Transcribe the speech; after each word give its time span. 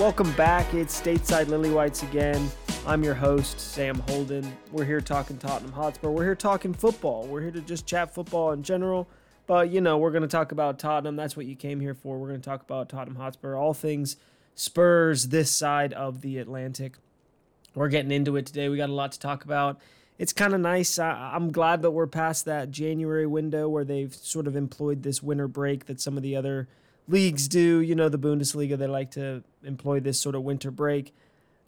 Welcome 0.00 0.32
back. 0.32 0.72
It's 0.72 0.98
Stateside 0.98 1.48
Lily 1.48 1.68
Whites 1.68 2.02
again. 2.02 2.50
I'm 2.86 3.04
your 3.04 3.12
host, 3.12 3.60
Sam 3.60 3.98
Holden. 4.08 4.50
We're 4.72 4.86
here 4.86 5.02
talking 5.02 5.36
Tottenham 5.36 5.72
Hotspur. 5.72 6.08
We're 6.08 6.24
here 6.24 6.34
talking 6.34 6.72
football. 6.72 7.26
We're 7.26 7.42
here 7.42 7.50
to 7.50 7.60
just 7.60 7.84
chat 7.84 8.14
football 8.14 8.52
in 8.52 8.62
general. 8.62 9.06
But, 9.46 9.68
you 9.68 9.82
know, 9.82 9.98
we're 9.98 10.10
going 10.10 10.22
to 10.22 10.28
talk 10.28 10.52
about 10.52 10.78
Tottenham. 10.78 11.16
That's 11.16 11.36
what 11.36 11.44
you 11.44 11.54
came 11.54 11.80
here 11.80 11.92
for. 11.92 12.16
We're 12.16 12.28
going 12.28 12.40
to 12.40 12.48
talk 12.48 12.62
about 12.62 12.88
Tottenham 12.88 13.16
Hotspur, 13.16 13.54
all 13.54 13.74
things 13.74 14.16
Spurs 14.54 15.28
this 15.28 15.50
side 15.50 15.92
of 15.92 16.22
the 16.22 16.38
Atlantic. 16.38 16.96
We're 17.74 17.90
getting 17.90 18.10
into 18.10 18.36
it 18.36 18.46
today. 18.46 18.70
We 18.70 18.78
got 18.78 18.88
a 18.88 18.94
lot 18.94 19.12
to 19.12 19.20
talk 19.20 19.44
about. 19.44 19.78
It's 20.18 20.32
kind 20.32 20.54
of 20.54 20.60
nice. 20.60 20.98
I'm 20.98 21.52
glad 21.52 21.82
that 21.82 21.90
we're 21.90 22.06
past 22.06 22.46
that 22.46 22.70
January 22.70 23.26
window 23.26 23.68
where 23.68 23.84
they've 23.84 24.14
sort 24.14 24.46
of 24.46 24.56
employed 24.56 25.02
this 25.02 25.22
winter 25.22 25.46
break 25.46 25.84
that 25.84 26.00
some 26.00 26.16
of 26.16 26.22
the 26.22 26.36
other 26.36 26.68
leagues 27.10 27.48
do. 27.48 27.80
You 27.80 27.94
know, 27.94 28.08
the 28.08 28.18
Bundesliga, 28.18 28.78
they 28.78 28.86
like 28.86 29.10
to 29.12 29.42
employ 29.64 30.00
this 30.00 30.18
sort 30.20 30.34
of 30.34 30.42
winter 30.42 30.70
break. 30.70 31.14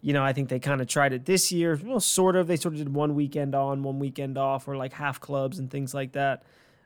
You 0.01 0.13
know, 0.13 0.25
I 0.25 0.33
think 0.33 0.49
they 0.49 0.59
kind 0.59 0.81
of 0.81 0.89
tried 0.89 1.13
it 1.13 1.27
this 1.27 1.53
year. 1.53 1.79
Well, 1.83 2.01
sort 2.01 2.35
of. 2.37 2.47
They 2.47 2.57
sort 2.57 2.75
of 2.75 2.79
did 2.79 2.95
one 2.95 3.15
weekend 3.15 3.55
on, 3.55 3.83
one 3.83 3.99
weekend 3.99 4.39
off, 4.39 4.67
or 4.67 4.77
like 4.77 4.93
half 4.95 5.21
clubs 5.21 5.59
and 5.59 5.71
things 5.71 5.95
like 5.95 6.13
that. 6.13 6.43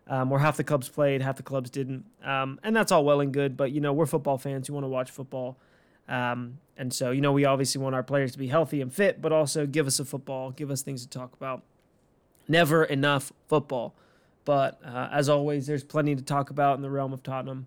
Um, 0.08 0.30
or 0.30 0.38
half 0.38 0.56
the 0.56 0.64
clubs 0.64 0.88
played, 0.88 1.20
half 1.20 1.36
the 1.36 1.42
clubs 1.42 1.68
didn't. 1.68 2.04
Um, 2.22 2.60
and 2.62 2.76
that's 2.76 2.92
all 2.92 3.04
well 3.04 3.20
and 3.20 3.32
good, 3.32 3.56
but, 3.56 3.72
you 3.72 3.80
know, 3.80 3.92
we're 3.92 4.06
football 4.06 4.38
fans. 4.38 4.70
We 4.70 4.74
want 4.74 4.84
to 4.84 4.88
watch 4.88 5.10
football. 5.10 5.56
Um, 6.08 6.58
and 6.76 6.94
so, 6.94 7.10
you 7.10 7.20
know, 7.20 7.32
we 7.32 7.44
obviously 7.44 7.80
want 7.80 7.96
our 7.96 8.04
players 8.04 8.30
to 8.32 8.38
be 8.38 8.46
healthy 8.46 8.80
and 8.80 8.92
fit, 8.92 9.20
but 9.20 9.32
also 9.32 9.66
give 9.66 9.88
us 9.88 9.98
a 9.98 10.04
football, 10.04 10.52
give 10.52 10.70
us 10.70 10.82
things 10.82 11.02
to 11.02 11.08
talk 11.08 11.32
about. 11.32 11.62
Never 12.46 12.84
enough 12.84 13.32
football. 13.48 13.94
But 14.44 14.78
uh, 14.84 15.08
as 15.10 15.28
always, 15.28 15.66
there's 15.66 15.82
plenty 15.82 16.14
to 16.14 16.22
talk 16.22 16.50
about 16.50 16.76
in 16.76 16.82
the 16.82 16.90
realm 16.90 17.12
of 17.12 17.24
Tottenham. 17.24 17.66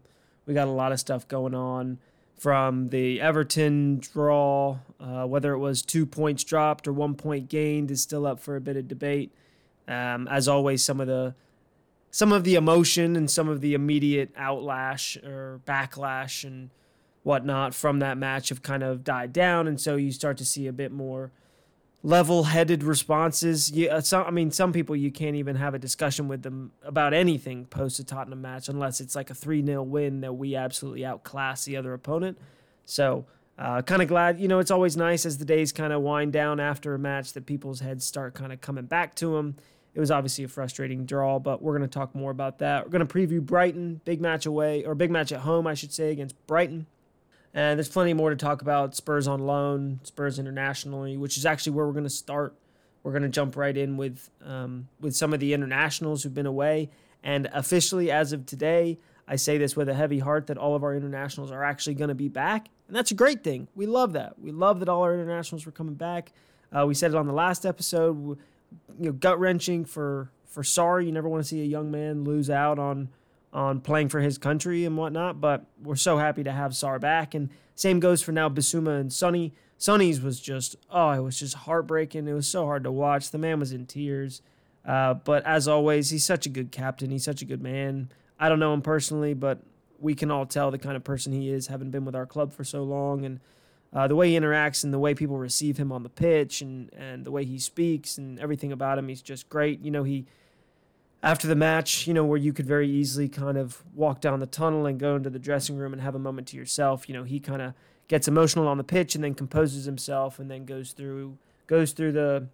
We 0.49 0.55
got 0.55 0.67
a 0.67 0.71
lot 0.71 0.91
of 0.91 0.99
stuff 0.99 1.27
going 1.27 1.53
on 1.53 1.99
from 2.35 2.89
the 2.89 3.21
Everton 3.21 3.99
draw, 3.99 4.79
uh, 4.99 5.25
whether 5.25 5.53
it 5.53 5.59
was 5.59 5.83
two 5.83 6.07
points 6.07 6.43
dropped 6.43 6.87
or 6.87 6.91
one 6.91 7.13
point 7.13 7.49
gained 7.49 7.91
is 7.91 8.01
still 8.01 8.25
up 8.25 8.39
for 8.39 8.55
a 8.55 8.61
bit 8.61 8.75
of 8.75 8.87
debate. 8.87 9.31
Um, 9.87 10.27
as 10.27 10.47
always, 10.47 10.83
some 10.83 10.99
of 10.99 11.05
the 11.05 11.35
some 12.09 12.31
of 12.31 12.45
the 12.45 12.55
emotion 12.55 13.15
and 13.15 13.29
some 13.29 13.47
of 13.47 13.61
the 13.61 13.75
immediate 13.75 14.35
outlash 14.35 15.23
or 15.23 15.61
backlash 15.67 16.43
and 16.43 16.71
whatnot 17.21 17.75
from 17.75 17.99
that 17.99 18.17
match 18.17 18.49
have 18.49 18.63
kind 18.63 18.81
of 18.81 19.03
died 19.03 19.31
down, 19.31 19.67
and 19.67 19.79
so 19.79 19.97
you 19.97 20.11
start 20.11 20.35
to 20.37 20.45
see 20.45 20.65
a 20.65 20.73
bit 20.73 20.91
more 20.91 21.29
level-headed 22.03 22.83
responses. 22.83 23.71
Yeah, 23.71 23.95
uh, 23.95 24.01
some, 24.01 24.25
I 24.25 24.31
mean, 24.31 24.51
some 24.51 24.71
people 24.71 24.95
you 24.95 25.11
can't 25.11 25.35
even 25.35 25.55
have 25.55 25.73
a 25.73 25.79
discussion 25.79 26.27
with 26.27 26.43
them 26.43 26.71
about 26.83 27.13
anything 27.13 27.65
post 27.65 27.99
a 27.99 28.03
Tottenham 28.03 28.41
match 28.41 28.69
unless 28.69 29.01
it's 29.01 29.15
like 29.15 29.29
a 29.29 29.35
three 29.35 29.65
0 29.65 29.83
win 29.83 30.21
that 30.21 30.33
we 30.33 30.55
absolutely 30.55 31.05
outclass 31.05 31.65
the 31.65 31.77
other 31.77 31.93
opponent. 31.93 32.37
So. 32.85 33.25
Uh, 33.57 33.81
kind 33.81 34.01
of 34.01 34.07
glad, 34.07 34.39
you 34.39 34.47
know, 34.47 34.59
it's 34.59 34.71
always 34.71 34.95
nice 34.95 35.25
as 35.25 35.37
the 35.37 35.43
days 35.43 35.73
kind 35.73 35.91
of 35.91 36.01
wind 36.01 36.31
down 36.31 36.61
after 36.61 36.93
a 36.95 36.97
match 36.97 37.33
that 37.33 37.45
people's 37.45 37.81
heads 37.81 38.05
start 38.05 38.33
kind 38.33 38.53
of 38.53 38.61
coming 38.61 38.85
back 38.85 39.13
to 39.13 39.35
them. 39.35 39.53
It 39.93 39.99
was 39.99 40.11
obviously 40.11 40.45
a 40.45 40.47
frustrating 40.47 41.05
draw, 41.05 41.39
but 41.39 41.61
we're 41.61 41.77
going 41.77 41.89
to 41.89 41.93
talk 41.93 42.15
more 42.15 42.31
about 42.31 42.59
that. 42.59 42.85
We're 42.85 42.91
going 42.91 43.05
to 43.05 43.13
preview 43.13 43.41
Brighton, 43.41 43.99
big 44.05 44.21
match 44.21 44.45
away, 44.45 44.85
or 44.85 44.95
big 44.95 45.11
match 45.11 45.33
at 45.33 45.41
home, 45.41 45.67
I 45.67 45.73
should 45.73 45.91
say, 45.91 46.11
against 46.11 46.35
Brighton. 46.47 46.85
And 47.53 47.79
there's 47.79 47.89
plenty 47.89 48.13
more 48.13 48.29
to 48.29 48.35
talk 48.35 48.61
about. 48.61 48.95
Spurs 48.95 49.27
on 49.27 49.39
loan, 49.39 49.99
Spurs 50.03 50.37
internationally, 50.37 51.17
which 51.17 51.37
is 51.37 51.45
actually 51.45 51.73
where 51.73 51.85
we're 51.85 51.93
going 51.93 52.03
to 52.03 52.09
start. 52.09 52.55
We're 53.01 53.11
going 53.11 53.23
to 53.23 53.29
jump 53.29 53.55
right 53.55 53.75
in 53.75 53.97
with 53.97 54.29
um, 54.45 54.87
with 54.99 55.15
some 55.15 55.33
of 55.33 55.39
the 55.39 55.53
internationals 55.53 56.23
who've 56.23 56.33
been 56.33 56.45
away. 56.45 56.89
And 57.23 57.49
officially, 57.53 58.11
as 58.11 58.33
of 58.33 58.45
today, 58.45 58.99
I 59.27 59.35
say 59.35 59.57
this 59.57 59.75
with 59.75 59.89
a 59.89 59.93
heavy 59.93 60.19
heart 60.19 60.47
that 60.47 60.57
all 60.57 60.75
of 60.75 60.83
our 60.83 60.95
internationals 60.95 61.51
are 61.51 61.63
actually 61.63 61.95
going 61.95 62.07
to 62.09 62.15
be 62.15 62.29
back, 62.29 62.69
and 62.87 62.95
that's 62.95 63.11
a 63.11 63.15
great 63.15 63.43
thing. 63.43 63.67
We 63.75 63.85
love 63.85 64.13
that. 64.13 64.39
We 64.39 64.51
love 64.51 64.79
that 64.79 64.89
all 64.89 65.03
our 65.03 65.13
internationals 65.13 65.65
were 65.65 65.71
coming 65.71 65.95
back. 65.95 66.31
Uh, 66.75 66.85
we 66.85 66.93
said 66.93 67.11
it 67.11 67.17
on 67.17 67.27
the 67.27 67.33
last 67.33 67.65
episode. 67.65 68.37
You 68.99 69.05
know, 69.05 69.11
gut 69.11 69.39
wrenching 69.39 69.85
for 69.85 70.31
for 70.45 70.63
Sarr. 70.63 71.05
You 71.05 71.11
never 71.11 71.29
want 71.29 71.43
to 71.43 71.47
see 71.47 71.61
a 71.61 71.65
young 71.65 71.91
man 71.91 72.23
lose 72.23 72.49
out 72.49 72.79
on 72.79 73.09
on 73.51 73.81
playing 73.81 74.09
for 74.09 74.19
his 74.19 74.37
country 74.37 74.85
and 74.85 74.97
whatnot. 74.97 75.41
But 75.41 75.65
we're 75.81 75.95
so 75.95 76.17
happy 76.17 76.43
to 76.43 76.51
have 76.51 76.71
Sarr 76.71 76.99
back. 76.99 77.33
And 77.33 77.49
same 77.75 77.99
goes 77.99 78.21
for 78.21 78.31
now 78.31 78.49
Bissouma 78.49 78.99
and 78.99 79.11
Sonny. 79.11 79.53
Sonny's 79.77 80.21
was 80.21 80.39
just, 80.39 80.75
oh, 80.89 81.11
it 81.11 81.19
was 81.19 81.39
just 81.39 81.55
heartbreaking. 81.55 82.27
It 82.27 82.33
was 82.33 82.47
so 82.47 82.65
hard 82.65 82.83
to 82.83 82.91
watch. 82.91 83.31
The 83.31 83.37
man 83.37 83.59
was 83.59 83.71
in 83.71 83.85
tears. 83.85 84.41
Uh, 84.85 85.13
but 85.13 85.45
as 85.45 85.67
always, 85.67 86.09
he's 86.09 86.25
such 86.25 86.45
a 86.45 86.49
good 86.49 86.71
captain. 86.71 87.11
He's 87.11 87.23
such 87.23 87.41
a 87.41 87.45
good 87.45 87.61
man. 87.61 88.11
I 88.39 88.49
don't 88.49 88.59
know 88.59 88.73
him 88.73 88.81
personally, 88.81 89.33
but 89.33 89.59
we 89.99 90.15
can 90.15 90.31
all 90.31 90.45
tell 90.45 90.71
the 90.71 90.77
kind 90.77 90.95
of 90.95 91.03
person 91.03 91.33
he 91.33 91.49
is, 91.49 91.67
having 91.67 91.91
been 91.91 92.05
with 92.05 92.15
our 92.15 92.25
club 92.25 92.53
for 92.53 92.63
so 92.63 92.83
long. 92.83 93.25
And 93.25 93.39
uh, 93.93 94.07
the 94.07 94.15
way 94.15 94.29
he 94.29 94.39
interacts 94.39 94.83
and 94.83 94.93
the 94.93 94.99
way 94.99 95.13
people 95.13 95.37
receive 95.37 95.77
him 95.77 95.91
on 95.91 96.03
the 96.03 96.09
pitch 96.09 96.61
and, 96.61 96.91
and 96.93 97.25
the 97.25 97.31
way 97.31 97.43
he 97.45 97.59
speaks 97.59 98.17
and 98.17 98.39
everything 98.39 98.71
about 98.71 98.97
him, 98.97 99.07
he's 99.07 99.21
just 99.21 99.49
great. 99.49 99.81
You 99.81 99.91
know, 99.91 100.03
he 100.03 100.25
after 101.21 101.47
the 101.47 101.55
match, 101.55 102.07
you 102.07 102.13
know, 102.13 102.23
where 102.23 102.37
you 102.37 102.53
could 102.53 102.65
very 102.65 102.89
easily 102.89 103.27
kind 103.27 103.57
of 103.57 103.83
walk 103.93 104.21
down 104.21 104.39
the 104.39 104.45
tunnel 104.45 104.85
and 104.85 104.99
go 104.99 105.15
into 105.15 105.29
the 105.29 105.39
dressing 105.39 105.75
room 105.75 105.91
and 105.93 106.01
have 106.01 106.15
a 106.15 106.19
moment 106.19 106.47
to 106.49 106.57
yourself. 106.57 107.09
You 107.09 107.15
know, 107.15 107.23
he 107.23 107.39
kind 107.39 107.61
of 107.61 107.73
gets 108.07 108.27
emotional 108.27 108.67
on 108.67 108.77
the 108.77 108.83
pitch 108.83 109.15
and 109.15 109.23
then 109.23 109.35
composes 109.35 109.85
himself 109.85 110.39
and 110.39 110.49
then 110.49 110.65
goes 110.65 110.93
through 110.93 111.37
goes 111.67 111.91
through 111.91 112.13
the 112.13 112.47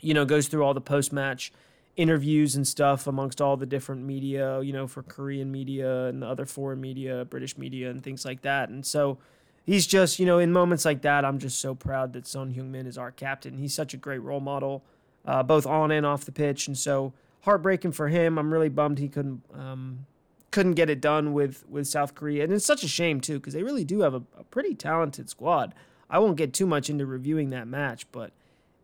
you 0.00 0.14
know, 0.14 0.24
goes 0.24 0.48
through 0.48 0.62
all 0.62 0.74
the 0.74 0.80
post 0.80 1.12
match 1.12 1.52
interviews 1.96 2.54
and 2.54 2.68
stuff 2.68 3.06
amongst 3.06 3.40
all 3.40 3.56
the 3.56 3.66
different 3.66 4.04
media, 4.04 4.60
you 4.60 4.72
know, 4.72 4.86
for 4.86 5.02
Korean 5.02 5.50
media 5.50 6.04
and 6.06 6.22
the 6.22 6.26
other 6.26 6.44
foreign 6.44 6.80
media, 6.80 7.24
British 7.24 7.56
media 7.56 7.90
and 7.90 8.02
things 8.02 8.24
like 8.24 8.42
that. 8.42 8.68
And 8.68 8.84
so 8.84 9.18
he's 9.64 9.86
just, 9.86 10.18
you 10.18 10.26
know, 10.26 10.38
in 10.38 10.52
moments 10.52 10.84
like 10.84 11.02
that, 11.02 11.24
I'm 11.24 11.38
just 11.38 11.58
so 11.58 11.74
proud 11.74 12.12
that 12.12 12.26
Son 12.26 12.52
Heung-min 12.52 12.86
is 12.86 12.98
our 12.98 13.10
captain. 13.10 13.56
He's 13.56 13.72
such 13.72 13.94
a 13.94 13.96
great 13.96 14.22
role 14.22 14.40
model, 14.40 14.84
uh, 15.24 15.42
both 15.42 15.66
on 15.66 15.90
and 15.90 16.04
off 16.04 16.26
the 16.26 16.32
pitch. 16.32 16.66
And 16.66 16.76
so 16.76 17.14
heartbreaking 17.46 17.92
for 17.92 18.08
him. 18.08 18.38
I'm 18.38 18.52
really 18.52 18.68
bummed 18.68 18.98
he 18.98 19.08
couldn't 19.08 19.42
um, 19.54 20.04
couldn't 20.50 20.74
get 20.74 20.90
it 20.90 21.00
done 21.00 21.32
with 21.32 21.64
with 21.68 21.88
South 21.88 22.14
Korea, 22.14 22.44
and 22.44 22.52
it's 22.52 22.66
such 22.66 22.82
a 22.82 22.88
shame 22.88 23.22
too 23.22 23.38
because 23.38 23.54
they 23.54 23.62
really 23.62 23.84
do 23.84 24.00
have 24.00 24.12
a, 24.12 24.22
a, 24.38 24.44
pretty 24.44 24.74
talented 24.74 25.30
squad. 25.30 25.74
I 26.10 26.18
won't 26.18 26.36
get 26.36 26.52
too 26.52 26.66
much 26.66 26.90
into 26.90 27.06
reviewing 27.06 27.50
that 27.50 27.66
match, 27.66 28.06
but 28.12 28.32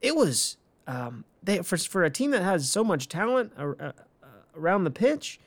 it 0.01 0.17
was 0.17 0.57
um, 0.87 1.25
they 1.43 1.59
for 1.59 1.77
for 1.77 2.05
a 2.05 2.11
team 2.11 2.31
that 2.31 2.43
has 2.43 2.71
so 2.71 2.83
much 2.83 3.09
talent 3.09 3.53
uh, 3.59 3.93
around 4.57 4.85
the 4.85 4.91
pitch. 4.91 5.39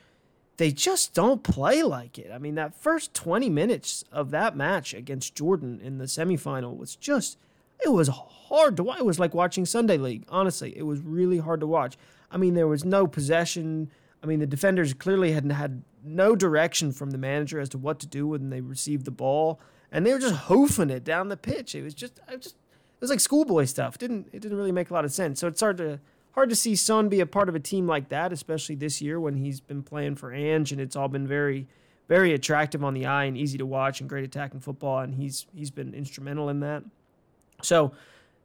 They 0.58 0.72
just 0.72 1.14
don't 1.14 1.44
play 1.44 1.84
like 1.84 2.18
it. 2.18 2.32
I 2.32 2.38
mean, 2.38 2.56
that 2.56 2.74
first 2.74 3.14
20 3.14 3.50
minutes 3.50 4.06
of 4.10 4.32
that 4.32 4.56
match 4.56 4.94
against 4.94 5.36
Jordan 5.36 5.82
in 5.84 5.98
the 5.98 6.06
semifinal 6.06 6.78
was 6.78 6.96
just, 6.96 7.38
it 7.84 7.90
was 7.90 8.08
hard 8.08 8.78
to 8.78 8.84
watch. 8.84 9.00
It 9.00 9.06
was 9.06 9.20
like 9.20 9.34
watching 9.34 9.66
Sunday 9.66 9.98
League. 9.98 10.24
Honestly, 10.30 10.74
it 10.78 10.84
was 10.84 11.02
really 11.02 11.40
hard 11.40 11.60
to 11.60 11.68
watch. 11.68 11.98
I 12.36 12.38
mean, 12.38 12.54
there 12.54 12.68
was 12.68 12.84
no 12.84 13.08
possession. 13.08 13.90
I 14.22 14.28
mean, 14.28 14.40
the 14.40 14.46
defenders 14.46 14.94
clearly 14.94 15.32
hadn't 15.32 15.52
had 15.52 15.84
no 16.04 16.36
direction 16.36 16.92
from 16.92 17.12
the 17.12 17.18
manager 17.18 17.62
as 17.62 17.70
to 17.70 17.78
what 17.78 17.98
to 18.02 18.08
do 18.08 18.28
when 18.28 18.50
they 18.50 18.60
received 18.60 19.06
the 19.06 19.12
ball, 19.12 19.62
and 19.90 20.06
they 20.06 20.12
were 20.12 20.20
just 20.20 20.36
hoofing 20.36 20.90
it 20.90 21.06
down 21.06 21.30
the 21.30 21.38
pitch. 21.38 21.74
It 21.74 21.82
was 21.82 21.94
just, 21.94 22.20
I 22.28 22.36
just, 22.36 22.56
it 22.56 23.02
was 23.02 23.10
like 23.10 23.22
schoolboy 23.22 23.64
stuff. 23.66 23.96
It 23.96 24.00
didn't 24.00 24.28
it 24.34 24.42
didn't 24.42 24.58
really 24.58 24.74
make 24.74 24.90
a 24.90 24.94
lot 24.94 25.06
of 25.06 25.14
sense. 25.14 25.40
So 25.40 25.48
it's 25.48 25.62
hard 25.62 25.78
to 25.78 26.02
hard 26.32 26.50
to 26.50 26.58
see 26.58 26.76
Son 26.76 27.08
be 27.08 27.22
a 27.22 27.26
part 27.26 27.48
of 27.48 27.56
a 27.56 27.60
team 27.60 27.88
like 27.88 28.10
that, 28.10 28.34
especially 28.34 28.76
this 28.76 29.02
year 29.02 29.18
when 29.18 29.38
he's 29.38 29.62
been 29.62 29.82
playing 29.82 30.16
for 30.16 30.34
Ange 30.34 30.74
and 30.74 30.82
it's 30.82 30.98
all 30.98 31.08
been 31.08 31.26
very 31.26 31.68
very 32.10 32.34
attractive 32.34 32.84
on 32.84 32.94
the 32.94 33.06
eye 33.06 33.24
and 33.24 33.38
easy 33.38 33.58
to 33.58 33.66
watch 33.66 34.02
and 34.02 34.10
great 34.10 34.26
attacking 34.26 34.60
football 34.60 35.00
and 35.00 35.16
he's 35.16 35.46
he's 35.56 35.72
been 35.72 35.94
instrumental 35.94 36.50
in 36.50 36.60
that. 36.60 36.84
So 37.62 37.94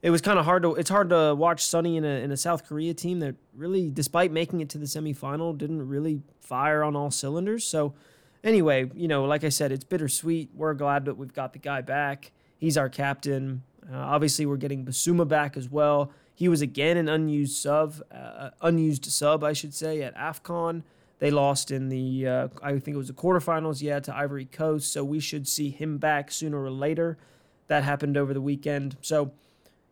it 0.02 0.10
was 0.10 0.20
kind 0.20 0.38
of 0.38 0.44
hard 0.44 0.62
to 0.62 0.74
it's 0.74 0.90
hard 0.90 1.10
to 1.10 1.34
watch 1.34 1.64
Sonny 1.64 1.96
in 1.96 2.04
a 2.04 2.22
in 2.22 2.30
a 2.30 2.36
South 2.36 2.66
Korea 2.66 2.94
team 2.94 3.20
that 3.20 3.34
really, 3.54 3.90
despite 3.90 4.32
making 4.32 4.60
it 4.60 4.68
to 4.70 4.78
the 4.78 4.86
semifinal, 4.86 5.56
didn't 5.56 5.86
really 5.86 6.22
fire 6.40 6.82
on 6.82 6.96
all 6.96 7.10
cylinders. 7.10 7.64
So 7.64 7.94
anyway, 8.42 8.90
you 8.94 9.08
know, 9.08 9.24
like 9.24 9.44
I 9.44 9.50
said, 9.50 9.72
it's 9.72 9.84
bittersweet. 9.84 10.50
We're 10.54 10.74
glad 10.74 11.04
that 11.04 11.16
we've 11.16 11.32
got 11.32 11.52
the 11.52 11.58
guy 11.58 11.82
back. 11.82 12.32
He's 12.56 12.76
our 12.76 12.88
captain. 12.88 13.62
Uh, 13.90 13.96
obviously, 13.96 14.46
we're 14.46 14.56
getting 14.56 14.84
Bissouma 14.84 15.26
back 15.26 15.56
as 15.56 15.68
well. 15.68 16.12
He 16.34 16.48
was 16.48 16.62
again 16.62 16.96
an 16.96 17.08
unused 17.08 17.56
sub, 17.56 17.96
uh, 18.10 18.50
unused 18.62 19.04
sub, 19.06 19.44
I 19.44 19.52
should 19.52 19.74
say, 19.74 20.02
at 20.02 20.16
AFCON. 20.16 20.82
They 21.18 21.30
lost 21.30 21.70
in 21.70 21.90
the, 21.90 22.26
uh, 22.26 22.48
I 22.62 22.78
think 22.78 22.94
it 22.94 22.96
was 22.96 23.08
the 23.08 23.12
quarterfinals, 23.12 23.82
yeah, 23.82 24.00
to 24.00 24.16
Ivory 24.16 24.46
Coast. 24.46 24.90
So 24.90 25.04
we 25.04 25.20
should 25.20 25.46
see 25.46 25.68
him 25.68 25.98
back 25.98 26.30
sooner 26.30 26.62
or 26.62 26.70
later. 26.70 27.18
That 27.66 27.84
happened 27.84 28.16
over 28.16 28.32
the 28.32 28.40
weekend. 28.40 28.96
So 29.02 29.32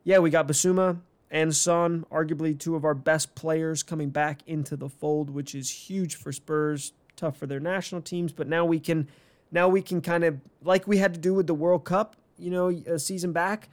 yeah, 0.08 0.20
we 0.20 0.31
got 0.31 0.49
Bissouma 0.49 1.00
and 1.31 1.55
Son, 1.55 2.06
arguably 2.10 2.58
two 2.58 2.75
of 2.75 2.87
our 2.87 2.94
best 2.94 3.34
players 3.34 3.82
coming 3.82 4.08
back 4.08 4.40
into 4.46 4.75
the 4.75 4.88
fold, 4.88 5.28
which 5.28 5.55
is 5.55 5.69
huge 5.69 6.16
for 6.16 6.32
Spurs. 6.32 6.94
Tough 7.14 7.37
for 7.37 7.46
their 7.46 7.60
national 7.60 8.00
teams, 8.00 8.32
but 8.32 8.49
now 8.49 8.64
we 8.64 8.81
can, 8.81 9.06
now 9.52 9.69
we 9.69 9.82
can 9.82 10.00
kind 10.00 10.25
of 10.25 10.40
like 10.62 10.87
we 10.87 10.96
had 10.96 11.12
to 11.12 11.20
do 11.20 11.34
with 11.34 11.46
the 11.46 11.52
World 11.52 11.84
Cup, 11.84 12.16
you 12.38 12.50
know, 12.50 12.69
a 12.69 12.99
season 12.99 13.32
back. 13.32 13.69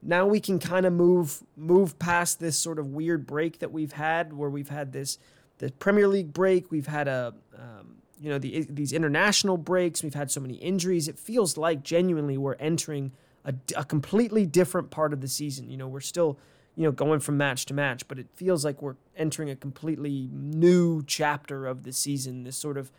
Now 0.00 0.26
we 0.28 0.38
can 0.38 0.60
kind 0.60 0.86
of 0.86 0.92
move 0.92 1.42
move 1.56 1.98
past 1.98 2.38
this 2.38 2.56
sort 2.56 2.78
of 2.78 2.86
weird 2.92 3.26
break 3.26 3.58
that 3.58 3.72
we've 3.72 3.92
had, 3.92 4.32
where 4.32 4.48
we've 4.48 4.68
had 4.68 4.92
this 4.92 5.18
the 5.58 5.72
Premier 5.72 6.06
League 6.06 6.32
break, 6.32 6.70
we've 6.70 6.86
had 6.86 7.08
a 7.08 7.34
um, 7.58 7.96
you 8.20 8.30
know 8.30 8.38
the, 8.38 8.64
these 8.70 8.92
international 8.92 9.56
breaks, 9.56 10.04
we've 10.04 10.14
had 10.14 10.30
so 10.30 10.40
many 10.40 10.54
injuries. 10.54 11.08
It 11.08 11.18
feels 11.18 11.56
like 11.56 11.82
genuinely 11.82 12.38
we're 12.38 12.54
entering 12.60 13.10
a, 13.44 13.54
a 13.76 13.84
completely 13.84 14.46
different 14.46 14.90
part 14.90 15.12
of 15.12 15.20
the 15.20 15.28
season. 15.28 15.70
You 15.70 15.76
know, 15.76 15.88
we're 15.88 16.00
still 16.00 16.38
you 16.76 16.84
know 16.84 16.92
going 16.92 17.20
from 17.20 17.36
match 17.36 17.66
to 17.66 17.74
match, 17.74 18.06
but 18.08 18.18
it 18.18 18.28
feels 18.34 18.64
like 18.64 18.80
we're 18.82 18.96
entering 19.16 19.50
a 19.50 19.56
completely 19.56 20.28
new 20.32 21.02
chapter 21.06 21.66
of 21.66 21.82
the 21.82 21.92
season. 21.92 22.44
This 22.44 22.56
sort 22.56 22.76
of 22.76 22.90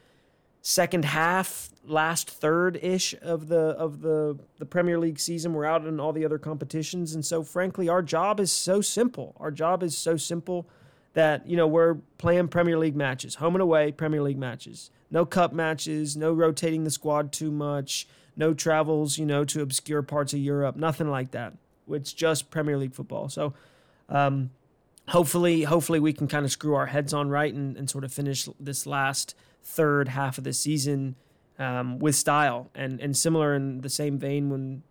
second 0.61 1.05
half, 1.05 1.69
last 1.83 2.29
third 2.29 2.77
ish 2.81 3.15
of 3.21 3.47
the 3.47 3.59
of 3.77 4.01
the 4.01 4.38
the 4.59 4.65
Premier 4.65 4.99
League 4.99 5.19
season. 5.19 5.53
We're 5.53 5.65
out 5.65 5.85
in 5.85 5.99
all 5.99 6.13
the 6.13 6.25
other 6.25 6.38
competitions, 6.38 7.13
and 7.13 7.25
so 7.25 7.44
frankly, 7.44 7.89
our 7.89 8.01
job 8.01 8.39
is 8.39 8.51
so 8.51 8.81
simple. 8.81 9.35
Our 9.39 9.51
job 9.51 9.83
is 9.83 9.97
so 9.97 10.17
simple 10.17 10.67
that 11.13 11.47
you 11.47 11.57
know 11.57 11.67
we're 11.67 11.95
playing 12.17 12.47
Premier 12.47 12.77
League 12.77 12.95
matches, 12.95 13.35
home 13.35 13.55
and 13.55 13.61
away 13.61 13.91
Premier 13.91 14.21
League 14.21 14.37
matches. 14.37 14.91
No 15.09 15.25
cup 15.25 15.51
matches, 15.51 16.15
no 16.15 16.31
rotating 16.31 16.83
the 16.85 16.91
squad 16.91 17.33
too 17.33 17.51
much, 17.51 18.07
no 18.36 18.54
travels, 18.54 19.18
you 19.18 19.25
know, 19.25 19.44
to 19.45 19.62
obscure 19.62 20.01
parts 20.01 20.33
of 20.33 20.39
Europe, 20.39 20.75
nothing 20.75 21.10
like 21.10 21.31
that. 21.31 21.54
It's 21.89 22.13
just 22.13 22.51
Premier 22.51 22.78
League 22.78 22.94
football. 22.94 23.30
So. 23.30 23.54
Um, 24.10 24.51
hopefully, 25.07 25.63
hopefully 25.63 26.00
we 26.00 26.13
can 26.13 26.28
kind 26.28 26.45
of 26.45 26.51
screw 26.51 26.75
our 26.75 26.88
heads 26.88 27.13
on 27.13 27.30
right 27.30 27.54
and, 27.54 27.78
and 27.78 27.89
sort 27.89 28.04
of 28.04 28.13
finish 28.13 28.48
this 28.60 28.86
last 28.86 29.36
third 29.63 30.10
half 30.10 30.38
of 30.38 30.44
the 30.44 30.54
season 30.54 31.16
um, 31.60 32.00
with 32.00 32.16
style 32.16 32.69
and 32.74 33.00
and 33.00 33.16
similar 33.16 33.54
in 33.54 33.81
the 33.81 33.89
same 33.89 34.18
vein 34.18 34.50
when 34.50 34.83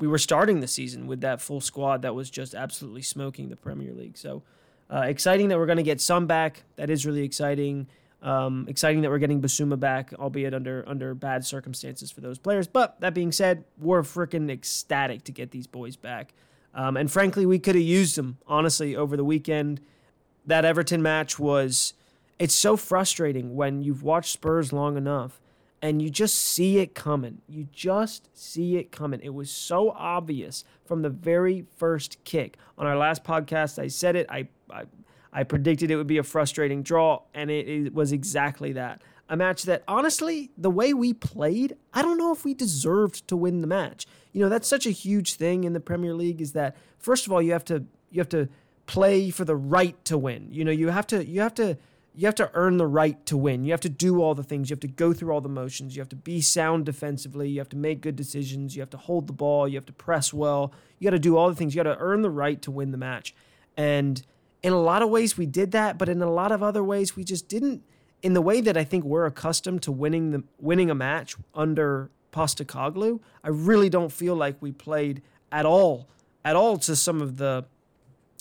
we 0.00 0.06
were 0.06 0.18
starting 0.18 0.60
the 0.60 0.68
season 0.68 1.06
with 1.06 1.20
that 1.20 1.40
full 1.40 1.60
squad 1.60 2.02
that 2.02 2.14
was 2.14 2.28
just 2.28 2.54
absolutely 2.54 3.02
smoking 3.02 3.48
the 3.48 3.56
Premier 3.56 3.92
League. 3.92 4.18
So 4.18 4.42
uh, 4.90 5.04
exciting 5.06 5.48
that 5.48 5.58
we're 5.58 5.66
going 5.66 5.76
to 5.76 5.82
get 5.84 6.00
some 6.00 6.26
back. 6.26 6.64
That 6.76 6.90
is 6.90 7.06
really 7.06 7.22
exciting. 7.22 7.86
Um, 8.22 8.66
exciting 8.68 9.02
that 9.02 9.10
we're 9.10 9.18
getting 9.18 9.42
Bissouma 9.42 9.78
back, 9.78 10.12
albeit 10.14 10.54
under 10.54 10.84
under 10.86 11.14
bad 11.14 11.44
circumstances 11.44 12.12
for 12.12 12.20
those 12.20 12.38
players. 12.38 12.68
But 12.68 13.00
that 13.00 13.14
being 13.14 13.32
said, 13.32 13.64
we're 13.78 14.02
freaking 14.02 14.50
ecstatic 14.50 15.24
to 15.24 15.32
get 15.32 15.50
these 15.50 15.66
boys 15.66 15.96
back. 15.96 16.32
Um, 16.74 16.96
and 16.96 17.10
frankly, 17.10 17.46
we 17.46 17.58
could 17.58 17.74
have 17.74 17.84
used 17.84 18.16
them 18.16 18.38
honestly 18.46 18.94
over 18.94 19.16
the 19.16 19.24
weekend. 19.24 19.80
That 20.46 20.64
Everton 20.64 21.02
match 21.02 21.38
was 21.38 21.94
it's 22.38 22.54
so 22.54 22.76
frustrating 22.76 23.54
when 23.54 23.82
you've 23.82 24.02
watched 24.02 24.32
Spurs 24.32 24.72
long 24.72 24.96
enough 24.96 25.40
and 25.80 26.00
you 26.00 26.10
just 26.10 26.36
see 26.36 26.78
it 26.78 26.94
coming. 26.94 27.42
You 27.48 27.66
just 27.72 28.28
see 28.38 28.76
it 28.76 28.92
coming. 28.92 29.20
It 29.22 29.34
was 29.34 29.50
so 29.50 29.90
obvious 29.90 30.64
from 30.84 31.02
the 31.02 31.10
very 31.10 31.66
first 31.76 32.22
kick. 32.24 32.56
On 32.78 32.86
our 32.86 32.96
last 32.96 33.24
podcast, 33.24 33.80
I 33.80 33.88
said 33.88 34.14
it. 34.16 34.26
I 34.30 34.48
I, 34.70 34.84
I 35.32 35.44
predicted 35.44 35.90
it 35.90 35.96
would 35.96 36.06
be 36.06 36.18
a 36.18 36.22
frustrating 36.22 36.82
draw, 36.82 37.22
and 37.32 37.50
it, 37.50 37.68
it 37.68 37.94
was 37.94 38.12
exactly 38.12 38.72
that. 38.72 39.02
A 39.28 39.36
match 39.36 39.62
that, 39.62 39.82
honestly, 39.88 40.50
the 40.58 40.70
way 40.70 40.92
we 40.92 41.14
played, 41.14 41.76
I 41.94 42.02
don't 42.02 42.18
know 42.18 42.32
if 42.32 42.44
we 42.44 42.52
deserved 42.52 43.26
to 43.28 43.36
win 43.36 43.62
the 43.62 43.66
match. 43.66 44.06
You 44.32 44.42
know, 44.42 44.50
that's 44.50 44.68
such 44.68 44.86
a 44.86 44.90
huge 44.90 45.34
thing 45.34 45.64
in 45.64 45.72
the 45.72 45.80
Premier 45.80 46.12
League. 46.14 46.40
Is 46.42 46.52
that 46.52 46.76
first 46.98 47.26
of 47.26 47.32
all, 47.32 47.40
you 47.40 47.52
have 47.52 47.64
to 47.66 47.84
you 48.10 48.20
have 48.20 48.28
to 48.30 48.48
play 48.86 49.30
for 49.30 49.44
the 49.44 49.56
right 49.56 50.02
to 50.04 50.18
win. 50.18 50.48
You 50.50 50.64
know, 50.64 50.70
you 50.70 50.88
have 50.88 51.06
to 51.08 51.24
you 51.24 51.40
have 51.40 51.54
to 51.54 51.78
you 52.14 52.26
have 52.26 52.34
to 52.34 52.50
earn 52.52 52.76
the 52.76 52.86
right 52.86 53.24
to 53.26 53.36
win. 53.36 53.64
You 53.64 53.72
have 53.72 53.80
to 53.80 53.88
do 53.88 54.20
all 54.20 54.34
the 54.34 54.42
things. 54.42 54.68
You 54.68 54.74
have 54.74 54.80
to 54.80 54.88
go 54.88 55.14
through 55.14 55.32
all 55.32 55.40
the 55.40 55.48
motions. 55.48 55.96
You 55.96 56.02
have 56.02 56.10
to 56.10 56.16
be 56.16 56.42
sound 56.42 56.84
defensively. 56.84 57.48
You 57.48 57.58
have 57.60 57.70
to 57.70 57.76
make 57.76 58.02
good 58.02 58.16
decisions. 58.16 58.76
You 58.76 58.82
have 58.82 58.90
to 58.90 58.98
hold 58.98 59.28
the 59.28 59.32
ball. 59.32 59.66
You 59.66 59.76
have 59.76 59.86
to 59.86 59.94
press 59.94 60.32
well. 60.32 60.72
You 60.98 61.06
got 61.06 61.12
to 61.12 61.18
do 61.18 61.38
all 61.38 61.48
the 61.48 61.54
things. 61.54 61.74
You 61.74 61.82
got 61.82 61.94
to 61.94 61.98
earn 61.98 62.20
the 62.20 62.30
right 62.30 62.60
to 62.62 62.70
win 62.70 62.90
the 62.90 62.98
match. 62.98 63.34
And 63.78 64.22
in 64.62 64.72
a 64.72 64.80
lot 64.80 65.02
of 65.02 65.10
ways, 65.10 65.36
we 65.36 65.46
did 65.46 65.72
that, 65.72 65.98
but 65.98 66.08
in 66.08 66.22
a 66.22 66.30
lot 66.30 66.52
of 66.52 66.62
other 66.62 66.84
ways, 66.84 67.16
we 67.16 67.24
just 67.24 67.48
didn't. 67.48 67.82
In 68.22 68.34
the 68.34 68.42
way 68.42 68.60
that 68.60 68.76
I 68.76 68.84
think 68.84 69.04
we're 69.04 69.26
accustomed 69.26 69.82
to 69.82 69.92
winning 69.92 70.30
the 70.30 70.44
winning 70.60 70.90
a 70.90 70.94
match 70.94 71.36
under 71.54 72.10
Postecoglou, 72.32 73.20
I 73.42 73.48
really 73.48 73.88
don't 73.88 74.12
feel 74.12 74.36
like 74.36 74.56
we 74.60 74.70
played 74.70 75.22
at 75.50 75.66
all, 75.66 76.08
at 76.44 76.54
all 76.54 76.78
to 76.78 76.94
some 76.94 77.20
of 77.20 77.36
the, 77.36 77.64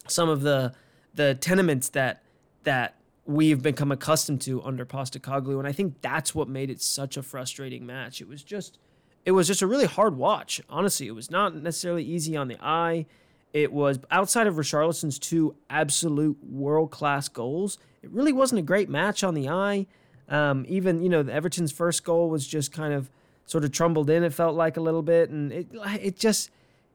some 0.07 0.29
of 0.29 0.41
the, 0.41 0.73
the 1.15 1.33
tenements 1.33 1.89
that 1.89 2.23
that 2.63 2.95
we've 3.25 3.61
become 3.61 3.91
accustomed 3.91 4.41
to 4.41 4.61
under 4.63 4.85
Postecoglou, 4.85 5.57
and 5.57 5.67
I 5.67 5.71
think 5.71 6.01
that's 6.01 6.35
what 6.35 6.47
made 6.47 6.69
it 6.69 6.81
such 6.81 7.17
a 7.17 7.23
frustrating 7.23 7.85
match. 7.85 8.21
It 8.21 8.27
was 8.27 8.43
just, 8.43 8.77
it 9.25 9.31
was 9.31 9.47
just 9.47 9.61
a 9.61 9.67
really 9.67 9.85
hard 9.85 10.17
watch. 10.17 10.61
Honestly, 10.69 11.07
it 11.07 11.15
was 11.15 11.31
not 11.31 11.55
necessarily 11.55 12.03
easy 12.03 12.35
on 12.35 12.47
the 12.47 12.57
eye. 12.61 13.05
It 13.53 13.71
was 13.73 13.99
outside 14.09 14.47
of 14.47 14.55
Richarlison's 14.55 15.19
two 15.19 15.55
absolute 15.69 16.37
world 16.43 16.91
class 16.91 17.27
goals. 17.27 17.77
It 18.01 18.09
really 18.11 18.33
wasn't 18.33 18.59
a 18.59 18.63
great 18.63 18.89
match 18.89 19.23
on 19.23 19.33
the 19.33 19.49
eye. 19.49 19.87
Um, 20.29 20.65
even 20.69 21.01
you 21.01 21.09
know 21.09 21.23
Everton's 21.23 21.71
first 21.71 22.03
goal 22.03 22.29
was 22.29 22.47
just 22.47 22.71
kind 22.71 22.93
of 22.93 23.09
sort 23.45 23.63
of 23.65 23.71
trumbled 23.71 24.09
in. 24.09 24.23
It 24.23 24.33
felt 24.33 24.55
like 24.55 24.77
a 24.77 24.81
little 24.81 25.01
bit, 25.01 25.29
and 25.29 25.51
it 25.51 25.67
it 25.99 26.17
just 26.17 26.51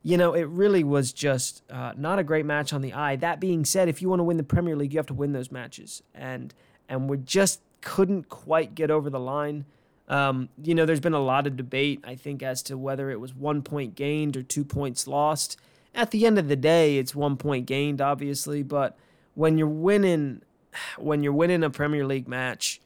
you 0.07 0.17
know, 0.17 0.35
it 0.35 0.45
really 0.45 0.85
was 0.85 1.13
just 1.13 1.65
uh, 1.69 1.93
not 1.97 2.21
a 2.21 2.23
great 2.23 2.47
match 2.47 2.73
on 2.73 2.81
the 2.81 2.93
eye. 2.93 3.17
That 3.17 3.41
being 3.41 3.65
said, 3.65 3.89
if 3.89 4.01
you 4.01 4.09
want 4.09 4.21
to 4.21 4.23
win 4.23 4.37
the 4.37 4.45
Premier 4.45 4.77
League, 4.77 4.93
you 4.93 5.01
have 5.01 5.09
to 5.09 5.15
win 5.15 5.33
those 5.33 5.51
matches, 5.51 6.01
and 6.15 6.55
and 6.89 7.11
we 7.11 7.17
just 7.17 7.61
couldn't 7.81 8.29
quite 8.29 8.77
get 8.77 8.89
over 8.89 9.11
the 9.11 9.19
line. 9.19 9.65
Um, 10.07 10.49
you 10.63 10.77
know, 10.77 10.87
there's 10.87 11.01
been 11.01 11.13
a 11.13 11.19
lot 11.19 11.49
of 11.49 11.57
debate, 11.57 12.05
I 12.05 12.15
think, 12.15 12.45
as 12.45 12.63
to 12.65 12.79
whether 12.79 13.11
it 13.11 13.19
was 13.19 13.35
one 13.35 13.63
point 13.63 13.97
gained 13.97 14.37
or 14.37 14.45
two 14.45 14.65
points 14.65 15.09
lost. 15.09 15.59
At 15.97 16.13
the 16.13 16.27
end 16.27 16.39
of 16.39 16.47
the 16.47 16.57
day, 16.57 16.99
it's 16.99 17.15
one 17.15 17.37
point 17.37 17.67
gained, 17.67 18.01
obviously, 18.01 18.63
but 18.63 18.97
when 19.35 19.59
you're 19.59 19.67
winning, 19.67 20.43
when 20.97 21.25
you're 21.25 21.33
winning 21.33 21.65
a 21.65 21.71
Premier 21.71 22.07
League 22.07 22.29
match, 22.29 22.81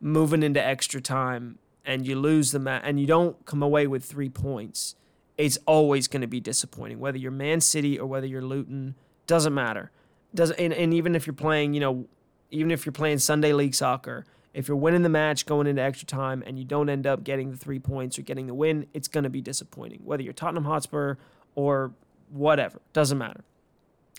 moving 0.00 0.42
into 0.42 0.64
extra 0.64 1.00
time, 1.00 1.58
and 1.84 2.06
you 2.06 2.14
lose 2.14 2.52
the 2.52 2.58
match, 2.60 2.82
and 2.84 3.00
you 3.00 3.06
don't 3.06 3.44
come 3.46 3.62
away 3.62 3.86
with 3.86 4.04
three 4.04 4.28
points 4.28 4.94
it's 5.40 5.58
always 5.66 6.06
going 6.06 6.20
to 6.20 6.26
be 6.26 6.38
disappointing. 6.40 6.98
Whether 6.98 7.16
you're 7.16 7.30
Man 7.30 7.62
City 7.62 7.98
or 7.98 8.06
whether 8.06 8.26
you're 8.26 8.42
Luton, 8.42 8.94
doesn't 9.26 9.54
matter. 9.54 9.90
Does 10.34 10.50
and, 10.52 10.72
and 10.72 10.92
even 10.92 11.14
if 11.16 11.26
you're 11.26 11.34
playing, 11.34 11.72
you 11.72 11.80
know, 11.80 12.06
even 12.50 12.70
if 12.70 12.84
you're 12.84 12.92
playing 12.92 13.20
Sunday 13.20 13.54
League 13.54 13.74
soccer, 13.74 14.26
if 14.52 14.68
you're 14.68 14.76
winning 14.76 15.02
the 15.02 15.08
match 15.08 15.46
going 15.46 15.66
into 15.66 15.80
extra 15.80 16.06
time 16.06 16.42
and 16.46 16.58
you 16.58 16.64
don't 16.64 16.90
end 16.90 17.06
up 17.06 17.24
getting 17.24 17.50
the 17.52 17.56
three 17.56 17.78
points 17.78 18.18
or 18.18 18.22
getting 18.22 18.48
the 18.48 18.54
win, 18.54 18.86
it's 18.92 19.08
going 19.08 19.24
to 19.24 19.30
be 19.30 19.40
disappointing. 19.40 20.00
Whether 20.04 20.22
you're 20.22 20.34
Tottenham 20.34 20.64
Hotspur 20.64 21.14
or 21.54 21.92
whatever, 22.30 22.80
doesn't 22.92 23.18
matter. 23.18 23.44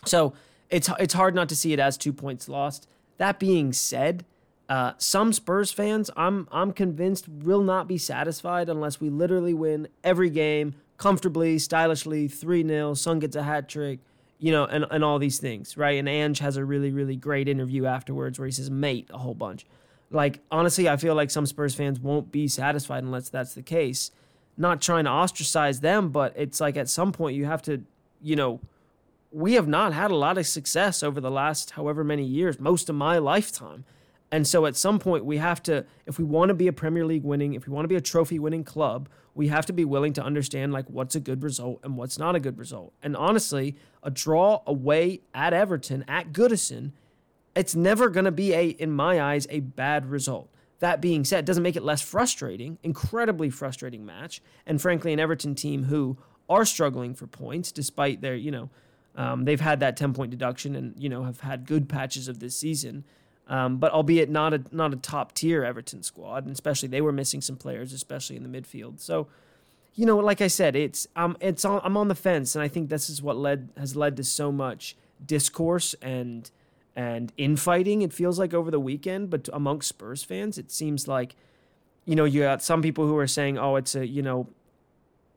So 0.05 0.33
it's 0.69 0.89
it's 0.99 1.13
hard 1.13 1.35
not 1.35 1.49
to 1.49 1.55
see 1.55 1.73
it 1.73 1.79
as 1.79 1.97
two 1.97 2.13
points 2.13 2.47
lost. 2.49 2.87
That 3.17 3.39
being 3.39 3.73
said, 3.73 4.25
uh, 4.69 4.93
some 4.97 5.33
Spurs 5.33 5.71
fans, 5.71 6.09
I'm 6.15 6.47
I'm 6.51 6.71
convinced, 6.71 7.27
will 7.27 7.61
not 7.61 7.87
be 7.87 7.97
satisfied 7.97 8.69
unless 8.69 8.99
we 8.99 9.09
literally 9.09 9.53
win 9.53 9.87
every 10.03 10.29
game 10.29 10.75
comfortably, 11.01 11.57
stylishly, 11.57 12.27
3 12.27 12.65
0. 12.67 12.93
Son 12.93 13.19
gets 13.19 13.35
a 13.35 13.43
hat 13.43 13.67
trick, 13.67 13.99
you 14.37 14.51
know, 14.51 14.65
and, 14.65 14.85
and 14.91 15.03
all 15.03 15.17
these 15.19 15.39
things, 15.39 15.75
right? 15.75 15.97
And 15.97 16.07
Ange 16.07 16.39
has 16.39 16.57
a 16.57 16.63
really, 16.63 16.91
really 16.91 17.15
great 17.15 17.49
interview 17.49 17.85
afterwards 17.85 18.39
where 18.39 18.45
he 18.45 18.51
says, 18.51 18.69
mate, 18.69 19.09
a 19.11 19.17
whole 19.17 19.33
bunch. 19.33 19.65
Like, 20.11 20.41
honestly, 20.51 20.87
I 20.87 20.97
feel 20.97 21.15
like 21.15 21.31
some 21.31 21.45
Spurs 21.45 21.73
fans 21.73 21.99
won't 21.99 22.31
be 22.31 22.47
satisfied 22.47 23.03
unless 23.03 23.29
that's 23.29 23.55
the 23.55 23.63
case. 23.63 24.11
Not 24.57 24.79
trying 24.79 25.05
to 25.05 25.09
ostracize 25.09 25.79
them, 25.79 26.09
but 26.09 26.33
it's 26.35 26.61
like 26.61 26.77
at 26.77 26.87
some 26.87 27.11
point 27.11 27.35
you 27.35 27.45
have 27.45 27.63
to, 27.63 27.81
you 28.21 28.35
know, 28.35 28.59
we 29.31 29.53
have 29.53 29.67
not 29.67 29.93
had 29.93 30.11
a 30.11 30.15
lot 30.15 30.37
of 30.37 30.45
success 30.45 31.01
over 31.01 31.21
the 31.21 31.31
last 31.31 31.71
however 31.71 32.03
many 32.03 32.23
years, 32.23 32.59
most 32.59 32.89
of 32.89 32.95
my 32.95 33.17
lifetime. 33.17 33.85
And 34.31 34.47
so 34.47 34.65
at 34.65 34.75
some 34.75 34.99
point, 34.99 35.25
we 35.25 35.37
have 35.37 35.61
to, 35.63 35.85
if 36.05 36.17
we 36.17 36.23
want 36.23 36.49
to 36.49 36.53
be 36.53 36.67
a 36.67 36.73
Premier 36.73 37.05
League 37.05 37.23
winning, 37.23 37.53
if 37.53 37.67
we 37.67 37.73
want 37.73 37.83
to 37.83 37.89
be 37.89 37.95
a 37.95 38.01
trophy 38.01 38.39
winning 38.39 38.63
club, 38.63 39.09
we 39.33 39.47
have 39.47 39.65
to 39.65 39.73
be 39.73 39.85
willing 39.85 40.13
to 40.13 40.23
understand 40.23 40.73
like 40.73 40.89
what's 40.89 41.15
a 41.15 41.19
good 41.19 41.43
result 41.43 41.79
and 41.83 41.97
what's 41.97 42.17
not 42.17 42.35
a 42.35 42.39
good 42.39 42.57
result. 42.57 42.93
And 43.01 43.15
honestly, 43.15 43.75
a 44.03 44.09
draw 44.09 44.61
away 44.65 45.21
at 45.33 45.53
Everton, 45.53 46.03
at 46.07 46.31
Goodison, 46.31 46.91
it's 47.55 47.75
never 47.75 48.09
going 48.09 48.25
to 48.25 48.31
be 48.31 48.53
a, 48.53 48.69
in 48.69 48.91
my 48.91 49.21
eyes, 49.21 49.47
a 49.49 49.59
bad 49.59 50.05
result. 50.05 50.49
That 50.79 51.01
being 51.01 51.25
said, 51.25 51.45
doesn't 51.45 51.63
make 51.63 51.75
it 51.75 51.83
less 51.83 52.01
frustrating, 52.01 52.79
incredibly 52.83 53.49
frustrating 53.49 54.05
match. 54.05 54.41
And 54.65 54.81
frankly, 54.81 55.13
an 55.13 55.19
Everton 55.19 55.55
team 55.55 55.83
who 55.83 56.17
are 56.51 56.65
struggling 56.65 57.13
for 57.13 57.27
points 57.27 57.71
despite 57.71 58.21
their, 58.21 58.35
you 58.35 58.51
know, 58.51 58.69
um, 59.15 59.45
they've 59.45 59.61
had 59.61 59.79
that 59.79 59.97
10 59.97 60.13
point 60.13 60.31
deduction 60.31 60.75
and, 60.75 60.93
you 60.97 61.09
know, 61.09 61.23
have 61.23 61.41
had 61.41 61.65
good 61.65 61.89
patches 61.89 62.27
of 62.27 62.39
this 62.39 62.55
season. 62.55 63.03
Um, 63.47 63.77
but 63.77 63.91
albeit 63.91 64.29
not 64.29 64.53
a 64.53 64.63
not 64.71 64.93
a 64.93 64.95
top 64.95 65.33
tier 65.33 65.65
Everton 65.65 66.03
squad, 66.03 66.45
and 66.45 66.53
especially 66.53 66.87
they 66.87 67.01
were 67.01 67.11
missing 67.11 67.41
some 67.41 67.57
players, 67.57 67.91
especially 67.91 68.37
in 68.37 68.49
the 68.49 68.61
midfield. 68.61 69.01
So, 69.01 69.27
you 69.93 70.05
know, 70.05 70.17
like 70.17 70.39
I 70.39 70.47
said, 70.47 70.75
it's 70.75 71.05
um 71.17 71.35
it's 71.41 71.65
on, 71.65 71.81
I'm 71.83 71.97
on 71.97 72.07
the 72.07 72.15
fence, 72.15 72.55
and 72.55 72.63
I 72.63 72.69
think 72.69 72.89
this 72.89 73.09
is 73.09 73.21
what 73.21 73.35
led 73.35 73.67
has 73.75 73.93
led 73.93 74.15
to 74.17 74.23
so 74.23 74.53
much 74.53 74.95
discourse 75.25 75.95
and 76.01 76.49
and 76.95 77.33
infighting. 77.35 78.03
It 78.03 78.13
feels 78.13 78.39
like 78.39 78.53
over 78.53 78.71
the 78.71 78.79
weekend, 78.79 79.29
but 79.29 79.49
amongst 79.51 79.89
Spurs 79.89 80.23
fans, 80.23 80.57
it 80.57 80.71
seems 80.71 81.07
like, 81.07 81.35
you 82.05 82.15
know, 82.15 82.25
you 82.25 82.41
got 82.41 82.63
some 82.63 82.81
people 82.81 83.05
who 83.05 83.17
are 83.17 83.27
saying, 83.27 83.57
oh, 83.57 83.75
it's 83.75 83.95
a 83.95 84.07
you 84.07 84.21
know, 84.21 84.47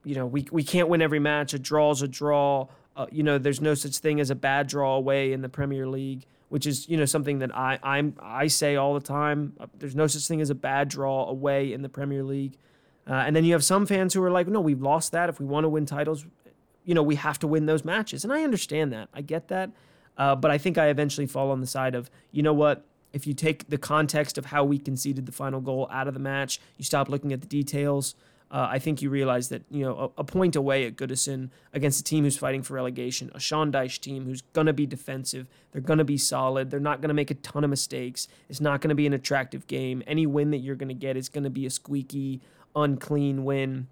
you 0.04 0.14
know, 0.14 0.26
we 0.26 0.46
we 0.50 0.62
can't 0.62 0.88
win 0.88 1.02
every 1.02 1.18
match. 1.18 1.54
A 1.54 1.58
draw's 1.58 2.02
a 2.02 2.08
draw. 2.08 2.68
Uh, 2.96 3.06
you 3.10 3.22
know, 3.22 3.38
there's 3.38 3.60
no 3.60 3.74
such 3.74 3.98
thing 3.98 4.20
as 4.20 4.30
a 4.30 4.34
bad 4.34 4.68
draw 4.68 4.96
away 4.96 5.32
in 5.32 5.42
the 5.42 5.48
Premier 5.48 5.86
League 5.86 6.26
which 6.50 6.68
is 6.68 6.88
you 6.88 6.96
know 6.96 7.04
something 7.04 7.40
that 7.40 7.56
I 7.56 7.80
I'm 7.82 8.14
I 8.20 8.46
say 8.46 8.76
all 8.76 8.94
the 8.94 9.00
time. 9.00 9.54
Uh, 9.58 9.66
there's 9.76 9.96
no 9.96 10.06
such 10.06 10.28
thing 10.28 10.40
as 10.40 10.50
a 10.50 10.54
bad 10.54 10.88
draw 10.88 11.28
away 11.28 11.72
in 11.72 11.82
the 11.82 11.88
Premier 11.88 12.22
League. 12.22 12.58
Uh, 13.08 13.14
and 13.14 13.34
then 13.34 13.44
you 13.44 13.52
have 13.52 13.64
some 13.64 13.86
fans 13.86 14.14
who 14.14 14.22
are 14.22 14.30
like, 14.30 14.48
no, 14.48 14.60
we've 14.60 14.80
lost 14.80 15.12
that. 15.12 15.28
If 15.28 15.38
we 15.38 15.46
want 15.46 15.64
to 15.64 15.68
win 15.68 15.84
titles, 15.84 16.24
you 16.84 16.94
know, 16.94 17.02
we 17.02 17.16
have 17.16 17.38
to 17.40 17.46
win 17.46 17.66
those 17.66 17.84
matches. 17.84 18.24
And 18.24 18.32
I 18.32 18.42
understand 18.44 18.92
that. 18.92 19.08
I 19.12 19.20
get 19.20 19.48
that. 19.48 19.70
Uh, 20.16 20.36
but 20.36 20.50
I 20.50 20.58
think 20.58 20.78
I 20.78 20.88
eventually 20.88 21.26
fall 21.26 21.50
on 21.50 21.60
the 21.60 21.66
side 21.66 21.94
of, 21.94 22.10
you 22.30 22.42
know 22.42 22.54
what? 22.54 22.86
If 23.12 23.26
you 23.26 23.34
take 23.34 23.68
the 23.68 23.78
context 23.78 24.38
of 24.38 24.46
how 24.46 24.64
we 24.64 24.78
conceded 24.78 25.26
the 25.26 25.32
final 25.32 25.60
goal 25.60 25.88
out 25.90 26.08
of 26.08 26.14
the 26.14 26.20
match, 26.20 26.60
you 26.76 26.84
stop 26.84 27.08
looking 27.08 27.32
at 27.32 27.40
the 27.40 27.46
details. 27.46 28.14
Uh, 28.50 28.68
I 28.70 28.78
think 28.78 29.02
you 29.02 29.10
realize 29.10 29.48
that 29.48 29.62
you 29.70 29.84
know 29.84 30.12
a, 30.16 30.20
a, 30.20 30.24
point 30.24 30.54
away 30.54 30.86
at 30.86 30.96
Goodison 30.96 31.50
against 31.72 32.00
a 32.00 32.04
team 32.04 32.24
who's 32.24 32.36
fighting 32.36 32.62
for 32.62 32.74
relegation, 32.74 33.30
a 33.34 33.40
Sean 33.40 33.72
Dyche 33.72 33.98
team 33.98 34.26
who's 34.26 34.42
going 34.52 34.66
to 34.66 34.72
be 34.72 34.86
defensive. 34.86 35.48
They're 35.72 35.80
going 35.80 35.98
to 35.98 36.04
be 36.04 36.18
solid. 36.18 36.70
They're 36.70 36.78
not 36.78 37.00
going 37.00 37.08
to 37.08 37.14
make 37.14 37.30
a 37.30 37.34
ton 37.34 37.64
of 37.64 37.70
mistakes. 37.70 38.28
It's 38.48 38.60
not 38.60 38.80
going 38.80 38.90
to 38.90 38.94
be 38.94 39.06
an 39.06 39.12
attractive 39.12 39.66
game. 39.66 40.02
Any 40.06 40.26
win 40.26 40.50
that 40.52 40.58
you're 40.58 40.76
going 40.76 40.88
to 40.88 40.94
get 40.94 41.16
is 41.16 41.28
going 41.28 41.44
to 41.44 41.50
be 41.50 41.66
a 41.66 41.70
squeaky, 41.70 42.42
unclean 42.76 43.44
win. 43.44 43.88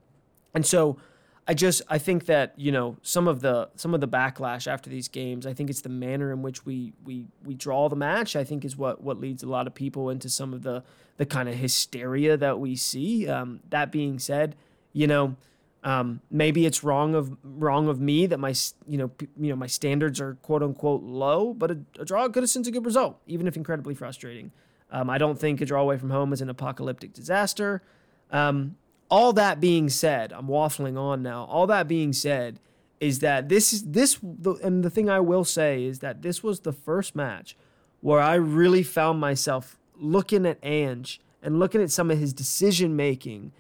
And 0.54 0.64
so 0.64 0.99
I 1.46 1.54
just 1.54 1.82
I 1.88 1.99
think 1.99 2.26
that 2.26 2.54
you 2.56 2.70
know 2.70 2.96
some 3.02 3.26
of 3.26 3.40
the 3.40 3.68
some 3.75 3.94
of 3.94 4.00
the 4.00 4.08
backlash 4.08 4.66
after 4.66 4.88
these 4.88 5.08
games. 5.08 5.46
I 5.46 5.52
think 5.52 5.70
it's 5.70 5.80
the 5.80 5.88
manner 5.88 6.32
in 6.32 6.42
which 6.42 6.64
we 6.64 6.92
we 7.04 7.26
we 7.44 7.54
draw 7.54 7.88
the 7.88 7.96
match. 7.96 8.37
I 8.37 8.44
think 8.44 8.64
is 8.64 8.76
what 8.76 9.02
what 9.02 9.18
leads 9.18 9.42
a 9.42 9.49
lot 9.49 9.66
of 9.66 9.75
people 9.75 10.08
into 10.08 10.28
some 10.28 10.54
of 10.54 10.62
the 10.62 10.84
the 11.16 11.26
kind 11.26 11.49
of 11.49 11.56
hysteria 11.56 12.37
that 12.37 12.61
we 12.61 12.76
see. 12.76 13.28
Um, 13.28 13.61
that 13.70 13.90
being 13.90 14.18
said, 14.18 14.56
you 14.92 15.06
know. 15.06 15.37
Um, 15.84 16.20
maybe 16.30 16.64
it's 16.64 16.84
wrong 16.84 17.16
of 17.16 17.37
wrong 17.42 17.88
of 17.88 18.00
me 18.00 18.26
that 18.26 18.38
my 18.38 18.54
you 18.87 18.96
know 18.96 19.08
p- 19.08 19.26
you 19.37 19.50
know 19.50 19.56
my 19.56 19.66
standards 19.66 20.20
are 20.20 20.34
quote 20.37 20.62
unquote 20.62 21.02
low, 21.02 21.52
but 21.52 21.72
a, 21.72 21.78
a 21.99 22.04
draw 22.04 22.26
at 22.26 22.30
Goodison's 22.30 22.68
a 22.68 22.70
good 22.70 22.87
result, 22.87 23.20
even 23.26 23.49
if 23.49 23.56
incredibly 23.56 23.92
frustrating. 23.92 24.52
Um, 24.92 25.11
I 25.11 25.18
don't 25.18 25.37
think 25.37 25.61
a 25.61 25.66
draw 25.66 25.80
away 25.80 25.96
from 25.99 26.11
home 26.11 26.32
is 26.32 26.40
an 26.40 26.49
apocalyptic 26.49 27.14
disaster. 27.14 27.82
Um, 28.30 28.76
all 29.12 29.35
that 29.35 29.61
being 29.61 29.90
said, 29.90 30.33
I'm 30.33 30.47
waffling 30.47 30.99
on 30.99 31.23
now. 31.23 31.45
All 31.45 31.66
that 31.66 31.87
being 31.87 32.14
said 32.14 32.59
is 32.99 33.19
that 33.19 33.50
this 33.50 33.75
is 33.75 33.83
this 33.83 34.19
and 34.23 34.83
the 34.83 34.88
thing 34.88 35.11
I 35.11 35.21
will 35.21 35.45
say 35.45 35.85
is 35.85 35.99
that 35.99 36.23
this 36.23 36.42
was 36.42 36.61
the 36.61 36.73
first 36.73 37.14
match 37.14 37.54
where 38.00 38.21
I 38.21 38.37
really 38.37 38.83
found 38.83 39.21
myself 39.21 39.78
looking 39.97 40.47
at 40.47 40.57
Ange 40.62 41.21
and 41.42 41.59
looking 41.59 41.83
at 41.83 41.90
some 41.90 42.11
of 42.11 42.19
his 42.19 42.33
decision 42.33 42.97
making, 42.97 43.52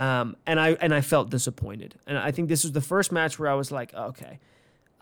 um, 0.00 0.36
and 0.46 0.58
I 0.58 0.70
and 0.80 0.94
I 0.94 1.02
felt 1.02 1.28
disappointed. 1.28 1.96
And 2.06 2.16
I 2.16 2.30
think 2.30 2.48
this 2.48 2.64
was 2.64 2.72
the 2.72 2.80
first 2.80 3.12
match 3.12 3.38
where 3.38 3.50
I 3.50 3.54
was 3.54 3.70
like, 3.70 3.92
okay, 3.92 4.38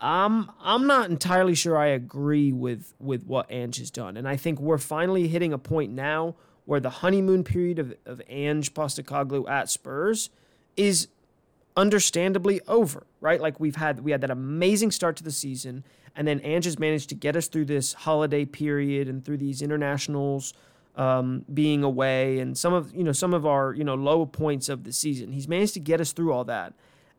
I'm 0.01 0.51
I'm 0.59 0.85
not 0.85 1.11
entirely 1.11 1.55
sure 1.55 1.77
I 1.77 1.87
agree 1.87 2.51
with 2.51 2.93
with 2.99 3.23
what 3.23 3.49
Ange 3.49 3.77
has 3.77 3.89
done, 3.89 4.17
and 4.17 4.27
I 4.27 4.35
think 4.35 4.59
we're 4.59 4.79
finally 4.79 5.29
hitting 5.29 5.53
a 5.53 5.57
point 5.57 5.93
now 5.93 6.35
where 6.65 6.79
the 6.79 6.89
honeymoon 6.89 7.43
period 7.43 7.79
of, 7.79 7.93
of 8.05 8.21
Ange 8.29 8.73
Postecoglou 8.73 9.49
at 9.49 9.69
Spurs 9.69 10.29
is 10.77 11.07
understandably 11.75 12.61
over, 12.67 13.05
right? 13.19 13.41
Like 13.41 13.59
we've 13.59 13.75
had 13.75 14.01
we 14.01 14.11
had 14.11 14.21
that 14.21 14.31
amazing 14.31 14.91
start 14.91 15.15
to 15.17 15.23
the 15.23 15.31
season, 15.31 15.83
and 16.15 16.27
then 16.27 16.39
Ange 16.41 16.65
has 16.65 16.79
managed 16.79 17.09
to 17.09 17.15
get 17.15 17.35
us 17.35 17.47
through 17.47 17.65
this 17.65 17.93
holiday 17.93 18.45
period 18.45 19.07
and 19.07 19.23
through 19.23 19.37
these 19.37 19.61
internationals 19.61 20.53
um, 20.95 21.43
being 21.51 21.83
away 21.83 22.39
and 22.39 22.57
some 22.57 22.73
of 22.73 22.93
you 22.95 23.03
know 23.03 23.11
some 23.11 23.33
of 23.33 23.45
our 23.45 23.73
you 23.73 23.83
know 23.83 23.95
low 23.95 24.25
points 24.25 24.69
of 24.69 24.83
the 24.83 24.93
season. 24.93 25.31
He's 25.31 25.47
managed 25.47 25.73
to 25.73 25.79
get 25.79 25.99
us 25.99 26.11
through 26.11 26.33
all 26.33 26.45
that. 26.45 26.73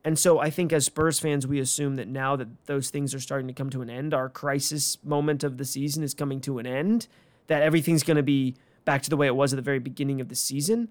And 0.06 0.18
so 0.18 0.38
I 0.38 0.50
think 0.50 0.70
as 0.72 0.84
Spurs 0.84 1.18
fans, 1.18 1.46
we 1.46 1.58
assume 1.60 1.94
that 1.94 2.08
now 2.08 2.36
that 2.36 2.66
those 2.66 2.90
things 2.90 3.14
are 3.14 3.20
starting 3.20 3.46
to 3.48 3.54
come 3.54 3.70
to 3.70 3.80
an 3.80 3.88
end, 3.88 4.12
our 4.12 4.28
crisis 4.28 4.98
moment 5.02 5.42
of 5.42 5.56
the 5.56 5.64
season 5.64 6.02
is 6.02 6.12
coming 6.12 6.42
to 6.42 6.58
an 6.58 6.66
end, 6.66 7.08
that 7.46 7.62
everything's 7.62 8.02
going 8.02 8.18
to 8.18 8.22
be 8.22 8.54
back 8.84 9.02
to 9.02 9.10
the 9.10 9.16
way 9.16 9.26
it 9.26 9.36
was 9.36 9.52
at 9.52 9.56
the 9.56 9.62
very 9.62 9.78
beginning 9.78 10.20
of 10.20 10.28
the 10.28 10.34
season. 10.34 10.88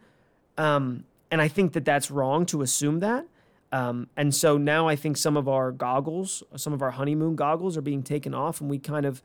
Um, 0.57 1.05
and 1.31 1.41
I 1.41 1.47
think 1.47 1.73
that 1.73 1.85
that's 1.85 2.11
wrong 2.11 2.45
to 2.47 2.61
assume 2.61 2.99
that. 2.99 3.25
Um, 3.71 4.07
and 4.15 4.35
so 4.35 4.57
now 4.57 4.87
I 4.87 4.95
think 4.95 5.17
some 5.17 5.35
of 5.35 5.47
our 5.47 5.71
goggles, 5.71 6.43
some 6.55 6.73
of 6.73 6.83
our 6.83 6.91
honeymoon 6.91 7.35
goggles 7.35 7.75
are 7.75 7.81
being 7.81 8.03
taken 8.03 8.33
off, 8.35 8.61
and 8.61 8.69
we 8.69 8.77
kind 8.77 9.03
of, 9.03 9.23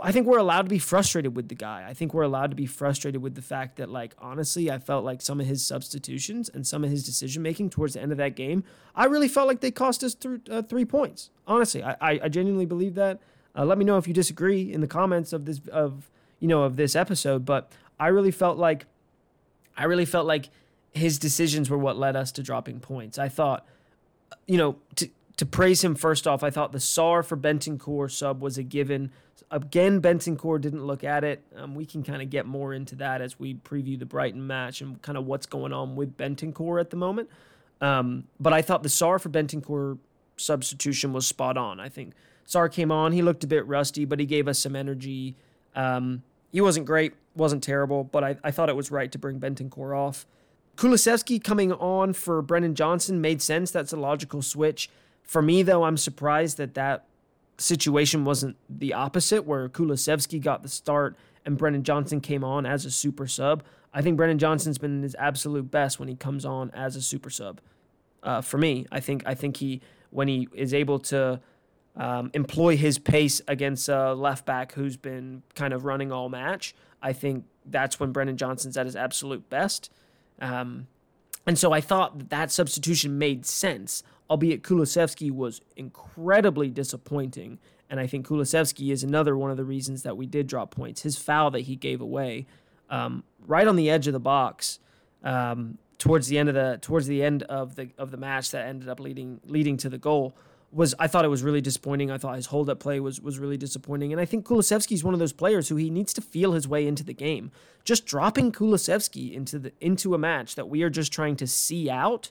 I 0.00 0.12
think 0.12 0.28
we're 0.28 0.38
allowed 0.38 0.62
to 0.62 0.68
be 0.68 0.78
frustrated 0.78 1.34
with 1.34 1.48
the 1.48 1.56
guy. 1.56 1.84
I 1.88 1.94
think 1.94 2.14
we're 2.14 2.22
allowed 2.22 2.50
to 2.50 2.56
be 2.56 2.66
frustrated 2.66 3.20
with 3.20 3.34
the 3.34 3.42
fact 3.42 3.74
that, 3.78 3.88
like, 3.88 4.14
honestly, 4.20 4.70
I 4.70 4.78
felt 4.78 5.04
like 5.04 5.20
some 5.20 5.40
of 5.40 5.46
his 5.46 5.66
substitutions 5.66 6.48
and 6.48 6.64
some 6.64 6.84
of 6.84 6.90
his 6.90 7.04
decision 7.04 7.42
making 7.42 7.70
towards 7.70 7.94
the 7.94 8.00
end 8.00 8.12
of 8.12 8.18
that 8.18 8.36
game, 8.36 8.62
I 8.94 9.06
really 9.06 9.26
felt 9.26 9.48
like 9.48 9.60
they 9.60 9.72
cost 9.72 10.04
us 10.04 10.14
th- 10.14 10.42
uh, 10.48 10.62
three 10.62 10.84
points. 10.84 11.30
Honestly, 11.48 11.82
I, 11.82 11.96
I, 12.00 12.20
I 12.22 12.28
genuinely 12.28 12.66
believe 12.66 12.94
that. 12.94 13.18
Uh, 13.56 13.64
let 13.64 13.78
me 13.78 13.84
know 13.84 13.96
if 13.96 14.06
you 14.06 14.14
disagree 14.14 14.72
in 14.72 14.80
the 14.80 14.86
comments 14.86 15.32
of 15.32 15.44
this 15.44 15.60
of 15.72 16.08
you 16.38 16.46
know 16.46 16.62
of 16.62 16.76
this 16.76 16.94
episode, 16.94 17.44
but 17.44 17.72
I 17.98 18.08
really 18.08 18.30
felt 18.30 18.58
like 18.58 18.86
I 19.76 19.84
really 19.84 20.04
felt 20.04 20.26
like 20.26 20.48
his 20.92 21.18
decisions 21.18 21.70
were 21.70 21.78
what 21.78 21.96
led 21.96 22.16
us 22.16 22.32
to 22.32 22.42
dropping 22.42 22.80
points. 22.80 23.18
I 23.18 23.28
thought, 23.28 23.66
you 24.46 24.56
know, 24.56 24.76
to 24.96 25.08
to 25.36 25.46
praise 25.46 25.84
him 25.84 25.94
first 25.94 26.26
off, 26.26 26.42
I 26.42 26.50
thought 26.50 26.72
the 26.72 26.78
Sarr 26.78 27.24
for 27.24 27.36
Bentancur 27.36 28.10
sub 28.10 28.42
was 28.42 28.58
a 28.58 28.62
given. 28.62 29.12
Again, 29.52 30.02
Bentancur 30.02 30.60
didn't 30.60 30.84
look 30.84 31.04
at 31.04 31.22
it. 31.22 31.42
Um, 31.56 31.76
we 31.76 31.86
can 31.86 32.02
kind 32.02 32.20
of 32.20 32.28
get 32.28 32.44
more 32.44 32.74
into 32.74 32.96
that 32.96 33.22
as 33.22 33.38
we 33.38 33.54
preview 33.54 33.96
the 33.98 34.04
Brighton 34.04 34.46
match 34.46 34.80
and 34.80 35.00
kind 35.00 35.16
of 35.16 35.26
what's 35.26 35.46
going 35.46 35.72
on 35.72 35.94
with 35.94 36.16
Bentancur 36.16 36.80
at 36.80 36.90
the 36.90 36.96
moment. 36.96 37.30
Um, 37.80 38.24
but 38.40 38.52
I 38.52 38.62
thought 38.62 38.82
the 38.82 38.88
Sarr 38.88 39.20
for 39.20 39.28
Bentancur 39.28 39.98
substitution 40.36 41.12
was 41.12 41.26
spot 41.26 41.56
on. 41.56 41.78
I 41.78 41.88
think 41.88 42.14
Sarr 42.46 42.70
came 42.70 42.90
on, 42.90 43.12
he 43.12 43.22
looked 43.22 43.44
a 43.44 43.46
bit 43.46 43.64
rusty, 43.66 44.04
but 44.04 44.18
he 44.18 44.26
gave 44.26 44.48
us 44.48 44.58
some 44.58 44.74
energy. 44.74 45.36
Um, 45.76 46.22
he 46.50 46.60
wasn't 46.60 46.86
great, 46.86 47.14
wasn't 47.38 47.62
terrible, 47.62 48.04
but 48.04 48.22
I, 48.22 48.36
I 48.44 48.50
thought 48.50 48.68
it 48.68 48.76
was 48.76 48.90
right 48.90 49.10
to 49.12 49.18
bring 49.18 49.40
Bentancur 49.40 49.96
off. 49.96 50.26
Kulusevski 50.76 51.42
coming 51.42 51.72
on 51.72 52.12
for 52.12 52.42
Brennan 52.42 52.74
Johnson 52.74 53.20
made 53.20 53.42
sense. 53.42 53.70
That's 53.70 53.92
a 53.92 53.96
logical 53.96 54.42
switch. 54.42 54.90
For 55.22 55.42
me, 55.42 55.62
though, 55.62 55.84
I'm 55.84 55.96
surprised 55.96 56.56
that 56.58 56.74
that 56.74 57.06
situation 57.58 58.24
wasn't 58.24 58.56
the 58.68 58.92
opposite, 58.92 59.44
where 59.44 59.68
Kulusevski 59.68 60.40
got 60.40 60.62
the 60.62 60.68
start 60.68 61.16
and 61.44 61.56
Brennan 61.56 61.82
Johnson 61.82 62.20
came 62.20 62.44
on 62.44 62.66
as 62.66 62.84
a 62.84 62.90
super 62.90 63.26
sub. 63.26 63.62
I 63.92 64.02
think 64.02 64.16
Brennan 64.16 64.38
Johnson's 64.38 64.78
been 64.78 65.02
his 65.02 65.16
absolute 65.18 65.70
best 65.70 65.98
when 65.98 66.08
he 66.08 66.14
comes 66.14 66.44
on 66.44 66.70
as 66.72 66.94
a 66.94 67.02
super 67.02 67.30
sub. 67.30 67.60
Uh, 68.22 68.40
for 68.40 68.58
me, 68.58 68.86
I 68.92 69.00
think 69.00 69.22
I 69.26 69.34
think 69.34 69.56
he 69.56 69.80
when 70.10 70.28
he 70.28 70.48
is 70.52 70.74
able 70.74 70.98
to 70.98 71.40
um, 71.96 72.30
employ 72.34 72.76
his 72.76 72.98
pace 72.98 73.40
against 73.48 73.88
a 73.88 74.14
left 74.14 74.46
back 74.46 74.72
who's 74.72 74.96
been 74.96 75.42
kind 75.54 75.72
of 75.72 75.84
running 75.84 76.12
all 76.12 76.28
match, 76.28 76.74
I 77.02 77.12
think 77.12 77.44
that's 77.64 78.00
when 78.00 78.12
Brennan 78.12 78.36
Johnson's 78.36 78.76
at 78.76 78.86
his 78.86 78.96
absolute 78.96 79.48
best. 79.48 79.90
Um, 80.40 80.86
and 81.46 81.58
so 81.58 81.72
I 81.72 81.80
thought 81.80 82.18
that, 82.18 82.30
that 82.30 82.52
substitution 82.52 83.18
made 83.18 83.46
sense, 83.46 84.02
albeit 84.28 84.62
Kulusevski 84.62 85.30
was 85.30 85.60
incredibly 85.76 86.70
disappointing. 86.70 87.58
And 87.90 87.98
I 87.98 88.06
think 88.06 88.26
Kulusevski 88.26 88.92
is 88.92 89.02
another 89.02 89.36
one 89.36 89.50
of 89.50 89.56
the 89.56 89.64
reasons 89.64 90.02
that 90.02 90.16
we 90.16 90.26
did 90.26 90.46
drop 90.46 90.70
points. 90.70 91.02
His 91.02 91.16
foul 91.16 91.50
that 91.52 91.60
he 91.60 91.76
gave 91.76 92.00
away, 92.00 92.46
um, 92.90 93.24
right 93.46 93.66
on 93.66 93.76
the 93.76 93.88
edge 93.88 94.06
of 94.06 94.12
the 94.12 94.20
box, 94.20 94.78
um, 95.24 95.78
towards 95.96 96.28
the 96.28 96.38
end 96.38 96.48
of 96.48 96.54
the 96.54 96.78
towards 96.80 97.06
the 97.06 97.22
end 97.22 97.42
of 97.44 97.74
the 97.74 97.90
of 97.98 98.10
the 98.10 98.16
match, 98.16 98.50
that 98.50 98.66
ended 98.66 98.88
up 98.88 99.00
leading 99.00 99.40
leading 99.46 99.76
to 99.78 99.88
the 99.88 99.98
goal 99.98 100.36
was 100.70 100.94
I 100.98 101.06
thought 101.06 101.24
it 101.24 101.28
was 101.28 101.42
really 101.42 101.60
disappointing. 101.60 102.10
I 102.10 102.18
thought 102.18 102.36
his 102.36 102.46
hold 102.46 102.68
up 102.68 102.78
play 102.78 103.00
was 103.00 103.20
was 103.20 103.38
really 103.38 103.56
disappointing. 103.56 104.12
And 104.12 104.20
I 104.20 104.24
think 104.24 104.44
Kulusevski 104.46 104.92
is 104.92 105.02
one 105.02 105.14
of 105.14 105.20
those 105.20 105.32
players 105.32 105.68
who 105.68 105.76
he 105.76 105.88
needs 105.88 106.12
to 106.14 106.20
feel 106.20 106.52
his 106.52 106.68
way 106.68 106.86
into 106.86 107.02
the 107.02 107.14
game. 107.14 107.50
Just 107.84 108.04
dropping 108.04 108.52
Kulusevski 108.52 109.32
into 109.32 109.58
the 109.58 109.72
into 109.80 110.14
a 110.14 110.18
match 110.18 110.54
that 110.56 110.68
we 110.68 110.82
are 110.82 110.90
just 110.90 111.12
trying 111.12 111.36
to 111.36 111.46
see 111.46 111.88
out, 111.88 112.28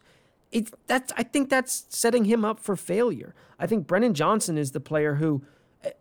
it 0.52 0.70
that's 0.86 1.12
I 1.18 1.24
think 1.24 1.50
that's 1.50 1.86
setting 1.90 2.26
him 2.26 2.46
up 2.46 2.60
for 2.60 2.76
failure. 2.76 3.34
I 3.60 3.66
think 3.66 3.88
Brennan 3.88 4.14
Johnson 4.14 4.58
is 4.58 4.72
the 4.72 4.80
player 4.80 5.16
who 5.16 5.42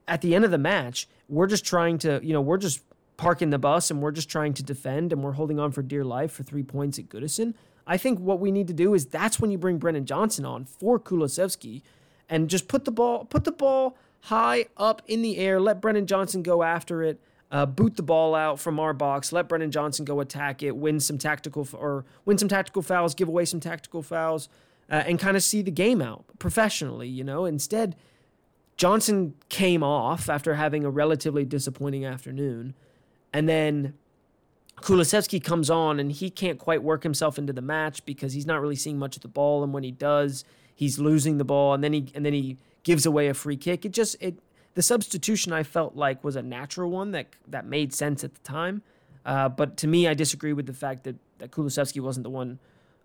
at 0.06 0.20
the 0.20 0.34
end 0.34 0.44
of 0.44 0.50
the 0.50 0.58
match, 0.58 1.08
we're 1.28 1.46
just 1.46 1.64
trying 1.64 1.98
to, 1.98 2.20
you 2.22 2.32
know, 2.32 2.40
we're 2.40 2.58
just 2.58 2.82
parking 3.16 3.50
the 3.50 3.58
bus 3.58 3.90
and 3.90 4.02
we're 4.02 4.10
just 4.10 4.28
trying 4.28 4.52
to 4.54 4.62
defend 4.62 5.12
and 5.12 5.22
we're 5.22 5.32
holding 5.32 5.58
on 5.58 5.72
for 5.72 5.80
dear 5.80 6.04
life 6.04 6.32
for 6.32 6.42
3 6.42 6.62
points 6.64 6.98
at 6.98 7.08
Goodison. 7.08 7.54
I 7.86 7.96
think 7.96 8.18
what 8.18 8.40
we 8.40 8.50
need 8.50 8.66
to 8.66 8.74
do 8.74 8.94
is 8.94 9.06
that's 9.06 9.38
when 9.38 9.50
you 9.50 9.58
bring 9.58 9.78
Brennan 9.78 10.06
Johnson 10.06 10.44
on 10.44 10.64
for 10.64 10.98
Kulusevski 10.98 11.82
and 12.28 12.48
just 12.50 12.68
put 12.68 12.84
the 12.84 12.90
ball 12.90 13.24
put 13.24 13.44
the 13.44 13.52
ball 13.52 13.96
high 14.22 14.66
up 14.76 15.02
in 15.06 15.22
the 15.22 15.38
air. 15.38 15.60
Let 15.60 15.80
Brennan 15.80 16.06
Johnson 16.06 16.42
go 16.42 16.62
after 16.62 17.02
it. 17.02 17.20
Uh, 17.50 17.64
boot 17.64 17.96
the 17.96 18.02
ball 18.02 18.34
out 18.34 18.58
from 18.58 18.80
our 18.80 18.92
box. 18.92 19.32
Let 19.32 19.48
Brennan 19.48 19.70
Johnson 19.70 20.04
go 20.04 20.20
attack 20.20 20.62
it. 20.62 20.76
Win 20.76 20.98
some 20.98 21.16
tactical 21.16 21.66
or 21.72 22.04
win 22.24 22.38
some 22.38 22.48
tactical 22.48 22.82
fouls. 22.82 23.14
Give 23.14 23.28
away 23.28 23.44
some 23.44 23.60
tactical 23.60 24.02
fouls, 24.02 24.48
uh, 24.90 25.04
and 25.06 25.18
kind 25.18 25.36
of 25.36 25.44
see 25.44 25.62
the 25.62 25.70
game 25.70 26.02
out 26.02 26.24
professionally. 26.38 27.08
You 27.08 27.24
know, 27.24 27.44
instead. 27.44 27.96
Johnson 28.76 29.32
came 29.48 29.82
off 29.82 30.28
after 30.28 30.54
having 30.56 30.84
a 30.84 30.90
relatively 30.90 31.46
disappointing 31.46 32.04
afternoon. 32.04 32.74
And 33.32 33.48
then 33.48 33.94
Kulusevski 34.82 35.42
comes 35.42 35.70
on 35.70 35.98
and 35.98 36.12
he 36.12 36.28
can't 36.28 36.58
quite 36.58 36.82
work 36.82 37.02
himself 37.02 37.38
into 37.38 37.52
the 37.52 37.62
match 37.62 38.04
because 38.04 38.34
he's 38.34 38.46
not 38.46 38.60
really 38.60 38.76
seeing 38.76 38.98
much 38.98 39.16
of 39.16 39.22
the 39.22 39.28
ball. 39.28 39.64
And 39.64 39.72
when 39.72 39.82
he 39.82 39.90
does, 39.90 40.44
he's 40.76 41.00
losing 41.00 41.38
the 41.38 41.44
ball 41.44 41.74
and 41.74 41.82
then 41.82 41.92
he 41.92 42.06
and 42.14 42.24
then 42.24 42.32
he 42.32 42.58
gives 42.84 43.04
away 43.04 43.26
a 43.26 43.34
free 43.34 43.56
kick. 43.56 43.84
It 43.84 43.90
just 43.90 44.14
it 44.20 44.38
the 44.74 44.82
substitution 44.82 45.52
I 45.52 45.64
felt 45.64 45.96
like 45.96 46.22
was 46.22 46.36
a 46.36 46.42
natural 46.42 46.90
one 46.90 47.10
that 47.10 47.28
that 47.48 47.66
made 47.66 47.92
sense 47.92 48.22
at 48.22 48.34
the 48.34 48.40
time. 48.40 48.82
Uh, 49.24 49.48
but 49.48 49.76
to 49.78 49.88
me, 49.88 50.06
I 50.06 50.14
disagree 50.14 50.52
with 50.52 50.66
the 50.66 50.72
fact 50.72 51.02
that 51.04 51.16
that 51.38 51.50
Kulusevski 51.50 52.00
wasn't 52.00 52.24
the 52.24 52.30
one 52.30 52.60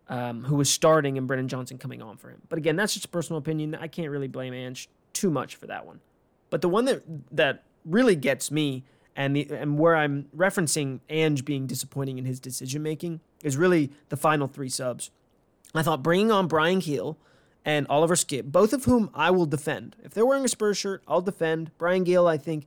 um, 0.10 0.44
who 0.44 0.56
was 0.56 0.70
starting 0.70 1.18
and 1.18 1.26
Brennan 1.26 1.48
Johnson 1.48 1.78
coming 1.78 2.02
on 2.02 2.18
for 2.18 2.30
him. 2.30 2.42
But 2.50 2.60
again, 2.60 2.76
that's 2.76 2.94
just 2.94 3.06
a 3.06 3.10
personal 3.10 3.40
opinion. 3.40 3.74
I 3.74 3.88
can't 3.88 4.10
really 4.10 4.28
blame 4.28 4.54
Ange 4.54 4.90
too 5.14 5.32
much 5.32 5.56
for 5.56 5.68
that 5.68 5.86
one. 5.86 6.02
But 6.50 6.62
the 6.62 6.70
one 6.70 6.86
that 6.86 7.04
that 7.32 7.64
really 7.86 8.16
gets 8.16 8.52
me 8.52 8.84
and 9.16 9.36
the 9.36 9.48
and 9.50 9.80
where 9.80 9.96
I'm 9.96 10.28
referencing 10.36 11.00
Ange 11.10 11.46
being 11.46 11.66
disappointing 11.66 12.18
in 12.18 12.26
his 12.26 12.40
decision 12.40 12.84
making 12.84 13.22
is 13.44 13.58
really 13.58 13.92
the 14.10 14.18
final 14.18 14.48
three 14.48 14.70
subs. 14.70 15.10
I 15.74 15.84
thought 15.84 16.04
bringing 16.04 16.32
on 16.32 16.48
Bryan 16.48 16.80
Gil 16.80 17.18
and 17.64 17.86
Oliver 17.90 18.16
Skipp, 18.16 18.46
both 18.46 18.74
of 18.74 18.86
whom 18.86 19.10
I 19.14 19.32
will 19.32 19.46
defend. 19.46 19.96
If 20.04 20.14
they're 20.14 20.26
wearing 20.26 20.46
a 20.46 20.48
Spurs 20.48 20.78
shirt, 20.78 21.04
I'll 21.08 21.22
defend. 21.22 21.78
Bryan 21.78 22.04
Gil, 22.04 22.28
I 22.28 22.38
think 22.38 22.66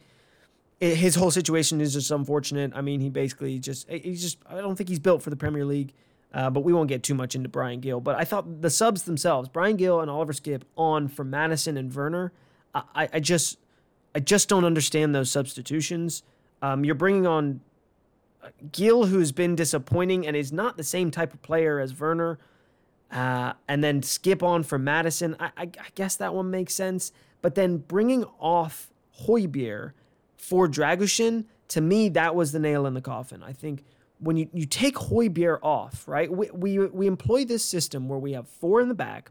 his 0.81 1.15
whole 1.15 1.31
situation 1.31 1.81
is 1.81 1.93
just 1.95 2.11
unfortunate. 2.11 2.73
I 2.75 2.81
mean, 2.81 3.01
he 3.01 3.09
basically 3.09 3.59
just 3.59 3.89
he's 3.89 4.23
just 4.23 4.39
I 4.47 4.57
don't 4.57 4.77
think 4.77 4.89
he's 4.89 4.99
built 4.99 5.23
for 5.23 5.31
the 5.31 5.37
Premier 5.37 5.65
League. 5.65 5.93
Uh, 6.33 6.51
but 6.51 6.65
we 6.65 6.73
won't 6.73 6.89
get 6.89 7.05
too 7.05 7.15
much 7.15 7.37
into 7.37 7.49
Bryan 7.49 7.79
Gil. 7.79 8.01
But 8.01 8.17
I 8.17 8.25
thought 8.25 8.61
the 8.61 8.69
subs 8.69 9.05
themselves, 9.05 9.49
Bryan 9.49 9.77
Gil 9.77 10.01
and 10.01 10.11
Oliver 10.11 10.33
Skipp 10.33 10.63
on 10.77 11.07
for 11.07 11.23
Maddison 11.23 11.77
and 11.77 11.95
Werner, 11.95 12.33
I, 12.75 13.09
I 13.13 13.21
just 13.21 13.57
I 14.17 14.21
just 14.21 14.49
don't 14.49 14.65
understand 14.65 15.15
those 15.15 15.31
substitutions. 15.31 16.25
Um, 16.61 16.85
you're 16.85 16.97
bringing 16.97 17.27
on 17.27 17.61
Gil, 18.73 19.07
who's 19.07 19.33
been 19.33 19.55
disappointing 19.55 20.27
and 20.27 20.37
is 20.37 20.53
not 20.53 20.77
the 20.77 20.85
same 20.85 21.11
type 21.11 21.33
of 21.33 21.41
player 21.43 21.79
as 21.79 21.99
Werner, 21.99 22.39
uh, 23.15 23.53
and 23.69 23.83
then 23.83 24.01
Skipp 24.01 24.43
on 24.43 24.65
for 24.65 24.77
Maddison. 24.77 25.37
I, 25.39 25.47
I, 25.57 25.63
I, 25.63 25.89
guess 25.95 26.17
that 26.17 26.35
one 26.35 26.51
makes 26.51 26.75
sense. 26.75 27.13
But 27.43 27.55
then 27.55 27.77
bringing 27.77 28.25
off 28.41 28.91
Højbjerg 29.27 29.93
for 30.37 30.67
Dragusin, 30.67 31.45
to 31.69 31.81
me, 31.81 32.09
that 32.09 32.35
was 32.35 32.51
the 32.51 32.59
nail 32.59 32.87
in 32.87 32.95
the 32.95 33.01
coffin. 33.01 33.43
I 33.43 33.53
think 33.53 33.85
when 34.19 34.37
you, 34.37 34.49
you 34.53 34.67
take 34.67 34.97
Højbjerg 34.97 35.61
off, 35.63 36.09
right? 36.09 36.31
We, 36.31 36.51
we, 36.51 36.79
we 36.89 37.07
employ 37.07 37.45
this 37.45 37.65
system 37.65 38.09
where 38.09 38.19
we 38.19 38.33
have 38.33 38.49
four 38.49 38.81
in 38.81 38.89
the 38.89 38.95
back, 38.95 39.31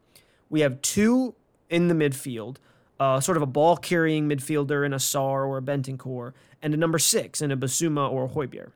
we 0.50 0.62
have 0.62 0.82
two 0.82 1.36
in 1.70 1.90
the 1.90 1.96
midfield, 1.96 2.58
uh, 3.02 3.20
sort 3.20 3.36
of 3.36 3.44
a 3.44 3.48
ball 3.48 3.76
carrying 3.76 4.30
midfielder 4.30 4.86
in 4.86 4.94
a 4.94 4.98
Sarr 4.98 5.46
or 5.46 5.58
a 5.58 5.62
Bentancur, 5.62 6.32
and 6.62 6.74
a 6.74 6.78
number 6.78 7.00
six 7.00 7.42
in 7.42 7.52
a 7.52 7.58
Bissouma 7.58 8.10
or 8.10 8.26
a 8.26 8.30
Højbjerg. 8.30 8.72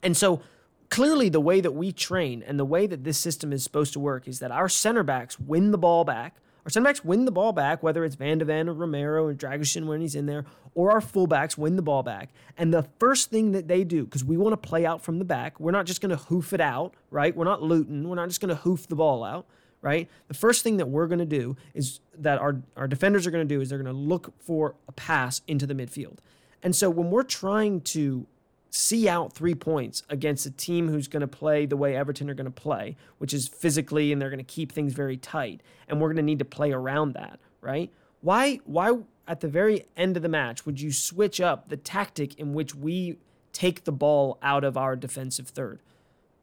And 0.00 0.16
so 0.16 0.42
clearly, 0.90 1.28
the 1.28 1.40
way 1.40 1.60
that 1.60 1.72
we 1.72 1.92
train 1.92 2.42
and 2.42 2.58
the 2.58 2.64
way 2.64 2.86
that 2.86 3.04
this 3.04 3.18
system 3.18 3.52
is 3.52 3.62
supposed 3.62 3.92
to 3.92 4.00
work 4.00 4.26
is 4.28 4.38
that 4.40 4.50
our 4.50 4.68
center 4.68 5.02
backs 5.02 5.38
win 5.38 5.70
the 5.70 5.78
ball 5.78 6.04
back 6.04 6.36
our 6.68 6.70
center 6.70 6.84
backs 6.84 7.02
win 7.02 7.24
the 7.24 7.32
ball 7.32 7.54
back, 7.54 7.82
whether 7.82 8.04
it's 8.04 8.14
Van 8.14 8.36
de 8.36 8.44
Ven 8.44 8.68
or 8.68 8.74
Romero 8.74 9.24
or 9.24 9.32
Dragusin 9.32 9.86
when 9.86 10.02
he's 10.02 10.14
in 10.14 10.26
there, 10.26 10.44
or 10.74 10.90
our 10.90 11.00
fullbacks 11.00 11.56
win 11.56 11.76
the 11.76 11.82
ball 11.82 12.02
back. 12.02 12.28
And 12.58 12.74
the 12.74 12.82
first 12.98 13.30
thing 13.30 13.52
that 13.52 13.68
they 13.68 13.84
do, 13.84 14.04
because 14.04 14.22
we 14.22 14.36
want 14.36 14.52
to 14.52 14.68
play 14.68 14.84
out 14.84 15.00
from 15.00 15.18
the 15.18 15.24
back, 15.24 15.58
we're 15.58 15.70
not 15.70 15.86
just 15.86 16.02
going 16.02 16.10
to 16.10 16.18
hoof 16.18 16.52
it 16.52 16.60
out, 16.60 16.92
right? 17.10 17.34
We're 17.34 17.46
not 17.46 17.62
Luton. 17.62 18.06
We're 18.06 18.16
not 18.16 18.28
just 18.28 18.42
going 18.42 18.50
to 18.50 18.60
hoof 18.60 18.86
the 18.86 18.96
ball 18.96 19.24
out, 19.24 19.46
right? 19.80 20.10
The 20.26 20.34
first 20.34 20.62
thing 20.62 20.76
that 20.76 20.90
we're 20.90 21.06
going 21.06 21.20
to 21.20 21.24
do 21.24 21.56
is 21.72 22.00
that 22.18 22.38
our, 22.38 22.60
our 22.76 22.86
defenders 22.86 23.26
are 23.26 23.30
going 23.30 23.48
to 23.48 23.54
do 23.54 23.62
is 23.62 23.70
they're 23.70 23.82
going 23.82 23.86
to 23.86 23.98
look 23.98 24.34
for 24.38 24.74
a 24.88 24.92
pass 24.92 25.40
into 25.48 25.66
the 25.66 25.74
midfield. 25.74 26.18
And 26.62 26.76
so 26.76 26.90
when 26.90 27.10
we're 27.10 27.22
trying 27.22 27.80
to 27.80 28.26
see 28.70 29.08
out 29.08 29.32
three 29.32 29.54
points 29.54 30.02
against 30.08 30.46
a 30.46 30.50
team 30.50 30.88
who's 30.88 31.08
going 31.08 31.20
to 31.20 31.26
play 31.26 31.66
the 31.66 31.76
way 31.76 31.96
Everton 31.96 32.28
are 32.28 32.34
going 32.34 32.44
to 32.44 32.50
play, 32.50 32.96
which 33.18 33.32
is 33.32 33.48
physically 33.48 34.12
and 34.12 34.20
they're 34.20 34.30
going 34.30 34.38
to 34.38 34.44
keep 34.44 34.72
things 34.72 34.92
very 34.92 35.16
tight, 35.16 35.62
and 35.88 36.00
we're 36.00 36.08
going 36.08 36.16
to 36.16 36.22
need 36.22 36.38
to 36.38 36.44
play 36.44 36.72
around 36.72 37.12
that, 37.14 37.38
right? 37.60 37.90
Why 38.20 38.60
why 38.64 38.98
at 39.26 39.40
the 39.40 39.48
very 39.48 39.86
end 39.96 40.16
of 40.16 40.22
the 40.22 40.28
match 40.28 40.66
would 40.66 40.80
you 40.80 40.92
switch 40.92 41.40
up 41.40 41.68
the 41.68 41.76
tactic 41.76 42.38
in 42.38 42.54
which 42.54 42.74
we 42.74 43.18
take 43.52 43.84
the 43.84 43.92
ball 43.92 44.38
out 44.42 44.64
of 44.64 44.76
our 44.76 44.96
defensive 44.96 45.48
third? 45.48 45.80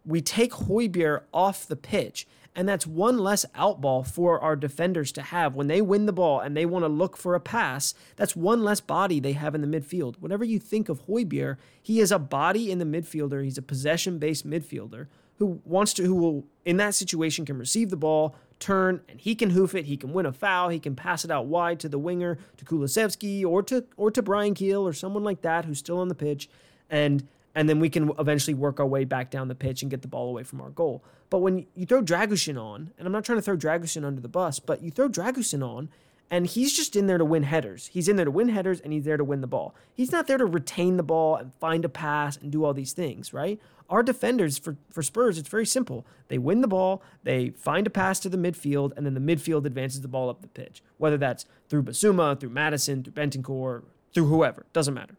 We 0.05 0.21
take 0.21 0.51
Højbjerg 0.51 1.23
off 1.33 1.65
the 1.65 1.75
pitch 1.75 2.27
and 2.55 2.69
that's 2.69 2.87
one 2.87 3.19
less 3.19 3.45
outball 3.53 4.07
for 4.07 4.39
our 4.39 4.55
defenders 4.55 5.11
to 5.13 5.21
have. 5.21 5.55
When 5.55 5.67
they 5.67 5.81
win 5.81 6.05
the 6.05 6.13
ball 6.13 6.39
and 6.39 6.55
they 6.55 6.65
want 6.65 6.83
to 6.83 6.89
look 6.89 7.17
for 7.17 7.35
a 7.35 7.39
pass, 7.39 7.93
that's 8.15 8.35
one 8.35 8.63
less 8.63 8.79
body 8.79 9.19
they 9.19 9.33
have 9.33 9.53
in 9.53 9.61
the 9.61 9.79
midfield. 9.79 10.15
Whatever 10.19 10.45
you 10.45 10.57
think 10.57 10.87
of 10.87 11.05
Højbjerg, 11.05 11.57
he 11.81 11.99
is 11.99 12.11
a 12.11 12.19
body 12.19 12.71
in 12.71 12.79
the 12.79 12.85
midfielder. 12.85 13.43
He's 13.43 13.57
a 13.57 13.61
possession 13.61 14.19
based 14.19 14.49
midfielder 14.49 15.07
who 15.37 15.59
wants 15.65 15.93
to, 15.93 16.03
who 16.03 16.15
will, 16.15 16.45
in 16.63 16.77
that 16.77 16.95
situation, 16.95 17.45
can 17.45 17.57
receive 17.57 17.89
the 17.89 17.97
ball, 17.97 18.35
turn, 18.57 19.01
and 19.09 19.19
he 19.19 19.35
can 19.35 19.49
hoof 19.49 19.75
it. 19.75 19.83
He 19.85 19.97
can 19.97 20.13
win 20.13 20.25
a 20.25 20.31
foul. 20.31 20.69
He 20.69 20.79
can 20.79 20.95
pass 20.95 21.25
it 21.25 21.31
out 21.31 21.47
wide 21.47 21.81
to 21.81 21.89
the 21.89 21.99
winger, 21.99 22.37
to 22.55 22.63
Kulusevski, 22.63 23.45
or 23.45 23.61
to, 23.63 23.83
or 23.97 24.11
to 24.11 24.21
Bryan 24.21 24.53
Gil 24.53 24.87
or 24.87 24.93
someone 24.93 25.25
like 25.25 25.41
that 25.41 25.65
who's 25.65 25.79
still 25.79 25.99
on 25.99 26.07
the 26.07 26.15
pitch. 26.15 26.47
And 26.89 27.27
and 27.55 27.69
then 27.69 27.79
we 27.79 27.89
can 27.89 28.11
eventually 28.19 28.53
work 28.53 28.79
our 28.79 28.85
way 28.85 29.05
back 29.05 29.31
down 29.31 29.47
the 29.47 29.55
pitch 29.55 29.81
and 29.81 29.89
get 29.89 30.01
the 30.01 30.07
ball 30.07 30.29
away 30.29 30.43
from 30.43 30.61
our 30.61 30.69
goal. 30.69 31.03
But 31.29 31.39
when 31.39 31.65
you 31.73 31.85
throw 31.85 32.01
Dragusin 32.01 32.61
on, 32.61 32.91
and 32.97 33.07
I'm 33.07 33.11
not 33.11 33.25
trying 33.25 33.37
to 33.37 33.41
throw 33.41 33.57
Dragusin 33.57 34.05
under 34.05 34.21
the 34.21 34.27
bus, 34.27 34.59
but 34.59 34.83
you 34.83 34.91
throw 34.91 35.09
Dragusin 35.09 35.65
on, 35.65 35.89
and 36.29 36.47
he's 36.47 36.75
just 36.75 36.95
in 36.95 37.07
there 37.07 37.17
to 37.17 37.25
win 37.25 37.43
headers. 37.43 37.87
He's 37.87 38.07
in 38.07 38.15
there 38.15 38.25
to 38.25 38.31
win 38.31 38.49
headers, 38.49 38.81
and 38.81 38.91
he's 38.91 39.05
there 39.05 39.17
to 39.17 39.23
win 39.23 39.41
the 39.41 39.47
ball. 39.47 39.75
He's 39.93 40.11
not 40.11 40.27
there 40.27 40.37
to 40.37 40.45
retain 40.45 40.97
the 40.97 41.03
ball 41.03 41.35
and 41.35 41.51
find 41.59 41.85
a 41.85 41.89
pass 41.89 42.35
and 42.35 42.51
do 42.51 42.65
all 42.65 42.73
these 42.73 42.93
things, 42.93 43.31
right? 43.31 43.59
Our 43.89 44.01
defenders 44.01 44.57
for, 44.57 44.75
for 44.89 45.03
Spurs, 45.03 45.37
it's 45.37 45.49
very 45.49 45.67
simple. 45.67 46.05
They 46.27 46.39
win 46.39 46.61
the 46.61 46.67
ball, 46.67 47.03
they 47.23 47.51
find 47.51 47.85
a 47.85 47.91
pass 47.91 48.19
to 48.21 48.29
the 48.29 48.37
midfield, 48.37 48.93
and 48.97 49.05
then 49.05 49.13
the 49.13 49.19
midfield 49.19 49.65
advances 49.65 50.01
the 50.01 50.07
ball 50.07 50.29
up 50.29 50.41
the 50.41 50.47
pitch. 50.47 50.81
Whether 50.97 51.17
that's 51.17 51.45
through 51.69 51.83
Bissouma, 51.83 52.39
through 52.39 52.49
Maddison, 52.49 53.03
through 53.03 53.13
Bentancur, 53.13 53.83
through 54.13 54.25
whoever, 54.27 54.65
doesn't 54.73 54.93
matter. 54.93 55.15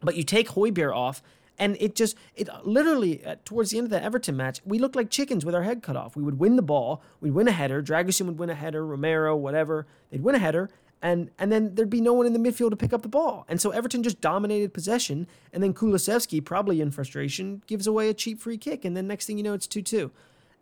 But 0.00 0.16
you 0.16 0.24
take 0.24 0.48
Højbjerg 0.50 0.94
off, 0.94 1.22
and 1.58 1.76
it 1.80 1.94
just, 1.94 2.16
it 2.34 2.48
literally, 2.64 3.24
uh, 3.24 3.36
towards 3.44 3.70
the 3.70 3.78
end 3.78 3.86
of 3.86 3.90
the 3.90 4.02
Everton 4.02 4.36
match, 4.36 4.60
we 4.64 4.78
looked 4.78 4.96
like 4.96 5.10
chickens 5.10 5.44
with 5.44 5.54
our 5.54 5.62
head 5.62 5.82
cut 5.82 5.96
off. 5.96 6.16
We 6.16 6.22
would 6.22 6.38
win 6.38 6.56
the 6.56 6.62
ball, 6.62 7.02
we'd 7.20 7.32
win 7.32 7.48
a 7.48 7.52
header, 7.52 7.82
Dragusin 7.82 8.26
would 8.26 8.38
win 8.38 8.50
a 8.50 8.54
header, 8.54 8.84
Romero, 8.86 9.36
whatever, 9.36 9.86
they'd 10.10 10.22
win 10.22 10.34
a 10.34 10.38
header, 10.38 10.70
and 11.02 11.30
and 11.38 11.52
then 11.52 11.74
there'd 11.74 11.90
be 11.90 12.00
no 12.00 12.14
one 12.14 12.26
in 12.26 12.32
the 12.32 12.38
midfield 12.38 12.70
to 12.70 12.76
pick 12.76 12.94
up 12.94 13.02
the 13.02 13.08
ball. 13.08 13.44
And 13.48 13.60
so 13.60 13.70
Everton 13.70 14.02
just 14.02 14.20
dominated 14.20 14.72
possession, 14.72 15.26
and 15.52 15.62
then 15.62 15.74
Kulusevski, 15.74 16.42
probably 16.44 16.80
in 16.80 16.90
frustration, 16.90 17.62
gives 17.66 17.86
away 17.86 18.08
a 18.08 18.14
cheap 18.14 18.40
free 18.40 18.56
kick, 18.56 18.84
and 18.84 18.96
then 18.96 19.06
next 19.06 19.26
thing 19.26 19.36
you 19.36 19.44
know, 19.44 19.52
it's 19.52 19.66
2 19.66 19.82
2. 19.82 20.10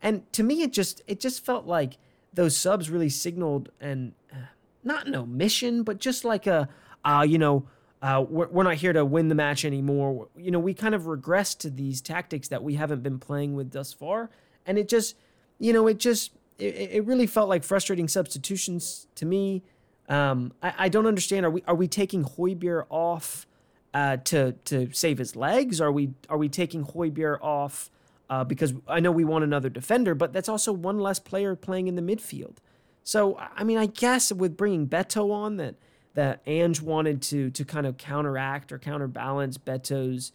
And 0.02 0.30
to 0.32 0.42
me, 0.42 0.62
it 0.62 0.72
just 0.72 1.00
it 1.06 1.20
just 1.20 1.44
felt 1.44 1.66
like 1.66 1.96
those 2.34 2.56
subs 2.56 2.90
really 2.90 3.08
signaled 3.08 3.68
and 3.80 4.14
uh, 4.32 4.46
not 4.82 5.06
an 5.06 5.14
omission, 5.14 5.84
but 5.84 6.00
just 6.00 6.24
like 6.24 6.46
a, 6.46 6.68
uh, 7.04 7.24
you 7.26 7.38
know, 7.38 7.68
uh, 8.02 8.24
we're, 8.28 8.48
we're 8.48 8.64
not 8.64 8.74
here 8.74 8.92
to 8.92 9.04
win 9.04 9.28
the 9.28 9.34
match 9.34 9.64
anymore. 9.64 10.28
You 10.36 10.50
know, 10.50 10.58
we 10.58 10.74
kind 10.74 10.94
of 10.94 11.06
regress 11.06 11.54
to 11.56 11.70
these 11.70 12.00
tactics 12.00 12.48
that 12.48 12.62
we 12.62 12.74
haven't 12.74 13.02
been 13.02 13.20
playing 13.20 13.54
with 13.54 13.70
thus 13.70 13.92
far. 13.92 14.28
And 14.66 14.76
it 14.76 14.88
just, 14.88 15.16
you 15.60 15.72
know, 15.72 15.86
it 15.86 15.98
just, 15.98 16.32
it, 16.58 16.74
it 16.74 17.04
really 17.04 17.28
felt 17.28 17.48
like 17.48 17.62
frustrating 17.62 18.08
substitutions 18.08 19.06
to 19.14 19.24
me. 19.24 19.62
Um, 20.08 20.52
I, 20.60 20.74
I 20.78 20.88
don't 20.88 21.06
understand. 21.06 21.46
Are 21.46 21.50
we 21.50 21.62
are 21.68 21.76
we 21.76 21.86
taking 21.86 22.24
Højbjerg 22.24 22.86
off 22.90 23.46
uh, 23.94 24.16
to 24.24 24.52
to 24.64 24.92
save 24.92 25.18
his 25.18 25.36
legs? 25.36 25.80
Are 25.80 25.92
we 25.92 26.10
are 26.28 26.36
we 26.36 26.48
taking 26.48 26.84
Højbjerg 26.84 27.40
off 27.40 27.88
uh, 28.28 28.42
because 28.42 28.74
I 28.88 28.98
know 28.98 29.12
we 29.12 29.24
want 29.24 29.44
another 29.44 29.68
defender, 29.68 30.16
but 30.16 30.32
that's 30.32 30.48
also 30.48 30.72
one 30.72 30.98
less 30.98 31.20
player 31.20 31.54
playing 31.54 31.86
in 31.86 31.94
the 31.94 32.02
midfield. 32.02 32.56
So 33.04 33.38
I 33.38 33.62
mean, 33.62 33.78
I 33.78 33.86
guess 33.86 34.32
with 34.32 34.56
bringing 34.56 34.88
Beto 34.88 35.32
on 35.32 35.56
that 35.56 35.76
that 36.14 36.42
Ange 36.46 36.80
wanted 36.80 37.22
to 37.22 37.50
to 37.50 37.64
kind 37.64 37.86
of 37.86 37.96
counteract 37.96 38.72
or 38.72 38.78
counterbalance 38.78 39.58
Beto's 39.58 40.32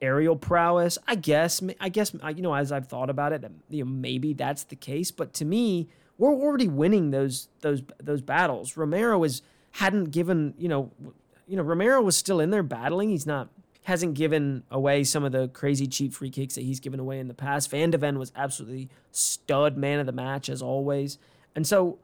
aerial 0.00 0.36
prowess. 0.36 0.98
I 1.06 1.14
guess 1.14 1.60
I 1.80 1.88
guess 1.88 2.14
you 2.14 2.42
know 2.42 2.54
as 2.54 2.72
I've 2.72 2.86
thought 2.86 3.10
about 3.10 3.32
it, 3.32 3.44
you 3.68 3.84
know 3.84 3.90
maybe 3.90 4.32
that's 4.32 4.64
the 4.64 4.76
case. 4.76 5.10
But 5.10 5.32
to 5.34 5.44
me, 5.44 5.88
we're 6.18 6.34
already 6.34 6.68
winning 6.68 7.10
those 7.10 7.48
those 7.60 7.82
those 8.02 8.22
battles. 8.22 8.76
Romero 8.76 9.22
is 9.24 9.42
hadn't 9.72 10.10
given 10.10 10.54
you 10.58 10.68
know 10.68 10.90
you 11.46 11.56
know 11.56 11.62
Romero 11.62 12.02
was 12.02 12.16
still 12.16 12.40
in 12.40 12.50
there 12.50 12.62
battling. 12.62 13.10
He's 13.10 13.26
not 13.26 13.48
hasn't 13.84 14.14
given 14.14 14.64
away 14.68 15.04
some 15.04 15.22
of 15.22 15.30
the 15.30 15.46
crazy 15.48 15.86
cheap 15.86 16.12
free 16.12 16.30
kicks 16.30 16.56
that 16.56 16.62
he's 16.62 16.80
given 16.80 16.98
away 16.98 17.20
in 17.20 17.28
the 17.28 17.34
past. 17.34 17.70
Van 17.70 17.90
de 17.90 17.96
Ven 17.96 18.18
was 18.18 18.32
absolutely 18.34 18.88
stud 19.12 19.76
man 19.76 20.00
of 20.00 20.06
the 20.06 20.12
match 20.12 20.48
as 20.48 20.60
always. 20.60 21.18
And 21.54 21.64
so 21.64 21.98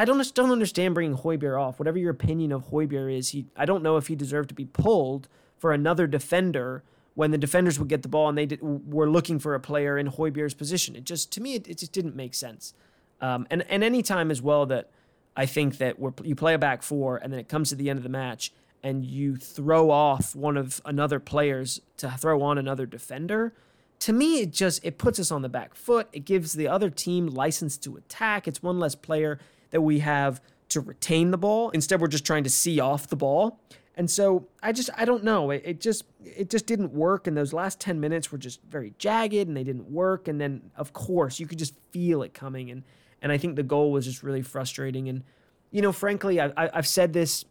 I 0.00 0.06
don't 0.06 0.16
just 0.16 0.34
don't 0.34 0.50
understand 0.50 0.94
bringing 0.94 1.14
Højbjerg 1.14 1.60
off. 1.60 1.78
Whatever 1.78 1.98
your 1.98 2.10
opinion 2.10 2.52
of 2.52 2.70
Højbjerg 2.70 3.18
is, 3.18 3.28
he 3.30 3.44
I 3.54 3.66
don't 3.66 3.82
know 3.82 3.98
if 3.98 4.06
he 4.06 4.16
deserved 4.16 4.48
to 4.48 4.54
be 4.54 4.64
pulled 4.64 5.28
for 5.58 5.72
another 5.74 6.06
defender 6.06 6.82
when 7.14 7.32
the 7.32 7.36
defenders 7.36 7.78
would 7.78 7.88
get 7.88 8.00
the 8.00 8.08
ball 8.08 8.26
and 8.30 8.38
they 8.38 8.46
did, 8.46 8.60
were 8.62 9.10
looking 9.10 9.38
for 9.38 9.54
a 9.54 9.60
player 9.60 9.98
in 9.98 10.10
Højbjerg's 10.10 10.54
position. 10.54 10.96
It 10.96 11.04
just 11.04 11.30
to 11.32 11.42
me 11.42 11.52
it, 11.52 11.68
it 11.68 11.76
just 11.76 11.92
didn't 11.92 12.16
make 12.16 12.32
sense. 12.32 12.72
Um, 13.20 13.46
and 13.50 13.62
and 13.68 13.84
any 13.84 14.02
time 14.02 14.30
as 14.30 14.40
well 14.40 14.64
that 14.66 14.88
I 15.36 15.44
think 15.44 15.76
that 15.76 15.98
we're, 15.98 16.12
you 16.24 16.34
play 16.34 16.54
a 16.54 16.58
back 16.58 16.82
four 16.82 17.18
and 17.18 17.30
then 17.30 17.38
it 17.38 17.50
comes 17.50 17.68
to 17.68 17.74
the 17.74 17.90
end 17.90 17.98
of 17.98 18.02
the 18.02 18.08
match 18.08 18.54
and 18.82 19.04
you 19.04 19.36
throw 19.36 19.90
off 19.90 20.34
one 20.34 20.56
of 20.56 20.80
another 20.86 21.20
players 21.20 21.82
to 21.98 22.10
throw 22.12 22.40
on 22.40 22.56
another 22.56 22.86
defender 22.86 23.52
to 23.98 24.14
me 24.14 24.40
it 24.40 24.50
just 24.50 24.82
it 24.82 24.96
puts 24.96 25.20
us 25.20 25.30
on 25.30 25.42
the 25.42 25.48
back 25.50 25.74
foot 25.74 26.08
it 26.14 26.24
gives 26.24 26.54
the 26.54 26.66
other 26.66 26.88
team 26.88 27.26
license 27.26 27.76
to 27.76 27.96
attack 27.96 28.48
it's 28.48 28.62
one 28.62 28.78
less 28.78 28.94
player 28.94 29.38
that 29.70 29.80
we 29.80 30.00
have 30.00 30.40
to 30.70 30.80
retain 30.80 31.30
the 31.30 31.38
ball. 31.38 31.70
Instead, 31.70 32.00
we're 32.00 32.06
just 32.08 32.24
trying 32.24 32.44
to 32.44 32.50
see 32.50 32.80
off 32.80 33.08
the 33.08 33.16
ball. 33.16 33.60
And 33.96 34.10
so 34.10 34.46
I 34.62 34.72
just 34.72 34.88
I 34.96 35.04
don't 35.04 35.24
know. 35.24 35.50
It, 35.50 35.62
it 35.64 35.80
just 35.80 36.04
it 36.24 36.48
just 36.48 36.66
didn't 36.66 36.92
work. 36.92 37.26
And 37.26 37.36
those 37.36 37.52
last 37.52 37.80
ten 37.80 38.00
minutes 38.00 38.32
were 38.32 38.38
just 38.38 38.60
very 38.62 38.94
jagged, 38.98 39.48
and 39.48 39.56
they 39.56 39.64
didn't 39.64 39.90
work. 39.90 40.28
And 40.28 40.40
then 40.40 40.70
of 40.76 40.92
course 40.92 41.38
you 41.38 41.46
could 41.46 41.58
just 41.58 41.74
feel 41.90 42.22
it 42.22 42.32
coming. 42.32 42.70
And 42.70 42.82
and 43.20 43.30
I 43.30 43.36
think 43.36 43.56
the 43.56 43.62
goal 43.62 43.92
was 43.92 44.06
just 44.06 44.22
really 44.22 44.42
frustrating. 44.42 45.08
And 45.08 45.22
you 45.70 45.82
know, 45.82 45.92
frankly, 45.92 46.40
I, 46.40 46.46
I 46.56 46.70
I've 46.72 46.86
said 46.86 47.12
this, 47.12 47.44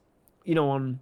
you 0.43 0.55
know, 0.55 0.69
on 0.69 0.99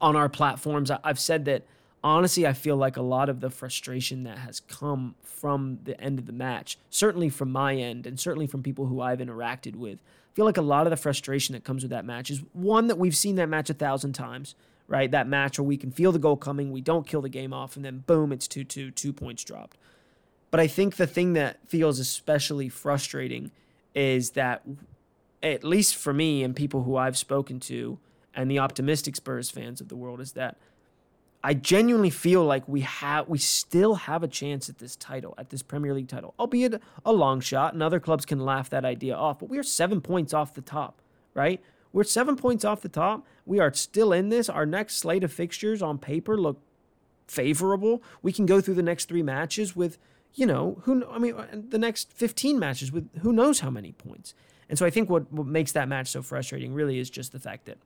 on 0.00 0.14
our 0.14 0.28
platforms. 0.28 0.90
I, 0.90 0.98
I've 1.02 1.18
said 1.18 1.46
that 1.46 1.64
honestly, 2.04 2.46
I 2.46 2.52
feel 2.52 2.76
like 2.76 2.96
a 2.96 3.02
lot 3.02 3.28
of 3.28 3.40
the 3.40 3.50
frustration 3.50 4.24
that 4.24 4.38
has 4.38 4.60
come 4.60 5.14
from 5.22 5.80
the 5.84 6.00
end 6.00 6.18
of 6.18 6.26
the 6.26 6.32
match, 6.32 6.78
certainly 6.90 7.28
from 7.28 7.50
my 7.50 7.74
end, 7.74 8.06
and 8.06 8.20
certainly 8.20 8.46
from 8.46 8.62
people 8.62 8.86
who 8.86 9.00
I've 9.00 9.18
interacted 9.18 9.76
with, 9.76 9.98
I 10.30 10.32
feel 10.34 10.44
like 10.44 10.56
a 10.56 10.62
lot 10.62 10.86
of 10.86 10.90
the 10.90 10.96
frustration 10.96 11.54
that 11.54 11.64
comes 11.64 11.82
with 11.82 11.90
that 11.90 12.04
match 12.04 12.30
is 12.30 12.42
one 12.52 12.86
that 12.86 12.98
we've 12.98 13.16
seen 13.16 13.34
that 13.36 13.48
match 13.48 13.68
a 13.68 13.74
thousand 13.74 14.12
times, 14.12 14.54
right? 14.86 15.10
That 15.10 15.26
match 15.26 15.58
where 15.58 15.66
we 15.66 15.76
can 15.76 15.90
feel 15.90 16.12
the 16.12 16.20
goal 16.20 16.36
coming, 16.36 16.70
we 16.70 16.80
don't 16.80 17.06
kill 17.06 17.20
the 17.20 17.28
game 17.28 17.52
off, 17.52 17.74
and 17.74 17.84
then 17.84 18.04
boom, 18.06 18.32
it's 18.32 18.46
2 18.46 18.64
2, 18.64 18.90
two 18.92 19.12
points 19.12 19.42
dropped. 19.42 19.76
But 20.50 20.60
I 20.60 20.66
think 20.66 20.96
the 20.96 21.06
thing 21.06 21.32
that 21.34 21.58
feels 21.68 21.98
especially 21.98 22.68
frustrating 22.68 23.50
is 23.94 24.30
that, 24.30 24.62
at 25.42 25.64
least 25.64 25.96
for 25.96 26.12
me 26.12 26.44
and 26.44 26.54
people 26.54 26.82
who 26.84 26.96
I've 26.96 27.18
spoken 27.18 27.58
to, 27.60 27.98
and 28.34 28.48
the 28.48 28.58
optimistic 28.60 29.16
Spurs 29.16 29.50
fans 29.50 29.80
of 29.80 29.88
the 29.88 29.96
world, 29.96 30.20
is 30.20 30.32
that 30.32 30.56
I 31.42 31.54
genuinely 31.54 32.10
feel 32.10 32.44
like 32.44 32.68
we 32.68 32.82
have 32.82 33.28
we 33.28 33.38
still 33.38 33.94
have 33.94 34.22
a 34.22 34.28
chance 34.28 34.68
at 34.68 34.78
this 34.78 34.94
title, 34.94 35.34
at 35.38 35.50
this 35.50 35.62
Premier 35.62 35.94
League 35.94 36.08
title, 36.08 36.34
albeit 36.38 36.80
a 37.04 37.12
long 37.12 37.40
shot, 37.40 37.72
and 37.72 37.82
other 37.82 38.00
clubs 38.00 38.26
can 38.26 38.40
laugh 38.40 38.68
that 38.70 38.84
idea 38.84 39.14
off. 39.14 39.38
But 39.38 39.48
we 39.48 39.58
are 39.58 39.62
seven 39.62 40.00
points 40.00 40.34
off 40.34 40.52
the 40.52 40.60
top, 40.60 41.00
right? 41.32 41.62
We're 41.92 42.04
seven 42.04 42.36
points 42.36 42.64
off 42.64 42.82
the 42.82 42.88
top. 42.88 43.26
We 43.46 43.58
are 43.58 43.72
still 43.72 44.12
in 44.12 44.28
this. 44.28 44.48
Our 44.48 44.66
next 44.66 44.96
slate 44.96 45.24
of 45.24 45.32
fixtures 45.32 45.82
on 45.82 45.98
paper 45.98 46.36
look 46.36 46.60
favorable. 47.26 48.02
We 48.22 48.32
can 48.32 48.46
go 48.46 48.60
through 48.60 48.74
the 48.74 48.82
next 48.82 49.08
three 49.08 49.22
matches 49.22 49.74
with, 49.74 49.98
you 50.34 50.46
know, 50.46 50.80
who 50.82 51.04
I 51.10 51.18
mean, 51.18 51.34
uh, 51.34 51.46
the 51.52 51.78
next 51.78 52.12
15 52.12 52.58
matches 52.58 52.92
with 52.92 53.08
who 53.20 53.32
knows 53.32 53.60
how 53.60 53.70
many 53.70 53.92
points. 53.92 54.34
And 54.68 54.78
so 54.78 54.86
I 54.86 54.90
think 54.90 55.10
what, 55.10 55.32
what 55.32 55.46
makes 55.46 55.72
that 55.72 55.88
match 55.88 56.08
so 56.08 56.22
frustrating 56.22 56.74
really 56.74 56.98
is 56.98 57.10
just 57.10 57.32
the 57.32 57.40
fact 57.40 57.64
that, 57.66 57.78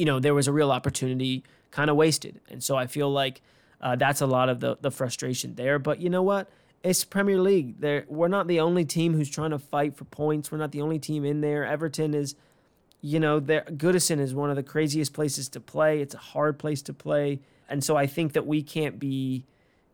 you 0.00 0.06
know, 0.06 0.18
there 0.18 0.32
was 0.32 0.48
a 0.48 0.52
real 0.52 0.72
opportunity 0.72 1.44
kind 1.70 1.90
of 1.90 1.96
wasted. 1.96 2.40
And 2.48 2.64
so 2.64 2.74
I 2.74 2.86
feel 2.86 3.10
like 3.10 3.42
uh, 3.82 3.96
that's 3.96 4.22
a 4.22 4.26
lot 4.26 4.48
of 4.48 4.58
the, 4.60 4.78
the 4.80 4.90
frustration 4.90 5.56
there. 5.56 5.78
But 5.78 6.00
you 6.00 6.08
know 6.08 6.22
what? 6.22 6.48
It's 6.82 7.04
Premier 7.04 7.38
League. 7.38 7.80
There, 7.80 8.06
we're 8.08 8.28
not 8.28 8.48
the 8.48 8.60
only 8.60 8.86
team 8.86 9.12
who's 9.12 9.28
trying 9.28 9.50
to 9.50 9.58
fight 9.58 9.94
for 9.94 10.04
points. 10.06 10.50
We're 10.50 10.56
not 10.56 10.72
the 10.72 10.80
only 10.80 10.98
team 10.98 11.26
in 11.26 11.42
there. 11.42 11.66
Everton 11.66 12.14
is, 12.14 12.34
you 13.02 13.20
know. 13.20 13.42
Goodison 13.42 14.20
is 14.20 14.34
one 14.34 14.48
of 14.48 14.56
the 14.56 14.62
craziest 14.62 15.12
places 15.12 15.50
to 15.50 15.60
play. 15.60 16.00
It's 16.00 16.14
a 16.14 16.18
hard 16.32 16.58
place 16.58 16.80
to 16.82 16.94
play, 16.94 17.40
and 17.68 17.84
so 17.84 17.96
I 17.96 18.06
think 18.06 18.32
that 18.32 18.46
we 18.46 18.62
can't 18.62 18.98
be 18.98 19.44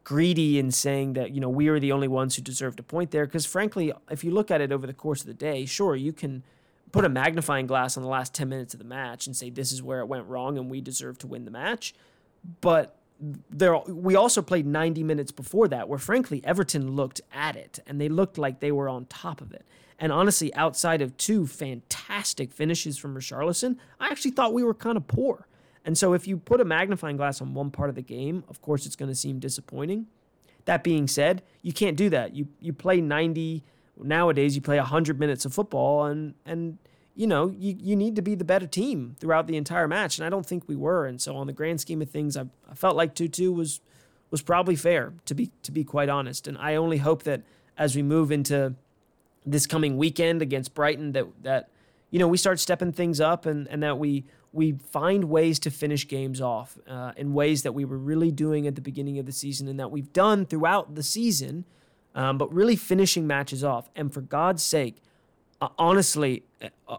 greedy 0.04 0.60
in 0.60 0.70
saying 0.70 1.14
that 1.14 1.32
you 1.32 1.40
know 1.40 1.48
we 1.48 1.66
are 1.66 1.80
the 1.80 1.90
only 1.90 2.06
ones 2.06 2.36
who 2.36 2.42
deserve 2.42 2.76
to 2.76 2.84
point 2.84 3.10
there. 3.10 3.26
Because 3.26 3.44
frankly, 3.44 3.92
if 4.08 4.22
you 4.22 4.30
look 4.30 4.52
at 4.52 4.60
it 4.60 4.70
over 4.70 4.86
the 4.86 4.94
course 4.94 5.22
of 5.22 5.26
the 5.26 5.34
day, 5.34 5.66
sure 5.66 5.96
you 5.96 6.12
can 6.12 6.44
put 6.92 7.04
a 7.04 7.08
magnifying 7.08 7.66
glass 7.66 7.96
on 7.96 8.02
the 8.02 8.08
last 8.08 8.34
10 8.34 8.48
minutes 8.48 8.74
of 8.74 8.78
the 8.78 8.84
match 8.84 9.26
and 9.26 9.36
say 9.36 9.50
this 9.50 9.72
is 9.72 9.82
where 9.82 10.00
it 10.00 10.06
went 10.06 10.26
wrong 10.26 10.56
and 10.58 10.70
we 10.70 10.80
deserve 10.80 11.18
to 11.18 11.26
win 11.26 11.44
the 11.44 11.50
match. 11.50 11.94
But 12.60 12.96
there 13.50 13.76
we 13.88 14.14
also 14.14 14.42
played 14.42 14.66
90 14.66 15.02
minutes 15.02 15.32
before 15.32 15.68
that 15.68 15.88
where 15.88 15.98
frankly 15.98 16.42
Everton 16.44 16.92
looked 16.92 17.20
at 17.32 17.56
it 17.56 17.78
and 17.86 18.00
they 18.00 18.08
looked 18.08 18.36
like 18.36 18.60
they 18.60 18.72
were 18.72 18.88
on 18.88 19.06
top 19.06 19.40
of 19.40 19.52
it. 19.52 19.64
And 19.98 20.12
honestly, 20.12 20.54
outside 20.54 21.00
of 21.00 21.16
two 21.16 21.46
fantastic 21.46 22.52
finishes 22.52 22.98
from 22.98 23.14
Richarlison, 23.14 23.76
I 23.98 24.08
actually 24.08 24.32
thought 24.32 24.52
we 24.52 24.62
were 24.62 24.74
kind 24.74 24.98
of 24.98 25.08
poor. 25.08 25.48
And 25.86 25.96
so 25.96 26.12
if 26.12 26.26
you 26.26 26.36
put 26.36 26.60
a 26.60 26.64
magnifying 26.64 27.16
glass 27.16 27.40
on 27.40 27.54
one 27.54 27.70
part 27.70 27.88
of 27.88 27.94
the 27.94 28.02
game, 28.02 28.44
of 28.48 28.60
course 28.60 28.84
it's 28.84 28.96
going 28.96 29.10
to 29.10 29.14
seem 29.14 29.38
disappointing. 29.38 30.06
That 30.66 30.84
being 30.84 31.06
said, 31.06 31.42
you 31.62 31.72
can't 31.72 31.96
do 31.96 32.10
that. 32.10 32.34
You 32.34 32.48
you 32.60 32.72
play 32.72 33.00
90 33.00 33.62
nowadays 34.02 34.54
you 34.54 34.62
play 34.62 34.76
100 34.76 35.18
minutes 35.18 35.44
of 35.44 35.54
football 35.54 36.04
and 36.04 36.34
and 36.44 36.78
you 37.14 37.26
know 37.26 37.48
you, 37.48 37.76
you 37.78 37.96
need 37.96 38.16
to 38.16 38.22
be 38.22 38.34
the 38.34 38.44
better 38.44 38.66
team 38.66 39.16
throughout 39.18 39.46
the 39.46 39.56
entire 39.56 39.88
match. 39.88 40.18
And 40.18 40.26
i 40.26 40.30
don't 40.30 40.46
think 40.46 40.64
we 40.66 40.76
were. 40.76 41.06
And 41.06 41.20
so 41.20 41.36
on 41.36 41.46
the 41.46 41.52
grand 41.52 41.80
scheme 41.80 42.02
of 42.02 42.10
things 42.10 42.36
i, 42.36 42.44
I 42.70 42.74
felt 42.74 42.96
like 42.96 43.14
2-2 43.14 43.54
was 43.54 43.80
was 44.30 44.42
probably 44.42 44.76
fair 44.76 45.14
to 45.24 45.34
be 45.34 45.50
to 45.62 45.72
be 45.72 45.84
quite 45.84 46.08
honest. 46.08 46.46
And 46.46 46.58
i 46.58 46.74
only 46.74 46.98
hope 46.98 47.22
that 47.24 47.42
as 47.78 47.94
we 47.94 48.02
move 48.02 48.30
into 48.32 48.74
this 49.44 49.66
coming 49.66 49.96
weekend 49.96 50.42
against 50.42 50.74
brighton 50.74 51.12
that 51.12 51.26
that 51.42 51.68
you 52.10 52.18
know 52.18 52.28
we 52.28 52.36
start 52.36 52.58
stepping 52.60 52.92
things 52.92 53.20
up 53.20 53.46
and 53.46 53.66
and 53.68 53.82
that 53.82 53.98
we 53.98 54.24
we 54.52 54.72
find 54.72 55.24
ways 55.24 55.58
to 55.58 55.70
finish 55.70 56.08
games 56.08 56.40
off 56.40 56.78
uh, 56.88 57.12
in 57.16 57.34
ways 57.34 57.62
that 57.62 57.72
we 57.72 57.84
were 57.84 57.98
really 57.98 58.30
doing 58.30 58.66
at 58.66 58.74
the 58.74 58.80
beginning 58.80 59.18
of 59.18 59.26
the 59.26 59.32
season 59.32 59.68
and 59.68 59.78
that 59.78 59.90
we've 59.90 60.12
done 60.14 60.46
throughout 60.46 60.94
the 60.94 61.02
season 61.02 61.64
um, 62.16 62.38
but 62.38 62.52
really 62.52 62.74
finishing 62.74 63.26
matches 63.26 63.62
off. 63.62 63.88
And 63.94 64.12
for 64.12 64.22
God's 64.22 64.62
sake, 64.62 64.96
uh, 65.60 65.68
honestly, 65.78 66.42
uh, 66.60 66.68
uh, 66.88 66.96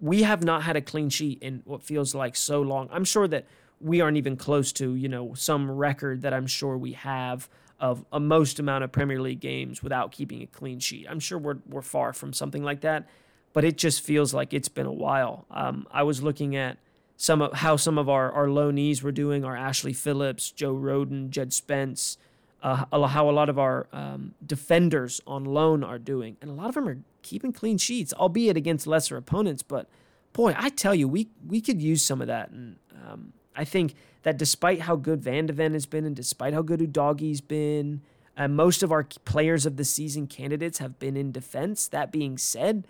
we 0.00 0.24
have 0.24 0.44
not 0.44 0.64
had 0.64 0.76
a 0.76 0.82
clean 0.82 1.08
sheet 1.08 1.42
in 1.42 1.62
what 1.64 1.82
feels 1.82 2.14
like 2.14 2.36
so 2.36 2.60
long. 2.60 2.88
I'm 2.92 3.04
sure 3.04 3.26
that 3.28 3.46
we 3.80 4.00
aren't 4.00 4.16
even 4.18 4.36
close 4.36 4.72
to, 4.72 4.94
you 4.94 5.08
know, 5.08 5.32
some 5.34 5.70
record 5.70 6.22
that 6.22 6.34
I'm 6.34 6.46
sure 6.46 6.76
we 6.76 6.92
have 6.92 7.48
of 7.78 8.04
a 8.12 8.18
most 8.18 8.58
amount 8.58 8.84
of 8.84 8.92
Premier 8.92 9.20
League 9.20 9.40
games 9.40 9.82
without 9.82 10.10
keeping 10.10 10.42
a 10.42 10.46
clean 10.46 10.80
sheet. 10.80 11.06
I'm 11.08 11.20
sure 11.20 11.38
we're, 11.38 11.58
we're 11.68 11.82
far 11.82 12.12
from 12.12 12.32
something 12.32 12.64
like 12.64 12.80
that, 12.80 13.06
but 13.52 13.64
it 13.64 13.76
just 13.76 14.00
feels 14.00 14.34
like 14.34 14.52
it's 14.52 14.68
been 14.68 14.86
a 14.86 14.92
while. 14.92 15.46
Um, 15.50 15.86
I 15.92 16.02
was 16.02 16.22
looking 16.22 16.56
at 16.56 16.78
some 17.16 17.40
of 17.40 17.52
how 17.52 17.76
some 17.76 17.98
of 17.98 18.08
our, 18.08 18.32
our 18.32 18.48
low 18.50 18.72
were 19.02 19.12
doing, 19.12 19.44
our 19.44 19.56
Ashley 19.56 19.92
Phillips, 19.92 20.50
Joe 20.50 20.74
Rodon, 20.74 21.30
Jed 21.30 21.52
Spence, 21.52 22.18
uh, 22.66 23.06
how 23.06 23.30
a 23.30 23.32
lot 23.32 23.48
of 23.48 23.60
our 23.60 23.86
um, 23.92 24.34
defenders 24.44 25.20
on 25.24 25.44
loan 25.44 25.84
are 25.84 26.00
doing, 26.00 26.36
and 26.42 26.50
a 26.50 26.54
lot 26.54 26.68
of 26.68 26.74
them 26.74 26.88
are 26.88 26.98
keeping 27.22 27.52
clean 27.52 27.78
sheets, 27.78 28.12
albeit 28.14 28.56
against 28.56 28.88
lesser 28.88 29.16
opponents. 29.16 29.62
But 29.62 29.88
boy, 30.32 30.52
I 30.56 30.70
tell 30.70 30.94
you, 30.94 31.06
we 31.06 31.28
we 31.46 31.60
could 31.60 31.80
use 31.80 32.04
some 32.04 32.20
of 32.20 32.26
that, 32.26 32.50
and 32.50 32.76
um, 33.06 33.32
I 33.54 33.64
think 33.64 33.94
that 34.24 34.36
despite 34.36 34.80
how 34.80 34.96
good 34.96 35.22
Van 35.22 35.46
de 35.46 35.52
Ven 35.52 35.74
has 35.74 35.86
been, 35.86 36.04
and 36.04 36.16
despite 36.16 36.54
how 36.54 36.62
good 36.62 36.80
Udogie's 36.80 37.40
been, 37.40 38.02
uh, 38.36 38.48
most 38.48 38.82
of 38.82 38.90
our 38.90 39.04
players 39.24 39.64
of 39.64 39.76
the 39.76 39.84
season 39.84 40.26
candidates 40.26 40.78
have 40.78 40.98
been 40.98 41.16
in 41.16 41.30
defense. 41.30 41.86
That 41.86 42.10
being 42.10 42.36
said, 42.36 42.88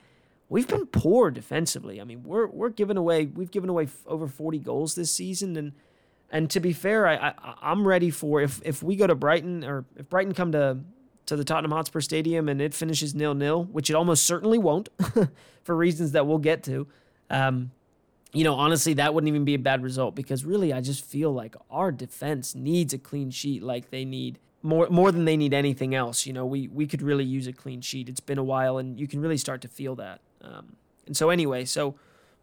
we've 0.48 0.66
been 0.66 0.86
poor 0.86 1.30
defensively. 1.30 2.00
I 2.00 2.04
mean, 2.04 2.22
we're 2.22 2.46
we're 2.46 2.70
giving 2.70 2.96
away 2.96 3.26
we've 3.26 3.50
given 3.50 3.68
away 3.68 3.84
f- 3.84 4.06
over 4.06 4.26
40 4.26 4.58
goals 4.58 4.94
this 4.94 5.12
season 5.12 5.54
and 5.54 5.72
and 6.30 6.50
to 6.50 6.60
be 6.60 6.72
fair, 6.72 7.06
I, 7.06 7.34
I 7.38 7.72
am 7.72 7.86
ready 7.86 8.10
for 8.10 8.40
if 8.40 8.60
if 8.64 8.82
we 8.82 8.96
go 8.96 9.06
to 9.06 9.14
Brighton 9.14 9.64
or 9.64 9.84
if 9.96 10.08
Brighton 10.08 10.34
come 10.34 10.52
to 10.52 10.78
to 11.26 11.36
the 11.36 11.44
Tottenham 11.44 11.72
Hotspur 11.72 12.00
Stadium 12.00 12.48
and 12.48 12.60
it 12.60 12.74
finishes 12.74 13.14
nil 13.14 13.34
nil, 13.34 13.64
which 13.64 13.90
it 13.90 13.94
almost 13.94 14.24
certainly 14.24 14.58
won't, 14.58 14.88
for 15.64 15.76
reasons 15.76 16.12
that 16.12 16.26
we'll 16.26 16.38
get 16.38 16.62
to. 16.64 16.86
Um, 17.30 17.72
you 18.32 18.44
know, 18.44 18.54
honestly, 18.54 18.94
that 18.94 19.14
wouldn't 19.14 19.28
even 19.28 19.44
be 19.44 19.54
a 19.54 19.58
bad 19.58 19.82
result 19.82 20.14
because 20.14 20.44
really, 20.44 20.72
I 20.72 20.80
just 20.80 21.04
feel 21.04 21.32
like 21.32 21.56
our 21.70 21.90
defense 21.90 22.54
needs 22.54 22.92
a 22.92 22.98
clean 22.98 23.30
sheet, 23.30 23.62
like 23.62 23.90
they 23.90 24.04
need 24.04 24.38
more 24.62 24.88
more 24.90 25.12
than 25.12 25.24
they 25.24 25.36
need 25.36 25.54
anything 25.54 25.94
else. 25.94 26.26
You 26.26 26.32
know, 26.32 26.44
we 26.44 26.68
we 26.68 26.86
could 26.86 27.02
really 27.02 27.24
use 27.24 27.46
a 27.46 27.52
clean 27.52 27.80
sheet. 27.80 28.08
It's 28.08 28.20
been 28.20 28.38
a 28.38 28.44
while, 28.44 28.78
and 28.78 28.98
you 28.98 29.06
can 29.06 29.20
really 29.20 29.38
start 29.38 29.62
to 29.62 29.68
feel 29.68 29.94
that. 29.96 30.20
Um, 30.42 30.76
and 31.06 31.16
so 31.16 31.30
anyway, 31.30 31.64
so 31.64 31.94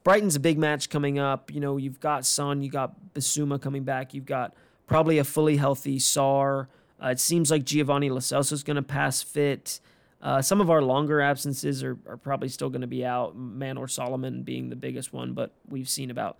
Brighton's 0.03 0.35
a 0.35 0.39
big 0.39 0.57
match 0.57 0.89
coming 0.89 1.17
up. 1.17 1.51
You 1.53 1.59
know, 1.59 1.77
you've 1.77 1.99
got 1.99 2.25
Son, 2.25 2.61
you 2.61 2.69
got 2.69 3.13
Bissouma 3.13 3.61
coming 3.61 3.83
back, 3.83 4.13
you've 4.13 4.25
got 4.25 4.53
probably 4.87 5.17
a 5.17 5.23
fully 5.23 5.57
healthy 5.57 5.97
Sarr. 5.97 6.67
Uh, 7.01 7.07
it 7.07 7.19
seems 7.19 7.51
like 7.51 7.63
Giovanni 7.65 8.09
Lo 8.09 8.19
Celso 8.19 8.53
is 8.53 8.63
going 8.63 8.75
to 8.75 8.81
pass 8.81 9.21
fit. 9.21 9.79
Uh, 10.21 10.41
some 10.41 10.61
of 10.61 10.69
our 10.69 10.81
longer 10.81 11.19
absences 11.19 11.83
are, 11.83 11.97
are 12.07 12.15
probably 12.15 12.47
still 12.47 12.69
going 12.69 12.81
to 12.81 12.87
be 12.87 13.05
out. 13.05 13.35
Manor 13.35 13.87
Solomon 13.87 14.43
being 14.43 14.69
the 14.69 14.75
biggest 14.75 15.11
one, 15.11 15.33
but 15.33 15.51
we've 15.67 15.89
seen 15.89 16.09
about, 16.09 16.37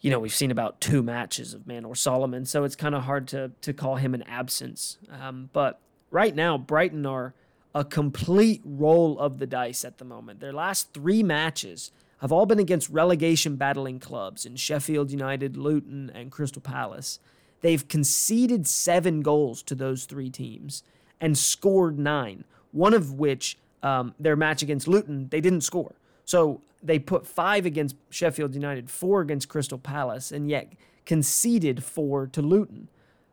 you 0.00 0.10
know, 0.10 0.20
we've 0.20 0.34
seen 0.34 0.52
about 0.52 0.80
two 0.80 1.02
matches 1.02 1.54
of 1.54 1.66
Manor 1.66 1.96
Solomon, 1.96 2.44
so 2.44 2.62
it's 2.62 2.76
kind 2.76 2.94
of 2.94 3.02
hard 3.02 3.26
to 3.28 3.50
to 3.62 3.72
call 3.72 3.96
him 3.96 4.14
an 4.14 4.22
absence. 4.22 4.98
Um, 5.10 5.50
but 5.52 5.80
right 6.12 6.36
now, 6.36 6.56
Brighton 6.56 7.04
are 7.04 7.34
a 7.74 7.84
complete 7.84 8.62
roll 8.64 9.18
of 9.18 9.38
the 9.38 9.46
dice 9.46 9.84
at 9.84 9.98
the 9.98 10.04
moment. 10.04 10.38
Their 10.38 10.52
last 10.52 10.94
three 10.94 11.24
matches 11.24 11.90
have 12.20 12.32
all 12.32 12.46
been 12.46 12.58
against 12.58 12.88
relegation 12.90 13.56
battling 13.56 14.00
clubs 14.00 14.46
in 14.46 14.56
Sheffield 14.56 15.10
United, 15.10 15.56
Luton, 15.56 16.10
and 16.14 16.30
Crystal 16.30 16.62
Palace. 16.62 17.18
They've 17.60 17.86
conceded 17.86 18.66
seven 18.66 19.22
goals 19.22 19.62
to 19.64 19.74
those 19.74 20.04
three 20.04 20.30
teams 20.30 20.82
and 21.20 21.36
scored 21.36 21.98
nine, 21.98 22.44
one 22.72 22.94
of 22.94 23.14
which, 23.14 23.58
um, 23.82 24.14
their 24.18 24.36
match 24.36 24.62
against 24.62 24.88
Luton, 24.88 25.28
they 25.28 25.40
didn't 25.40 25.62
score. 25.62 25.94
So 26.24 26.60
they 26.82 26.98
put 26.98 27.26
five 27.26 27.64
against 27.66 27.96
Sheffield 28.10 28.54
United, 28.54 28.90
four 28.90 29.20
against 29.20 29.48
Crystal 29.48 29.78
Palace, 29.78 30.32
and 30.32 30.48
yet 30.48 30.72
conceded 31.06 31.82
four 31.82 32.26
to 32.28 32.42
Luton. 32.42 32.88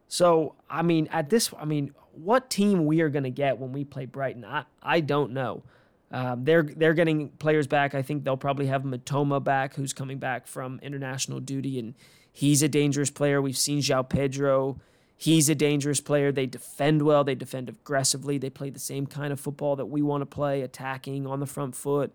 So, 0.08 0.56
I 0.70 0.82
mean, 0.82 1.08
at 1.12 1.30
this, 1.30 1.54
I 1.58 1.66
mean, 1.66 1.94
what 2.14 2.50
team 2.50 2.86
we 2.86 3.02
are 3.02 3.10
going 3.10 3.24
to 3.24 3.30
get 3.30 3.58
when 3.58 3.72
we 3.72 3.84
play 3.86 4.06
Brighton, 4.06 4.44
I, 4.44 4.66
I 4.82 5.00
don't 5.00 5.32
know. 5.32 5.64
Um, 6.12 6.44
they're 6.44 6.64
they're 6.64 6.94
getting 6.94 7.30
players 7.30 7.68
back. 7.68 7.96
I 7.96 8.02
think 8.02 8.26
they'll 8.26 8.38
probably 8.38 8.68
have 8.68 8.84
Mitoma 8.84 9.42
back, 9.44 9.76
who's 9.76 9.94
coming 9.94 10.18
back 10.18 10.46
from 10.46 10.80
international 10.84 11.40
duty, 11.40 11.80
and 11.80 11.96
He's 12.32 12.64
a 12.64 12.70
dangerous 12.70 13.12
player. 13.12 13.42
We've 13.42 13.58
seen 13.58 13.80
João 13.80 14.08
Pedro. 14.08 14.80
He's 15.18 15.50
a 15.50 15.56
dangerous 15.56 16.02
player. 16.02 16.32
They 16.32 16.46
defend 16.46 17.04
well. 17.04 17.24
They 17.24 17.36
defend 17.36 17.70
aggressively. 17.70 18.38
They 18.38 18.50
play 18.50 18.70
the 18.70 18.80
same 18.80 19.06
kind 19.06 19.32
of 19.34 19.40
football 19.40 19.76
that 19.76 19.86
we 19.86 20.02
want 20.02 20.22
to 20.22 20.26
play, 20.26 20.62
attacking 20.62 21.28
on 21.28 21.40
the 21.40 21.46
front 21.46 21.76
foot. 21.76 22.14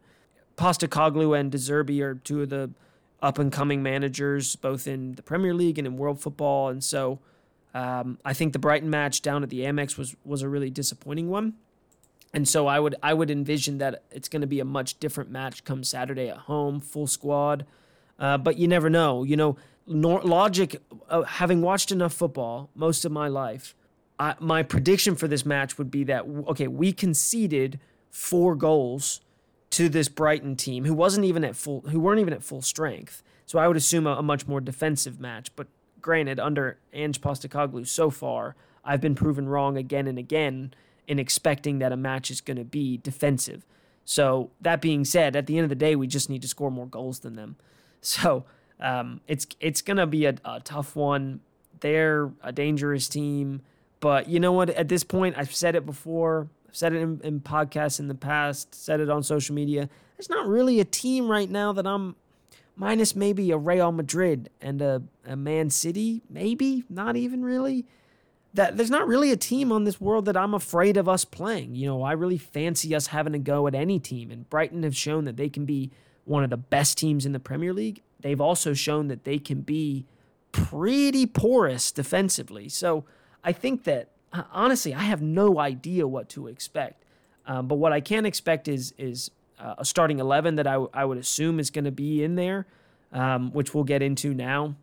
Postecoglou 0.57 1.39
and 1.39 1.53
De 1.53 1.59
Zerbi 1.59 2.01
are 2.01 2.15
two 2.15 2.43
of 2.43 2.49
the 2.49 2.71
up 3.23 3.39
and 3.39 3.53
coming 3.53 3.83
managers, 3.83 4.57
both 4.57 4.87
in 4.87 5.13
the 5.13 5.23
Premier 5.23 5.55
League 5.55 5.79
and 5.79 5.87
in 5.87 5.97
world 5.97 6.21
football. 6.21 6.69
And 6.69 6.83
so 6.83 7.21
um, 7.75 8.19
I 8.25 8.33
think 8.33 8.53
the 8.53 8.59
Brighton 8.59 8.91
match 8.91 9.23
down 9.23 9.43
at 9.43 9.51
the 9.51 9.61
Amex 9.61 9.99
was 9.99 10.17
was 10.25 10.43
a 10.43 10.49
really 10.49 10.71
disappointing 10.71 11.29
one. 11.29 11.55
And 12.37 12.47
so 12.47 12.67
I 12.67 12.79
would 12.79 12.97
I 13.03 13.15
would 13.15 13.31
envision 13.31 13.79
that 13.79 14.03
it's 14.11 14.29
going 14.29 14.43
to 14.43 14.47
be 14.47 14.61
a 14.61 14.65
much 14.65 15.01
different 15.01 15.31
match 15.31 15.65
come 15.65 15.83
Saturday 15.83 16.29
at 16.29 16.37
home, 16.37 16.81
full 16.81 17.07
squad. 17.07 17.65
Uh, 18.19 18.37
but 18.37 18.59
you 18.59 18.69
never 18.69 18.91
know. 18.91 19.25
You 19.25 19.39
know, 19.39 19.57
nor- 19.87 20.21
logic. 20.21 20.83
Uh, 21.09 21.23
having 21.23 21.63
watched 21.63 21.91
enough 21.91 22.13
football 22.13 22.69
most 22.75 23.07
of 23.07 23.11
my 23.11 23.27
life, 23.27 23.75
I, 24.19 24.35
my 24.39 24.63
prediction 24.63 25.17
for 25.17 25.27
this 25.27 25.47
match 25.47 25.79
would 25.79 25.91
be 25.91 26.05
that 26.05 26.27
okay, 26.49 26.69
we 26.69 26.93
conceded 26.93 27.81
four 28.11 28.55
goals 28.55 29.23
to 29.71 29.89
this 29.89 30.11
Brighton 30.11 30.57
team 30.57 30.85
who 30.85 30.93
wasn't 30.93 31.25
even 31.25 31.43
at 31.43 31.57
full 31.57 31.81
who 31.89 31.99
weren't 31.99 32.21
even 32.21 32.35
at 32.35 32.43
full 32.43 32.61
strength. 32.61 33.23
So 33.47 33.59
I 33.59 33.67
would 33.67 33.79
assume 33.79 34.07
a, 34.07 34.17
a 34.17 34.23
much 34.23 34.47
more 34.47 34.61
defensive 34.61 35.19
match. 35.19 35.57
But 35.57 35.69
granted, 36.03 36.39
under 36.39 36.77
Ange 36.93 37.19
Postecoglou 37.19 37.87
so 37.87 38.11
far, 38.11 38.57
I've 38.85 39.01
been 39.01 39.15
proven 39.15 39.49
wrong 39.49 39.79
again 39.79 40.07
and 40.07 40.19
again 40.19 40.75
in 41.07 41.19
expecting 41.19 41.79
that 41.79 41.93
a 41.93 41.97
match 41.97 42.31
is 42.31 42.41
going 42.41 42.57
to 42.57 42.65
be 42.65 42.99
defensive. 42.99 43.67
So 44.05 44.51
that 44.61 44.81
being 44.81 45.05
said, 45.05 45.35
at 45.37 45.47
the 45.47 45.57
end 45.57 45.65
of 45.65 45.69
the 45.69 45.75
day, 45.75 45.97
we 45.97 46.07
just 46.07 46.31
need 46.31 46.43
to 46.43 46.49
score 46.49 46.71
more 46.71 46.87
goals 46.87 47.21
than 47.21 47.35
them. 47.35 47.57
So 48.03 48.45
um, 48.79 49.21
it's 49.27 49.49
it's 49.59 49.83
going 49.83 49.97
to 49.97 50.07
be 50.07 50.27
a, 50.27 50.37
a 50.45 50.61
tough 50.61 50.95
one. 50.95 51.41
They're 51.81 52.31
a 52.41 52.53
dangerous 52.53 53.09
team, 53.09 53.63
but 53.99 54.29
you 54.29 54.39
know 54.39 54.53
what? 54.53 54.71
At 54.71 54.89
this 54.89 55.03
point, 55.03 55.35
I've 55.37 55.53
said 55.53 55.75
it 55.75 55.85
before 55.85 56.49
I've 56.69 56.77
said 56.77 56.93
it 56.93 56.99
in, 56.99 57.21
in 57.25 57.41
podcasts 57.41 57.99
in 57.99 58.07
the 58.07 58.15
past, 58.15 58.77
said 58.77 59.01
it 59.01 59.11
on 59.11 59.25
social 59.25 59.57
media. 59.57 59.89
There's 60.17 60.31
not 60.31 60.47
really 60.47 60.79
a 60.79 60.85
team 60.85 61.29
right 61.29 61.51
now 61.51 61.73
that 61.73 61.87
I'm 61.87 62.15
minus 62.77 63.17
maybe 63.17 63.51
a 63.51 63.57
Real 63.57 63.91
Madrid 63.91 64.51
and 64.61 64.81
a, 64.83 65.03
a 65.25 65.35
Man 65.35 65.71
City, 65.71 66.23
maybe, 66.29 66.85
not 66.89 67.17
even 67.17 67.43
really. 67.45 67.87
That 68.57 68.77
there's 68.77 68.91
not 68.91 69.07
really 69.07 69.31
a 69.31 69.37
team 69.37 69.71
on 69.71 69.85
this 69.85 70.01
world 70.01 70.25
that 70.25 70.37
I'm 70.37 70.55
afraid 70.55 70.97
of 70.97 71.09
us 71.09 71.25
playing. 71.25 71.75
You 71.75 71.87
know, 71.89 72.03
I 72.03 72.13
really 72.13 72.39
fancy 72.39 72.95
us 72.95 73.09
having 73.09 73.35
a 73.35 73.39
go 73.39 73.67
at 73.67 73.75
any 73.75 73.99
team. 73.99 74.31
And 74.31 74.49
Brighton 74.49 74.83
have 74.83 74.97
shown 74.97 75.25
that 75.27 75.37
they 75.37 75.51
can 75.51 75.67
be 75.67 75.91
one 76.25 76.43
of 76.43 76.51
the 76.51 76.57
best 76.57 76.97
teams 76.97 77.27
in 77.27 77.33
the 77.33 77.39
Premier 77.39 77.75
League. 77.75 78.03
They've 78.21 78.41
also 78.41 78.73
shown 78.73 79.09
that 79.09 79.25
they 79.25 79.39
can 79.39 79.61
be 79.61 80.07
pretty 80.53 81.27
porous 81.27 81.93
defensively. 81.93 82.69
So 82.71 83.05
I 83.45 83.53
think 83.53 83.85
that 83.85 84.09
honestly, 84.53 84.95
I 84.95 85.03
have 85.03 85.21
no 85.21 85.59
idea 85.59 86.09
what 86.09 86.29
to 86.31 86.49
expect. 86.49 87.05
Um, 87.47 87.69
but 87.69 87.77
what 87.77 87.93
I 87.93 88.01
can 88.01 88.25
expect 88.27 88.69
is 88.69 88.95
is 88.97 89.31
uh, 89.61 89.75
a 89.79 89.85
starting 89.85 90.19
eleven 90.19 90.57
that 90.57 90.67
I, 90.67 90.73
w- 90.73 90.91
I 90.95 91.05
would 91.05 91.19
assume 91.19 91.61
is 91.61 91.71
going 91.71 91.85
to 91.85 91.93
be 91.93 92.25
in 92.25 92.35
there, 92.37 92.67
um, 93.13 93.53
which 93.53 93.75
we'll 93.75 93.85
get 93.85 94.03
into 94.03 94.35
now. 94.35 94.75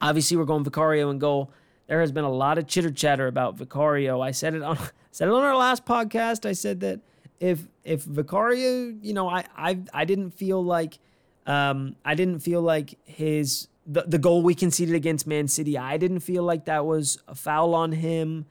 Obviously, 0.00 0.36
we're 0.36 0.44
going 0.44 0.64
Vicario 0.64 1.10
and 1.10 1.20
goal. 1.20 1.50
There 1.86 2.00
has 2.00 2.12
been 2.12 2.24
a 2.24 2.32
lot 2.32 2.58
of 2.58 2.66
chitter 2.66 2.90
chatter 2.90 3.26
about 3.26 3.56
Vicario. 3.56 4.20
I 4.20 4.30
said 4.30 4.54
it 4.54 4.62
on 4.62 4.78
said 5.10 5.28
it 5.28 5.34
on 5.34 5.42
our 5.42 5.56
last 5.56 5.84
podcast. 5.84 6.46
I 6.46 6.52
said 6.52 6.80
that 6.80 7.00
if 7.40 7.66
if 7.84 8.02
Vicario, 8.02 8.96
you 9.02 9.12
know, 9.12 9.28
I 9.28 9.44
I 9.56 9.78
I 9.92 10.04
didn't 10.04 10.30
feel 10.30 10.62
like 10.62 10.98
um, 11.46 11.96
I 12.04 12.14
didn't 12.14 12.40
feel 12.40 12.62
like 12.62 12.98
his 13.04 13.68
the, 13.86 14.02
the 14.02 14.18
goal 14.18 14.42
we 14.42 14.54
conceded 14.54 14.94
against 14.94 15.26
Man 15.26 15.46
City. 15.46 15.76
I 15.76 15.98
didn't 15.98 16.20
feel 16.20 16.42
like 16.42 16.64
that 16.64 16.86
was 16.86 17.18
a 17.28 17.34
foul 17.34 17.74
on 17.74 17.92
him 17.92 18.46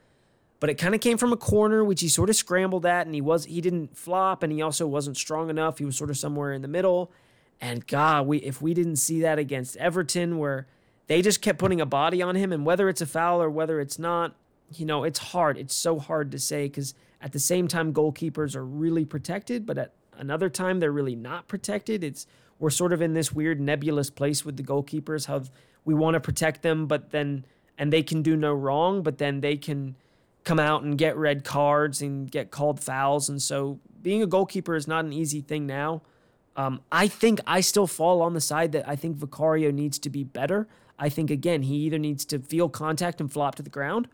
but 0.63 0.69
it 0.69 0.75
kind 0.75 0.95
of 0.95 1.01
came 1.01 1.17
from 1.17 1.33
a 1.33 1.35
corner 1.35 1.83
which 1.83 1.99
he 1.99 2.07
sort 2.07 2.29
of 2.29 2.37
scrambled 2.37 2.85
at 2.85 3.05
and 3.05 3.13
he 3.13 3.19
was 3.19 3.43
he 3.43 3.59
didn't 3.59 3.97
flop 3.97 4.43
and 4.43 4.53
he 4.53 4.61
also 4.61 4.87
wasn't 4.87 5.17
strong 5.17 5.49
enough 5.49 5.77
he 5.77 5.83
was 5.83 5.97
sort 5.97 6.09
of 6.09 6.15
somewhere 6.15 6.53
in 6.53 6.61
the 6.61 6.69
middle 6.69 7.11
and 7.59 7.85
god 7.85 8.25
we 8.25 8.37
if 8.37 8.61
we 8.61 8.73
didn't 8.73 8.95
see 8.95 9.19
that 9.19 9.37
against 9.37 9.75
everton 9.75 10.37
where 10.37 10.65
they 11.07 11.21
just 11.21 11.41
kept 11.41 11.59
putting 11.59 11.81
a 11.81 11.85
body 11.85 12.21
on 12.21 12.35
him 12.35 12.51
and 12.51 12.65
whether 12.65 12.89
it's 12.89 13.01
a 13.01 13.05
foul 13.05 13.41
or 13.41 13.49
whether 13.49 13.79
it's 13.79 13.99
not 13.99 14.35
you 14.73 14.85
know 14.85 15.03
it's 15.03 15.19
hard 15.19 15.57
it's 15.57 15.75
so 15.75 15.99
hard 15.99 16.31
to 16.31 16.39
say 16.39 16.65
because 16.67 16.93
at 17.21 17.31
the 17.31 17.39
same 17.39 17.67
time 17.67 17.93
goalkeepers 17.93 18.55
are 18.55 18.65
really 18.65 19.05
protected 19.05 19.65
but 19.65 19.77
at 19.77 19.93
another 20.17 20.49
time 20.49 20.79
they're 20.79 20.91
really 20.91 21.15
not 21.15 21.47
protected 21.47 22.03
it's 22.03 22.25
we're 22.59 22.69
sort 22.69 22.93
of 22.93 23.01
in 23.01 23.13
this 23.13 23.31
weird 23.31 23.59
nebulous 23.59 24.09
place 24.09 24.45
with 24.45 24.57
the 24.57 24.63
goalkeepers 24.63 25.25
how 25.25 25.41
we 25.85 25.93
want 25.93 26.13
to 26.13 26.19
protect 26.19 26.61
them 26.61 26.87
but 26.87 27.11
then 27.11 27.45
and 27.77 27.91
they 27.91 28.03
can 28.03 28.21
do 28.21 28.35
no 28.35 28.53
wrong 28.53 29.03
but 29.03 29.17
then 29.17 29.41
they 29.41 29.57
can 29.57 29.95
come 30.43 30.59
out 30.59 30.83
and 30.83 30.97
get 30.97 31.15
red 31.17 31.43
cards 31.43 32.01
and 32.01 32.29
get 32.29 32.51
called 32.51 32.79
fouls. 32.79 33.29
And 33.29 33.41
so 33.41 33.79
being 34.01 34.21
a 34.21 34.27
goalkeeper 34.27 34.75
is 34.75 34.87
not 34.87 35.05
an 35.05 35.13
easy 35.13 35.41
thing 35.41 35.65
now. 35.65 36.01
Um, 36.55 36.81
I 36.91 37.07
think 37.07 37.39
I 37.47 37.61
still 37.61 37.87
fall 37.87 38.21
on 38.21 38.33
the 38.33 38.41
side 38.41 38.73
that 38.73 38.87
I 38.87 38.95
think 38.95 39.17
Vicario 39.17 39.71
needs 39.71 39.97
to 39.99 40.09
be 40.09 40.23
better. 40.23 40.67
I 40.97 41.09
think, 41.09 41.31
again, 41.31 41.63
he 41.63 41.75
either 41.77 41.99
needs 41.99 42.25
to 42.25 42.39
feel 42.39 42.69
contact 42.69 43.19
and 43.19 43.31
flop 43.31 43.55
to 43.55 43.63
the 43.63 43.69
ground 43.69 44.07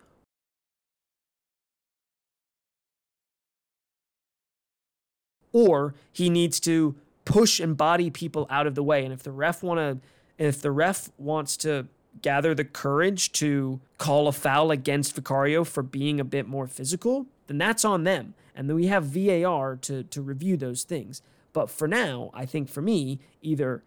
or 5.52 5.94
he 6.12 6.30
needs 6.30 6.60
to 6.62 6.96
push 7.26 7.60
and 7.60 7.78
body 7.78 8.10
people 8.10 8.48
out 8.50 8.68
of 8.68 8.76
the 8.76 8.84
way. 8.84 9.04
And 9.04 9.14
if 9.14 9.24
the 9.24 9.32
ref 9.32 9.64
want 9.64 9.80
to, 9.80 10.00
if 10.44 10.62
the 10.62 10.72
ref 10.72 11.10
wants 11.18 11.58
to 11.58 11.88
gather 12.22 12.56
the 12.56 12.66
courage 12.66 13.32
to 13.34 13.80
call 13.98 14.28
a 14.28 14.32
foul 14.32 14.72
against 14.72 15.16
Vicario 15.16 15.64
for 15.64 15.84
being 15.84 16.20
a 16.20 16.24
bit 16.24 16.48
more 16.48 16.68
physical, 16.68 17.28
then 17.48 17.58
that's 17.58 17.86
on 17.86 18.04
them. 18.04 18.34
And 18.56 18.70
then 18.70 18.76
we 18.76 18.88
have 18.88 19.06
VAR 19.06 19.76
to, 19.78 20.04
to 20.04 20.22
review 20.22 20.58
those 20.58 20.84
things. 20.84 21.22
But 21.54 21.70
for 21.70 21.88
now, 21.88 22.30
I 22.34 22.46
think 22.46 22.70
for 22.70 22.82
me, 22.82 23.20
either 23.42 23.84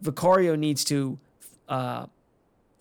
Vicario 0.00 0.56
needs 0.56 0.84
to 0.84 1.18
uh, 1.68 2.06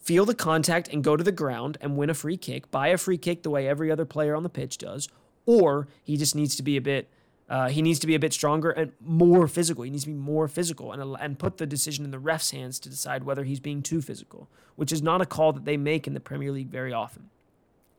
feel 0.06 0.24
the 0.24 0.36
contact 0.36 0.88
and 0.90 1.04
go 1.04 1.18
to 1.18 1.24
the 1.24 1.32
ground 1.32 1.80
and 1.82 1.98
win 1.98 2.12
a 2.12 2.14
free 2.14 2.38
kick, 2.38 2.70
buy 2.70 2.90
a 2.90 2.98
free 2.98 3.18
kick 3.18 3.42
the 3.42 3.50
way 3.50 3.68
every 3.68 3.92
other 3.92 4.06
player 4.06 4.36
on 4.36 4.44
the 4.44 4.50
pitch 4.50 4.78
does, 4.78 5.10
or 5.48 5.88
he 6.04 6.16
just 6.16 6.36
needs 6.36 6.56
to 6.56 6.64
be 6.64 6.78
a 6.78 6.82
bit 6.82 7.10
uh, 7.48 7.70
he 7.70 7.84
needs 7.84 8.00
to 8.00 8.08
be 8.08 8.16
a 8.16 8.20
bit 8.20 8.34
stronger 8.34 8.72
and 8.72 8.92
more 9.00 9.48
physical. 9.48 9.84
He 9.84 9.92
needs 9.92 10.06
to 10.06 10.10
be 10.10 10.16
more 10.16 10.48
physical 10.48 10.92
and, 10.92 11.16
and 11.20 11.38
put 11.38 11.58
the 11.58 11.68
decision 11.68 12.04
in 12.04 12.10
the 12.10 12.18
ref's 12.18 12.50
hands 12.50 12.80
to 12.80 12.90
decide 12.90 13.24
whether 13.24 13.44
he's 13.44 13.60
being 13.60 13.84
too 13.84 14.02
physical, 14.02 14.50
which 14.76 14.92
is 14.92 15.04
not 15.04 15.22
a 15.22 15.28
call 15.28 15.54
that 15.54 15.64
they 15.64 15.78
make 15.78 16.08
in 16.08 16.16
the 16.16 16.20
Premier 16.20 16.52
League 16.52 16.70
very 16.70 16.92
often. 16.92 17.30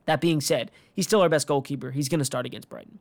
That 0.07 0.21
being 0.21 0.41
said, 0.41 0.73
he's 0.93 1.07
still 1.07 1.21
our 1.21 1.29
best 1.29 1.47
goalkeeper. 1.47 1.93
He's 1.93 2.09
going 2.09 2.19
to 2.19 2.25
start 2.25 2.45
against 2.45 2.69
Brighton. 2.69 2.99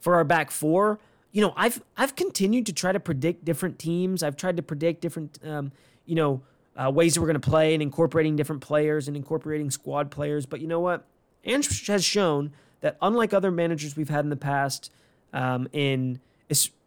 For 0.00 0.16
our 0.16 0.24
back 0.24 0.50
four, 0.50 0.98
you 1.32 1.40
know, 1.40 1.54
I've 1.56 1.82
I've 1.96 2.14
continued 2.14 2.66
to 2.66 2.74
try 2.74 2.92
to 2.92 3.00
predict 3.00 3.46
different 3.46 3.78
teams. 3.78 4.22
I've 4.22 4.36
tried 4.36 4.58
to 4.58 4.62
predict 4.62 5.00
different, 5.00 5.38
um, 5.42 5.72
you 6.04 6.14
know, 6.14 6.42
uh, 6.76 6.90
ways 6.90 7.14
that 7.14 7.20
we're 7.20 7.28
going 7.28 7.40
to 7.40 7.48
play 7.48 7.74
and 7.74 7.82
incorporating 7.82 8.36
different 8.36 8.62
players 8.62 9.08
and 9.08 9.16
incorporating 9.16 9.70
squad 9.70 10.10
players. 10.10 10.46
But 10.46 10.60
you 10.60 10.66
know 10.66 10.80
what? 10.80 11.04
Ange 11.44 11.86
has 11.86 12.04
shown 12.04 12.52
that 12.80 12.96
unlike 13.00 13.32
other 13.32 13.50
managers 13.50 13.96
we've 13.96 14.08
had 14.08 14.24
in 14.24 14.30
the 14.30 14.36
past– 14.36 14.90
um, 15.34 15.68
in 15.72 16.20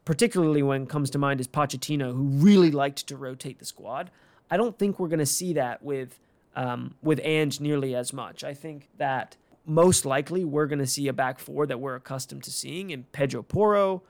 particularly 0.05 0.63
when 0.63 0.83
it 0.83 0.89
comes 0.89 1.09
to 1.09 1.19
mind 1.19 1.41
is 1.41 1.47
Pochettino, 1.49 2.15
who 2.15 2.23
really 2.23 2.71
liked 2.71 3.05
to 3.07 3.17
rotate 3.17 3.59
the 3.59 3.65
squad. 3.65 4.09
I 4.49 4.55
don't 4.55 4.79
think 4.79 4.99
we're 4.99 5.09
going 5.09 5.19
to 5.19 5.25
see 5.25 5.53
that 5.53 5.83
with 5.83 6.17
um, 6.55 6.95
with 7.03 7.19
Ange 7.23 7.59
nearly 7.59 7.93
as 7.93 8.13
much. 8.13 8.43
I 8.43 8.53
think 8.55 8.87
that 8.97 9.35
most 9.65 10.05
likely 10.05 10.43
we're 10.45 10.65
going 10.65 10.79
to 10.79 10.87
see 10.87 11.07
a 11.07 11.13
back 11.13 11.37
four 11.37 11.67
that 11.67 11.79
we're 11.79 11.95
accustomed 11.95 12.43
to 12.43 12.51
seeing 12.51 12.89
in 12.89 13.03
Pedro 13.11 13.43
Porro, 13.43 14.01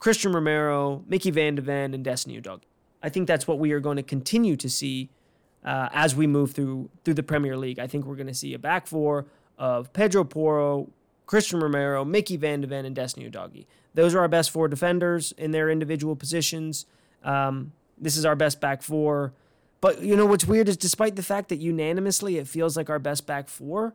Cristian 0.00 0.34
Romero, 0.34 1.04
Micky 1.06 1.30
Van 1.30 1.54
de 1.54 1.62
Ven, 1.62 1.94
and 1.94 2.02
Destiny 2.02 2.40
Udogie. 2.40 2.62
I 3.02 3.10
think 3.10 3.28
that's 3.28 3.46
what 3.46 3.58
we 3.58 3.72
are 3.72 3.78
going 3.78 3.98
to 3.98 4.02
continue 4.02 4.56
to 4.56 4.70
see 4.70 5.10
uh, 5.64 5.88
as 5.92 6.14
we 6.14 6.26
move 6.26 6.52
through 6.52 6.90
through 7.04 7.14
the 7.14 7.22
Premier 7.22 7.56
League. 7.56 7.78
I 7.78 7.86
think 7.86 8.04
we're 8.04 8.16
going 8.16 8.26
to 8.26 8.34
see 8.34 8.54
a 8.54 8.58
back 8.58 8.86
four 8.86 9.26
of 9.58 9.92
Pedro 9.92 10.24
Porro, 10.24 10.90
Cristian 11.26 11.62
Romero, 11.62 12.04
Micky 12.04 12.36
Van 12.36 12.60
de 12.60 12.66
Ven, 12.66 12.84
and 12.84 12.94
Destiny 12.94 13.28
Udogie. 13.28 13.66
Those 13.94 14.14
are 14.14 14.20
our 14.20 14.28
best 14.28 14.50
four 14.50 14.68
defenders 14.68 15.32
in 15.32 15.50
their 15.50 15.70
individual 15.70 16.16
positions. 16.16 16.86
Um, 17.22 17.72
this 17.98 18.16
is 18.16 18.24
our 18.24 18.34
best 18.34 18.60
back 18.60 18.82
four. 18.82 19.32
But 19.80 20.00
you 20.00 20.16
know 20.16 20.26
what's 20.26 20.46
weird 20.46 20.68
is 20.68 20.76
despite 20.76 21.16
the 21.16 21.22
fact 21.22 21.48
that 21.48 21.56
unanimously 21.56 22.38
it 22.38 22.46
feels 22.46 22.76
like 22.76 22.88
our 22.88 23.00
best 23.00 23.26
back 23.26 23.48
four, 23.48 23.94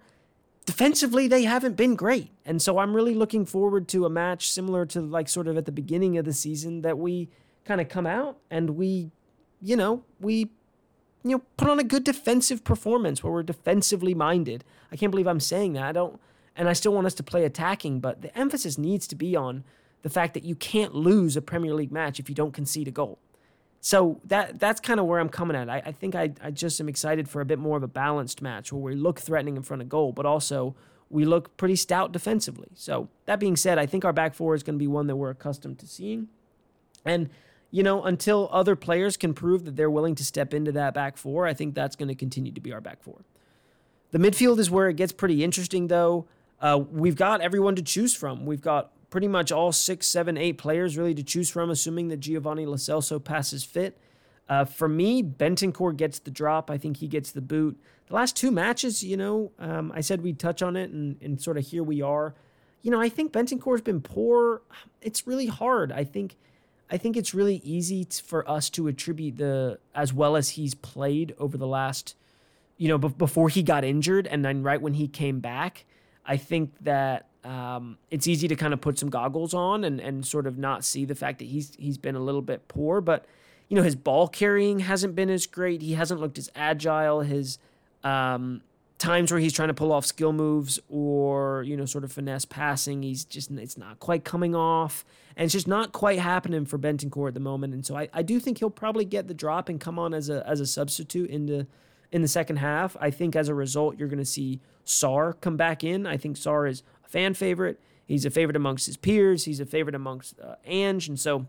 defensively 0.65 1.27
they 1.27 1.43
haven't 1.43 1.77
been 1.77 1.95
great. 1.95 2.29
And 2.45 2.61
so 2.61 2.77
I'm 2.77 2.93
really 2.93 3.15
looking 3.15 3.45
forward 3.45 3.87
to 3.89 4.05
a 4.05 4.09
match 4.09 4.51
similar 4.51 4.85
to 4.87 5.01
like 5.01 5.29
sort 5.29 5.47
of 5.47 5.57
at 5.57 5.65
the 5.65 5.71
beginning 5.71 6.17
of 6.17 6.25
the 6.25 6.33
season 6.33 6.81
that 6.81 6.97
we 6.97 7.29
kind 7.63 7.79
of 7.79 7.87
come 7.87 8.05
out 8.05 8.37
and 8.51 8.71
we, 8.71 9.11
you 9.61 9.77
know, 9.77 10.03
we 10.19 10.51
you 11.29 11.37
know, 11.37 11.43
put 11.57 11.69
on 11.69 11.79
a 11.79 11.83
good 11.83 12.03
defensive 12.03 12.63
performance 12.63 13.23
where 13.23 13.33
we're 13.33 13.43
defensively 13.43 14.13
minded. 14.13 14.63
I 14.91 14.95
can't 14.95 15.11
believe 15.11 15.27
I'm 15.27 15.39
saying 15.39 15.73
that. 15.73 15.83
I 15.83 15.91
don't 15.91 16.19
and 16.55 16.67
I 16.67 16.73
still 16.73 16.93
want 16.93 17.05
us 17.05 17.13
to 17.15 17.23
play 17.23 17.45
attacking, 17.45 17.99
but 17.99 18.21
the 18.21 18.35
emphasis 18.37 18.77
needs 18.77 19.05
to 19.07 19.15
be 19.15 19.35
on 19.35 19.63
the 20.01 20.09
fact 20.09 20.33
that 20.33 20.43
you 20.43 20.55
can't 20.55 20.95
lose 20.95 21.37
a 21.37 21.41
Premier 21.41 21.73
League 21.73 21.91
match 21.91 22.19
if 22.19 22.29
you 22.29 22.35
don't 22.35 22.51
concede 22.51 22.87
a 22.87 22.91
goal. 22.91 23.19
so 23.79 24.19
that 24.25 24.59
that's 24.59 24.79
kind 24.81 24.99
of 24.99 25.05
where 25.05 25.19
I'm 25.19 25.29
coming 25.29 25.55
at. 25.55 25.69
I, 25.69 25.81
I 25.85 25.91
think 25.91 26.15
I, 26.15 26.33
I 26.41 26.51
just 26.51 26.79
am 26.79 26.89
excited 26.89 27.29
for 27.29 27.41
a 27.41 27.45
bit 27.45 27.59
more 27.59 27.77
of 27.77 27.83
a 27.83 27.87
balanced 27.87 28.41
match 28.41 28.73
where 28.73 28.81
we 28.81 28.95
look 28.95 29.19
threatening 29.19 29.55
in 29.55 29.63
front 29.63 29.81
of 29.81 29.89
goal, 29.89 30.11
but 30.11 30.25
also 30.25 30.75
we 31.09 31.23
look 31.25 31.55
pretty 31.57 31.75
stout 31.75 32.11
defensively. 32.11 32.69
So 32.73 33.07
that 33.25 33.39
being 33.39 33.55
said, 33.55 33.77
I 33.77 33.85
think 33.85 34.03
our 34.03 34.13
back 34.13 34.33
four 34.33 34.55
is 34.55 34.63
going 34.63 34.75
to 34.75 34.79
be 34.79 34.87
one 34.87 35.07
that 35.07 35.15
we're 35.15 35.29
accustomed 35.29 35.79
to 35.79 35.87
seeing. 35.87 36.27
And 37.05 37.29
you 37.71 37.83
know, 37.83 38.03
until 38.03 38.49
other 38.51 38.75
players 38.75 39.17
can 39.17 39.33
prove 39.33 39.65
that 39.65 39.75
they're 39.75 39.91
willing 39.91 40.15
to 40.15 40.25
step 40.25 40.53
into 40.53 40.71
that 40.73 40.93
back 40.93 41.17
four, 41.17 41.45
I 41.45 41.53
think 41.53 41.75
that's 41.75 41.95
going 41.95 42.07
to 42.07 42.15
continue 42.15 42.51
to 42.51 42.61
be 42.61 42.71
our 42.73 42.81
back 42.81 43.03
four. 43.03 43.25
The 44.11 44.19
midfield 44.19 44.59
is 44.59 44.71
where 44.71 44.87
it 44.87 44.95
gets 44.95 45.11
pretty 45.11 45.43
interesting, 45.43 45.87
though. 45.87 46.27
Uh, 46.61 46.81
we've 46.89 47.15
got 47.15 47.41
everyone 47.41 47.75
to 47.75 47.81
choose 47.81 48.15
from. 48.15 48.45
We've 48.45 48.61
got 48.61 48.91
pretty 49.09 49.27
much 49.27 49.51
all 49.51 49.71
six, 49.71 50.07
seven, 50.07 50.37
eight 50.37 50.57
players 50.57 50.97
really 50.97 51.13
to 51.13 51.23
choose 51.23 51.49
from, 51.49 51.69
assuming 51.69 52.07
that 52.07 52.17
Giovanni 52.17 52.65
Lo 52.65 52.75
Celso 52.75 53.23
passes 53.23 53.63
fit. 53.63 53.97
Uh, 54.49 54.63
for 54.63 54.87
me, 54.87 55.21
Bentancur 55.21 55.95
gets 55.95 56.19
the 56.19 56.31
drop. 56.31 56.71
I 56.71 56.77
think 56.77 56.97
he 56.97 57.07
gets 57.07 57.31
the 57.31 57.41
boot. 57.41 57.77
The 58.07 58.15
last 58.15 58.37
two 58.37 58.49
matches, 58.49 59.03
you 59.03 59.17
know, 59.17 59.51
um, 59.59 59.91
I 59.93 59.99
said 59.99 60.21
we'd 60.21 60.39
touch 60.39 60.61
on 60.61 60.77
it, 60.77 60.89
and, 60.89 61.21
and 61.21 61.41
sort 61.41 61.57
of 61.57 61.67
here 61.67 61.83
we 61.83 62.01
are. 62.01 62.33
You 62.81 62.91
know, 62.91 63.01
I 63.01 63.09
think 63.09 63.33
Bentancur's 63.33 63.81
been 63.81 63.99
poor. 63.99 64.61
It's 65.01 65.27
really 65.27 65.47
hard. 65.47 65.91
I 65.91 66.05
think 66.05 66.37
I 66.89 66.97
think 66.97 67.17
it's 67.17 67.33
really 67.33 67.57
easy 67.63 68.07
for 68.23 68.49
us 68.49 68.69
to 68.71 68.87
attribute 68.87 69.37
the 69.37 69.79
as 69.93 70.13
well 70.13 70.35
as 70.35 70.49
he's 70.49 70.73
played 70.73 71.35
over 71.37 71.57
the 71.57 71.67
last, 71.67 72.15
you 72.77 72.87
know, 72.87 72.97
before 72.97 73.49
he 73.49 73.61
got 73.61 73.83
injured 73.83 74.25
and 74.27 74.43
then 74.43 74.63
right 74.63 74.81
when 74.81 74.93
he 74.93 75.07
came 75.07 75.39
back. 75.39 75.85
I 76.25 76.37
think 76.37 76.73
that 76.81 77.27
um, 77.43 77.97
it's 78.11 78.27
easy 78.27 78.47
to 78.49 78.55
kind 78.55 78.73
of 78.73 78.81
put 78.81 78.99
some 78.99 79.09
goggles 79.09 79.53
on 79.53 79.83
and, 79.83 79.99
and 79.99 80.25
sort 80.25 80.47
of 80.47 80.57
not 80.57 80.83
see 80.83 81.05
the 81.05 81.15
fact 81.15 81.39
that 81.39 81.45
he's 81.45 81.75
he's 81.77 81.97
been 81.97 82.15
a 82.15 82.19
little 82.19 82.41
bit 82.41 82.67
poor. 82.67 83.01
But 83.01 83.25
you 83.69 83.75
know, 83.75 83.83
his 83.83 83.95
ball 83.95 84.27
carrying 84.27 84.79
hasn't 84.79 85.15
been 85.15 85.29
as 85.29 85.45
great. 85.45 85.81
He 85.81 85.93
hasn't 85.93 86.19
looked 86.19 86.37
as 86.37 86.49
agile. 86.55 87.21
His 87.21 87.59
um, 88.03 88.61
times 88.97 89.31
where 89.31 89.39
he's 89.39 89.53
trying 89.53 89.67
to 89.67 89.73
pull 89.73 89.91
off 89.91 90.05
skill 90.05 90.33
moves 90.33 90.79
or 90.89 91.63
you 91.63 91.77
know 91.77 91.85
sort 91.85 92.03
of 92.03 92.11
finesse 92.11 92.45
passing 92.45 93.03
he's 93.03 93.23
just 93.25 93.51
it's 93.51 93.77
not 93.77 93.99
quite 93.99 94.23
coming 94.23 94.55
off. 94.55 95.05
And 95.35 95.45
it's 95.45 95.53
just 95.53 95.67
not 95.67 95.91
quite 95.91 96.17
happening 96.17 96.65
for 96.65 96.79
Bentancur 96.79 97.27
at 97.27 97.35
the 97.35 97.39
moment. 97.39 97.75
And 97.75 97.85
so 97.85 97.95
I, 97.95 98.09
I 98.11 98.23
do 98.23 98.39
think 98.39 98.57
he'll 98.57 98.71
probably 98.71 99.05
get 99.05 99.27
the 99.27 99.35
drop 99.35 99.69
and 99.69 99.79
come 99.79 99.99
on 99.99 100.13
as 100.13 100.29
a 100.29 100.45
as 100.47 100.59
a 100.59 100.65
substitute 100.65 101.29
into 101.29 101.67
in 102.11 102.21
the 102.21 102.27
second 102.27 102.57
half. 102.57 102.97
I 102.99 103.11
think 103.11 103.35
as 103.35 103.49
a 103.49 103.53
result 103.53 103.97
you're 103.97 104.07
going 104.07 104.17
to 104.19 104.25
see 104.25 104.59
Sarr 104.85 105.39
come 105.39 105.57
back 105.57 105.83
in. 105.83 106.07
I 106.07 106.17
think 106.17 106.37
Sarr 106.37 106.69
is 106.69 106.81
a 107.05 107.09
fan 107.09 107.33
favorite. 107.33 107.79
He's 108.05 108.25
a 108.25 108.29
favorite 108.29 108.55
amongst 108.55 108.85
his 108.85 108.97
peers. 108.97 109.45
He's 109.45 109.59
a 109.59 109.65
favorite 109.65 109.95
amongst 109.95 110.39
uh, 110.39 110.55
Ange. 110.65 111.07
And 111.07 111.19
so 111.19 111.45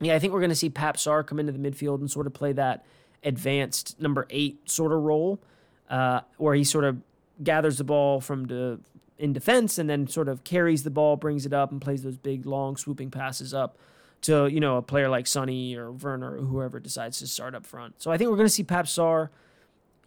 yeah 0.00 0.14
I 0.14 0.18
think 0.18 0.32
we're 0.32 0.40
going 0.40 0.50
to 0.50 0.56
see 0.56 0.70
Pape 0.70 0.96
Sarr 0.96 1.26
come 1.26 1.38
into 1.38 1.52
the 1.52 1.58
midfield 1.58 2.00
and 2.00 2.10
sort 2.10 2.26
of 2.26 2.32
play 2.32 2.52
that 2.54 2.86
advanced 3.22 4.00
number 4.00 4.26
8 4.30 4.70
sort 4.70 4.92
of 4.92 5.00
role 5.00 5.38
uh, 5.88 6.20
where 6.36 6.54
he 6.54 6.64
sort 6.64 6.84
of 6.84 6.98
gathers 7.42 7.78
the 7.78 7.84
ball 7.84 8.20
from 8.20 8.44
the 8.44 8.80
in 9.18 9.32
defense 9.32 9.78
and 9.78 9.88
then 9.88 10.06
sort 10.08 10.28
of 10.28 10.42
carries 10.42 10.82
the 10.82 10.90
ball, 10.90 11.16
brings 11.16 11.46
it 11.46 11.52
up, 11.52 11.70
and 11.70 11.80
plays 11.80 12.02
those 12.02 12.16
big, 12.16 12.44
long, 12.44 12.76
swooping 12.76 13.10
passes 13.10 13.54
up 13.54 13.78
to 14.22 14.46
you 14.46 14.60
know 14.60 14.76
a 14.78 14.82
player 14.82 15.08
like 15.08 15.26
Sonny 15.26 15.76
or 15.76 15.92
Werner 15.92 16.36
or 16.36 16.42
whoever 16.42 16.80
decides 16.80 17.18
to 17.18 17.26
start 17.26 17.54
up 17.54 17.66
front. 17.66 18.00
So 18.00 18.10
I 18.10 18.16
think 18.16 18.30
we're 18.30 18.36
going 18.36 18.48
to 18.48 18.52
see 18.52 18.64
Pape 18.64 18.86
Sarr. 18.86 19.28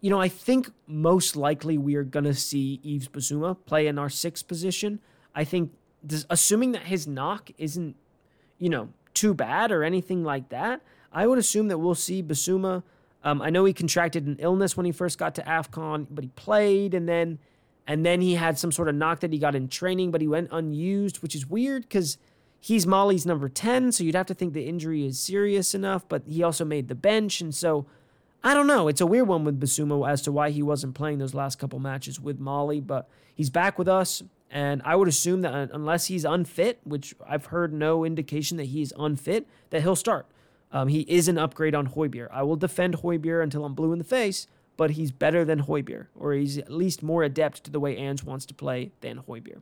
You 0.01 0.09
know, 0.09 0.19
I 0.19 0.27
think 0.27 0.69
most 0.87 1.35
likely 1.35 1.77
we 1.77 1.95
are 1.95 2.03
going 2.03 2.25
to 2.25 2.33
see 2.33 2.79
Yves 2.83 3.07
Bissouma 3.07 3.57
play 3.65 3.87
in 3.87 3.97
our 3.97 4.09
sixth 4.09 4.47
position. 4.47 4.99
I 5.33 5.43
think, 5.43 5.71
this, 6.03 6.25
assuming 6.29 6.73
that 6.73 6.83
his 6.83 7.07
knock 7.07 7.49
isn't, 7.57 7.95
you 8.59 8.69
know, 8.69 8.89
too 9.13 9.33
bad 9.33 9.71
or 9.71 9.83
anything 9.83 10.23
like 10.23 10.49
that, 10.49 10.81
I 11.11 11.25
would 11.27 11.39
assume 11.39 11.69
that 11.69 11.79
we'll 11.79 11.95
see 11.95 12.21
Bissouma 12.21 12.83
um, 13.25 13.41
I 13.41 13.49
know 13.49 13.65
he 13.65 13.73
contracted 13.73 14.27
an 14.27 14.37
illness 14.39 14.77
when 14.77 14.85
he 14.85 14.91
first 14.91 15.17
got 15.17 15.35
to 15.35 15.41
AFCON, 15.41 16.07
but 16.11 16.23
he 16.23 16.29
played 16.29 16.93
and 16.93 17.09
then 17.09 17.39
and 17.87 18.05
then 18.05 18.21
he 18.21 18.35
had 18.35 18.57
some 18.57 18.71
sort 18.71 18.87
of 18.87 18.95
knock 18.95 19.19
that 19.19 19.31
he 19.31 19.37
got 19.37 19.53
in 19.53 19.67
training, 19.67 20.09
but 20.09 20.21
he 20.21 20.27
went 20.27 20.49
unused, 20.51 21.21
which 21.21 21.35
is 21.35 21.45
weird 21.45 21.83
because 21.83 22.17
he's 22.59 22.87
Mali's 22.87 23.27
number 23.27 23.47
10, 23.47 23.91
so 23.91 24.03
you'd 24.03 24.15
have 24.15 24.25
to 24.25 24.33
think 24.33 24.53
the 24.53 24.65
injury 24.65 25.05
is 25.05 25.19
serious 25.19 25.75
enough, 25.75 26.07
but 26.09 26.23
he 26.25 26.41
also 26.41 26.65
made 26.65 26.87
the 26.87 26.95
bench, 26.95 27.41
and 27.41 27.53
so 27.53 27.85
I 28.43 28.55
don't 28.55 28.65
know. 28.65 28.87
It's 28.87 29.01
a 29.01 29.05
weird 29.05 29.27
one 29.27 29.43
with 29.43 29.59
Bissouma 29.59 30.09
as 30.09 30.21
to 30.23 30.31
why 30.31 30.49
he 30.49 30.63
wasn't 30.63 30.95
playing 30.95 31.19
those 31.19 31.35
last 31.35 31.59
couple 31.59 31.79
matches 31.79 32.19
with 32.19 32.39
Mali, 32.39 32.79
but 32.79 33.07
he's 33.33 33.49
back 33.49 33.77
with 33.77 33.87
us. 33.87 34.23
And 34.51 34.81
I 34.85 34.95
would 34.95 35.07
assume 35.07 35.41
that 35.41 35.69
unless 35.73 36.05
he's 36.05 36.25
unfit, 36.25 36.79
which 36.83 37.15
I've 37.27 37.47
heard 37.47 37.73
no 37.73 38.05
indication 38.05 38.57
that 38.57 38.65
he's 38.65 38.93
unfit, 38.97 39.47
that 39.71 39.81
he'll 39.81 39.95
start. 39.95 40.27
Um, 40.75 40.89
he 40.89 41.01
is 41.07 41.29
an 41.29 41.37
upgrade 41.37 41.73
on 41.73 41.87
Højbjerg. 41.87 42.27
I 42.31 42.43
will 42.43 42.57
defend 42.57 42.97
Højbjerg 42.97 43.41
until 43.41 43.63
I'm 43.63 43.73
blue 43.73 43.93
in 43.93 43.97
the 43.97 44.03
face, 44.03 44.45
but 44.75 44.91
he's 44.91 45.09
better 45.09 45.45
than 45.45 45.63
Højbjerg, 45.63 46.07
or 46.13 46.33
he's 46.33 46.57
at 46.57 46.69
least 46.69 47.01
more 47.01 47.23
adept 47.23 47.63
to 47.63 47.71
the 47.71 47.79
way 47.79 47.95
Ange 47.95 48.25
wants 48.25 48.45
to 48.47 48.53
play 48.53 48.91
than 48.99 49.19
Højbjerg. 49.19 49.61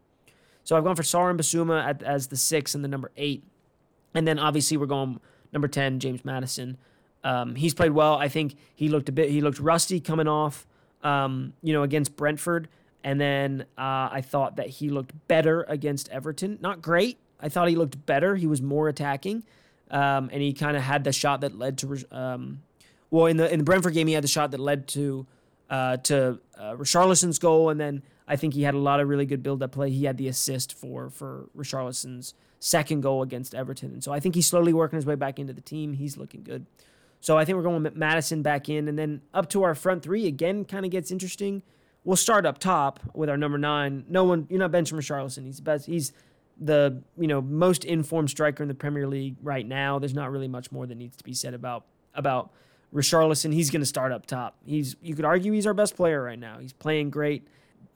So 0.64 0.76
I've 0.76 0.84
gone 0.84 0.96
for 0.96 1.04
Sarr 1.04 1.30
and 1.30 1.40
Bissouma 1.40 1.86
at, 1.86 2.02
as 2.02 2.28
the 2.28 2.36
six 2.36 2.74
and 2.74 2.84
the 2.84 2.88
number 2.88 3.12
eight. 3.16 3.44
And 4.16 4.28
then 4.28 4.40
obviously 4.40 4.76
we're 4.76 4.88
going 4.88 5.20
number 5.52 5.68
10, 5.68 6.00
James 6.00 6.26
Maddison. 6.26 6.78
Um, 7.24 7.54
he's 7.54 7.76
played 7.76 7.92
well. 7.92 8.16
I 8.16 8.28
think 8.28 8.56
he 8.74 8.90
looked 8.90 9.08
a 9.08 9.12
bit, 9.12 9.30
he 9.30 9.40
looked 9.40 9.60
rusty 9.60 10.00
coming 10.00 10.28
off, 10.28 10.66
um, 11.04 11.54
you 11.62 11.74
know, 11.74 11.84
against 11.84 12.16
Brentford. 12.16 12.70
And 13.04 13.22
then 13.22 13.66
uh, 13.78 14.10
I 14.12 14.24
thought 14.26 14.56
that 14.56 14.68
he 14.68 14.90
looked 14.90 15.12
better 15.28 15.64
against 15.70 16.10
Everton. 16.10 16.58
Not 16.60 16.82
great. 16.82 17.20
I 17.40 17.50
thought 17.50 17.68
he 17.68 17.76
looked 17.76 18.04
better. 18.08 18.36
He 18.36 18.48
was 18.48 18.64
more 18.64 18.88
attacking 18.88 19.44
um, 19.94 20.30
and 20.34 20.42
he 20.42 20.52
kind 20.52 20.76
of 20.76 20.84
had 20.84 21.04
the 21.04 21.14
shot 21.14 21.42
that 21.42 21.58
led 21.58 21.78
to. 21.78 21.98
Um, 22.12 22.64
well, 23.12 23.28
in 23.28 23.38
the 23.38 23.52
in 23.52 23.60
the 23.60 23.64
Brentford 23.64 23.94
game, 23.94 24.08
he 24.08 24.14
had 24.14 24.24
the 24.24 24.28
shot 24.28 24.52
that 24.52 24.60
led 24.60 24.88
to 24.90 25.26
uh, 25.70 25.98
to 25.98 26.40
uh, 26.60 26.74
Richarlison's 26.76 27.40
goal, 27.40 27.70
and 27.70 27.80
then 27.80 28.04
I 28.28 28.36
think 28.36 28.54
he 28.56 28.64
had 28.64 28.74
a 28.74 28.80
lot 28.80 29.00
of 29.00 29.08
really 29.08 29.26
good 29.26 29.44
build-up 29.44 29.72
play. 29.72 29.92
He 29.92 30.06
had 30.06 30.18
the 30.18 30.28
assist 30.28 30.74
for 30.74 31.10
for 31.10 31.48
Richarlison's 31.56 32.34
second 32.60 33.02
goal 33.02 33.22
against 33.22 33.54
Everton, 33.54 33.94
and 33.94 34.04
so 34.04 34.12
I 34.12 34.20
think 34.20 34.36
he's 34.36 34.48
slowly 34.48 34.74
working 34.74 34.98
his 34.98 35.06
way 35.06 35.16
back 35.16 35.40
into 35.40 35.54
the 35.54 35.62
team. 35.62 35.94
He's 35.94 36.18
looking 36.18 36.44
good. 36.44 36.66
So 37.22 37.38
I 37.38 37.46
think 37.46 37.56
we're 37.56 37.64
going 37.64 37.84
with 37.84 37.96
Maddison 37.96 38.42
back 38.42 38.68
in, 38.68 38.88
and 38.90 39.00
then 39.00 39.22
up 39.34 39.50
to 39.52 39.64
our 39.64 39.76
front 39.76 40.04
three 40.04 40.28
again. 40.28 40.66
Kind 40.66 40.84
of 40.84 40.92
gets 40.92 41.12
interesting. 41.12 41.62
We'll 42.04 42.18
start 42.18 42.46
up 42.46 42.58
top 42.58 43.00
with 43.14 43.30
our 43.30 43.38
number 43.38 43.58
nine. 43.58 44.04
No 44.10 44.26
one, 44.26 44.46
you're 44.50 44.60
not 44.60 44.72
benching 44.72 44.98
Richarlison. 44.98 45.46
He's 45.46 45.62
best. 45.62 45.86
He's 45.86 46.12
the 46.60 47.02
you 47.18 47.28
know 47.28 47.42
most 47.42 47.84
informed 47.84 48.30
striker 48.30 48.64
in 48.64 48.70
the 48.70 48.76
Premier 48.76 49.08
League 49.08 49.36
right 49.42 49.66
now. 49.66 50.00
There's 50.00 50.14
not 50.14 50.32
really 50.32 50.48
much 50.48 50.72
more 50.72 50.86
that 50.86 50.96
needs 50.96 51.18
to 51.18 51.24
be 51.24 51.34
said 51.34 51.54
about 51.54 51.86
about 52.14 52.52
Richarlison. 52.94 53.54
He's 53.54 53.70
going 53.70 53.82
to 53.82 53.88
start 53.88 54.12
up 54.12 54.26
top. 54.26 54.56
He's 54.66 54.96
you 55.02 55.16
could 55.16 55.26
argue 55.26 55.52
he's 55.52 55.68
our 55.68 55.74
best 55.74 55.96
player 55.96 56.22
right 56.24 56.40
now. 56.40 56.60
He's 56.60 56.74
playing 56.74 57.10
great. 57.10 57.48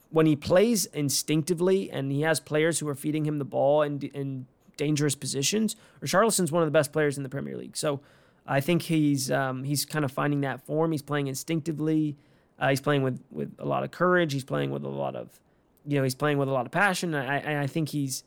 When 0.10 0.26
he 0.26 0.36
plays 0.36 0.86
instinctively 0.88 1.92
and 1.92 2.12
he 2.12 2.22
has 2.22 2.40
players 2.40 2.80
who 2.80 2.88
are 2.88 2.96
feeding 2.96 3.26
him 3.26 3.40
the 3.40 3.46
ball 3.46 3.82
in, 3.82 4.00
in 4.14 4.48
dangerous 4.78 5.16
positions, 5.16 5.76
Richarlison's 6.02 6.52
one 6.52 6.64
of 6.64 6.68
the 6.68 6.72
best 6.72 6.94
players 6.94 7.18
in 7.18 7.24
the 7.24 7.30
Premier 7.30 7.58
League. 7.58 7.76
So 7.76 8.00
I 8.48 8.62
think 8.62 8.84
he's 8.84 9.30
um, 9.30 9.64
he's 9.64 9.86
kind 9.86 10.06
of 10.06 10.12
finding 10.12 10.42
that 10.42 10.66
form. 10.66 10.92
He's 10.92 11.02
playing 11.02 11.28
instinctively. 11.28 12.16
Uh, 12.58 12.70
he's 12.70 12.82
playing 12.82 13.04
with 13.04 13.22
with 13.30 13.54
a 13.60 13.66
lot 13.66 13.84
of 13.84 13.92
courage. 13.92 14.34
He's 14.34 14.46
playing 14.46 14.72
with 14.72 14.84
a 14.84 14.90
lot 14.90 15.16
of, 15.16 15.40
you 15.86 15.98
know, 15.98 16.04
he's 16.04 16.16
playing 16.16 16.38
with 16.38 16.48
a 16.48 16.52
lot 16.52 16.66
of 16.66 16.72
passion. 16.72 17.14
I 17.14 17.64
I 17.64 17.68
think 17.68 17.90
he's 17.90 18.24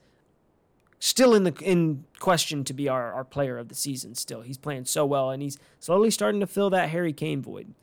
still 1.00 1.34
in 1.34 1.44
the 1.44 1.54
in 1.62 2.04
question 2.20 2.62
to 2.62 2.74
be 2.74 2.88
our, 2.88 3.12
our 3.12 3.24
player 3.24 3.58
of 3.58 3.68
the 3.68 3.74
season. 3.74 4.14
Still, 4.14 4.42
he's 4.42 4.58
playing 4.58 4.84
so 4.84 5.04
well, 5.04 5.30
and 5.30 5.42
he's 5.42 5.58
slowly 5.80 6.10
starting 6.10 6.40
to 6.40 6.46
fill 6.46 6.70
that 6.70 6.90
Harry 6.90 7.12
Kane 7.12 7.42
void. 7.42 7.74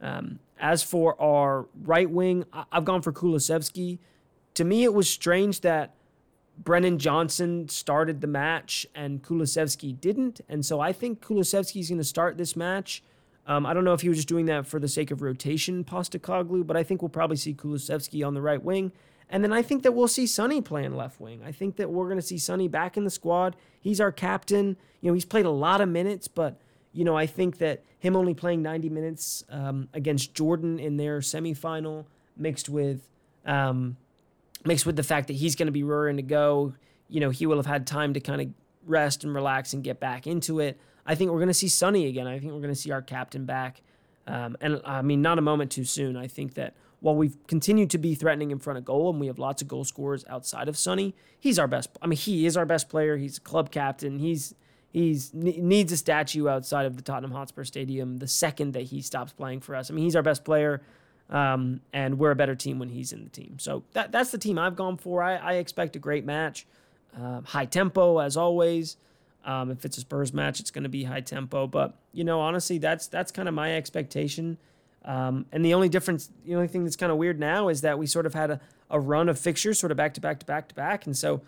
Um, 0.00 0.40
as 0.58 0.82
for 0.82 1.20
our 1.20 1.66
right 1.82 2.10
wing, 2.10 2.44
I, 2.52 2.64
have 2.72 2.84
gone 2.84 3.00
for 3.00 3.12
Kulusevski. 3.12 3.98
To 4.54 4.64
me, 4.64 4.84
it 4.84 4.92
was 4.92 5.08
strange 5.08 5.62
that 5.62 5.94
Brennan 6.58 6.98
Johnson 6.98 7.68
started 7.68 8.20
the 8.20 8.26
match 8.26 8.86
and 8.94 9.22
Kulusevski 9.22 9.98
didn't, 9.98 10.40
and 10.48 10.66
so 10.66 10.80
I 10.80 10.92
think 10.92 11.24
Kulusevski 11.24 11.80
is 11.80 11.88
going 11.88 11.98
to 11.98 12.04
start 12.04 12.36
this 12.36 12.54
match. 12.54 13.02
Um, 13.46 13.66
I 13.66 13.74
don't 13.74 13.84
know 13.84 13.92
if 13.92 14.00
he 14.00 14.08
was 14.08 14.18
just 14.18 14.28
doing 14.28 14.46
that 14.46 14.66
for 14.66 14.80
the 14.80 14.88
sake 14.88 15.10
of 15.10 15.20
rotation, 15.20 15.84
Postecoglou, 15.84 16.66
but 16.66 16.76
I 16.76 16.82
think 16.82 17.02
we'll 17.02 17.08
probably 17.10 17.36
see 17.36 17.54
Kulusevski 17.54 18.26
on 18.26 18.34
the 18.34 18.40
right 18.40 18.62
wing. 18.62 18.92
And 19.30 19.42
then 19.42 19.52
I 19.52 19.62
think 19.62 19.82
that 19.82 19.92
we'll 19.92 20.08
see 20.08 20.26
Sonny 20.26 20.60
playing 20.60 20.94
left 20.94 21.20
wing. 21.20 21.42
I 21.44 21.52
think 21.52 21.76
that 21.76 21.90
we're 21.90 22.04
going 22.04 22.18
to 22.18 22.22
see 22.22 22.38
Sonny 22.38 22.68
back 22.68 22.96
in 22.96 23.04
the 23.04 23.10
squad. 23.10 23.56
He's 23.80 24.00
our 24.00 24.12
captain. 24.12 24.76
You 25.00 25.10
know, 25.10 25.14
he's 25.14 25.24
played 25.24 25.46
a 25.46 25.50
lot 25.50 25.80
of 25.80 25.88
minutes, 25.88 26.28
but 26.28 26.60
you 26.92 27.04
know, 27.04 27.16
I 27.16 27.26
think 27.26 27.58
that 27.58 27.82
him 27.98 28.16
only 28.16 28.34
playing 28.34 28.62
90 28.62 28.88
minutes 28.88 29.44
um, 29.50 29.88
against 29.92 30.34
Jordan 30.34 30.78
in 30.78 30.96
their 30.96 31.18
semifinal, 31.18 32.04
mixed 32.36 32.68
with 32.68 33.08
um, 33.44 33.96
mixed 34.64 34.86
with 34.86 34.96
the 34.96 35.02
fact 35.02 35.26
that 35.26 35.34
he's 35.34 35.56
going 35.56 35.66
to 35.66 35.72
be 35.72 35.82
roaring 35.82 36.16
to 36.16 36.22
go. 36.22 36.74
You 37.08 37.20
know, 37.20 37.30
he 37.30 37.46
will 37.46 37.56
have 37.56 37.66
had 37.66 37.86
time 37.86 38.14
to 38.14 38.20
kind 38.20 38.40
of 38.40 38.48
rest 38.86 39.24
and 39.24 39.34
relax 39.34 39.72
and 39.72 39.82
get 39.82 40.00
back 40.00 40.26
into 40.26 40.60
it. 40.60 40.78
I 41.06 41.14
think 41.14 41.30
we're 41.30 41.38
going 41.38 41.48
to 41.48 41.54
see 41.54 41.68
Sonny 41.68 42.06
again. 42.06 42.26
I 42.26 42.38
think 42.38 42.52
we're 42.52 42.60
going 42.60 42.74
to 42.74 42.80
see 42.80 42.90
our 42.90 43.02
captain 43.02 43.44
back. 43.44 43.82
Um, 44.26 44.56
and 44.60 44.80
I 44.84 45.02
mean, 45.02 45.20
not 45.20 45.38
a 45.38 45.42
moment 45.42 45.70
too 45.70 45.84
soon. 45.84 46.16
I 46.16 46.28
think 46.28 46.54
that 46.54 46.74
while 47.04 47.14
we've 47.14 47.36
continued 47.46 47.90
to 47.90 47.98
be 47.98 48.14
threatening 48.14 48.50
in 48.50 48.58
front 48.58 48.78
of 48.78 48.84
goal 48.86 49.10
and 49.10 49.20
we 49.20 49.26
have 49.26 49.38
lots 49.38 49.60
of 49.60 49.68
goal 49.68 49.84
scorers 49.84 50.24
outside 50.26 50.68
of 50.70 50.76
Sonny, 50.78 51.14
he's 51.38 51.58
our 51.58 51.68
best. 51.68 51.90
I 52.00 52.06
mean, 52.06 52.16
he 52.16 52.46
is 52.46 52.56
our 52.56 52.64
best 52.64 52.88
player. 52.88 53.18
He's 53.18 53.36
a 53.36 53.42
club 53.42 53.70
captain. 53.70 54.18
He's 54.18 54.54
he's 54.90 55.34
needs 55.34 55.92
a 55.92 55.98
statue 55.98 56.48
outside 56.48 56.86
of 56.86 56.96
the 56.96 57.02
Tottenham 57.02 57.32
Hotspur 57.32 57.64
Stadium 57.64 58.16
the 58.16 58.26
second 58.26 58.72
that 58.72 58.84
he 58.84 59.02
stops 59.02 59.34
playing 59.34 59.60
for 59.60 59.76
us. 59.76 59.90
I 59.90 59.94
mean, 59.94 60.04
he's 60.04 60.16
our 60.16 60.22
best 60.22 60.46
player, 60.46 60.80
um, 61.28 61.82
and 61.92 62.18
we're 62.18 62.30
a 62.30 62.36
better 62.36 62.54
team 62.54 62.78
when 62.78 62.88
he's 62.88 63.12
in 63.12 63.22
the 63.22 63.28
team. 63.28 63.58
So 63.58 63.82
that 63.92 64.10
that's 64.10 64.30
the 64.30 64.38
team 64.38 64.58
I've 64.58 64.74
gone 64.74 64.96
for. 64.96 65.22
I, 65.22 65.36
I 65.36 65.52
expect 65.56 65.96
a 65.96 65.98
great 65.98 66.24
match, 66.24 66.66
uh, 67.20 67.42
high 67.42 67.66
tempo 67.66 68.18
as 68.18 68.38
always. 68.38 68.96
Um, 69.44 69.70
if 69.70 69.84
it's 69.84 69.98
a 69.98 70.00
Spurs 70.00 70.32
match, 70.32 70.58
it's 70.58 70.70
going 70.70 70.84
to 70.84 70.88
be 70.88 71.04
high 71.04 71.20
tempo. 71.20 71.66
But 71.66 71.98
you 72.14 72.24
know, 72.24 72.40
honestly, 72.40 72.78
that's 72.78 73.08
that's 73.08 73.30
kind 73.30 73.46
of 73.46 73.54
my 73.54 73.76
expectation. 73.76 74.56
Um, 75.04 75.46
and 75.52 75.64
the 75.64 75.74
only 75.74 75.88
difference, 75.88 76.30
the 76.44 76.54
only 76.54 76.68
thing 76.68 76.84
that's 76.84 76.96
kind 76.96 77.12
of 77.12 77.18
weird 77.18 77.38
now 77.38 77.68
is 77.68 77.82
that 77.82 77.98
we 77.98 78.06
sort 78.06 78.26
of 78.26 78.34
had 78.34 78.50
a, 78.50 78.60
a 78.90 78.98
run 78.98 79.28
of 79.28 79.38
fixtures, 79.38 79.78
sort 79.78 79.90
of 79.90 79.96
back 79.96 80.14
to 80.14 80.20
back 80.20 80.38
to 80.40 80.46
back 80.46 80.68
to 80.68 80.74
back, 80.74 81.06
and 81.06 81.16
so 81.16 81.42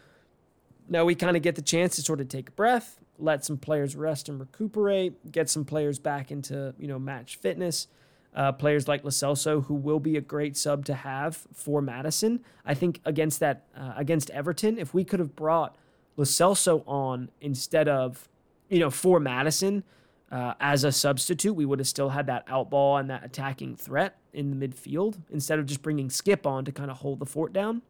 now 0.89 1.05
we 1.05 1.15
kind 1.15 1.37
of 1.37 1.43
get 1.43 1.55
the 1.55 1.63
chance 1.63 1.97
to 1.97 2.03
sort 2.03 2.21
of 2.21 2.29
take 2.29 2.51
a 2.51 2.53
breath, 2.53 3.01
let 3.19 3.45
some 3.45 3.57
players 3.57 3.97
rest 3.97 4.29
and 4.29 4.39
recuperate, 4.39 5.33
get 5.33 5.49
some 5.49 5.65
players 5.65 5.99
back 5.99 6.31
into 6.31 6.75
you 6.79 6.87
know 6.87 6.99
match 6.99 7.37
fitness. 7.37 7.89
Uh, 8.35 8.53
players 8.53 8.87
like 8.87 9.03
Lo 9.03 9.09
Celso, 9.09 9.65
who 9.65 9.73
will 9.73 9.99
be 9.99 10.19
a 10.19 10.21
great 10.21 10.59
sub 10.59 10.85
to 10.85 10.93
have 10.93 11.47
for 11.55 11.81
Maddison. 11.81 12.45
I 12.67 12.75
think 12.75 13.01
against 13.07 13.41
that 13.41 13.65
uh, 13.75 13.95
against 13.97 14.29
Everton, 14.31 14.79
if 14.79 14.93
we 14.93 15.05
could 15.05 15.21
have 15.21 15.35
brought 15.35 15.77
Lo 16.19 16.25
Celso 16.25 16.83
on 16.87 17.31
instead 17.41 17.89
of 17.89 18.29
you 18.69 18.79
know 18.79 18.91
for 18.91 19.19
Maddison 19.19 19.85
uh, 20.31 20.55
as 20.61 20.85
a 20.85 20.93
substitute, 20.93 21.55
we 21.55 21.65
would 21.65 21.79
have 21.79 21.89
still 21.89 22.11
had 22.11 22.27
that 22.27 22.47
outball 22.49 22.99
and 22.99 23.09
that 23.11 23.25
attacking 23.25 23.77
threat 23.77 24.19
in 24.33 24.59
the 24.59 24.69
midfield 24.69 25.19
instead 25.31 25.59
of 25.59 25.67
just 25.67 25.83
bringing 25.83 26.09
Skipp 26.09 26.47
on 26.47 26.65
to 26.65 26.73
kind 26.73 26.91
of 26.91 26.99
hold 26.99 27.21
the 27.21 27.27
fort 27.27 27.53
down. 27.53 27.83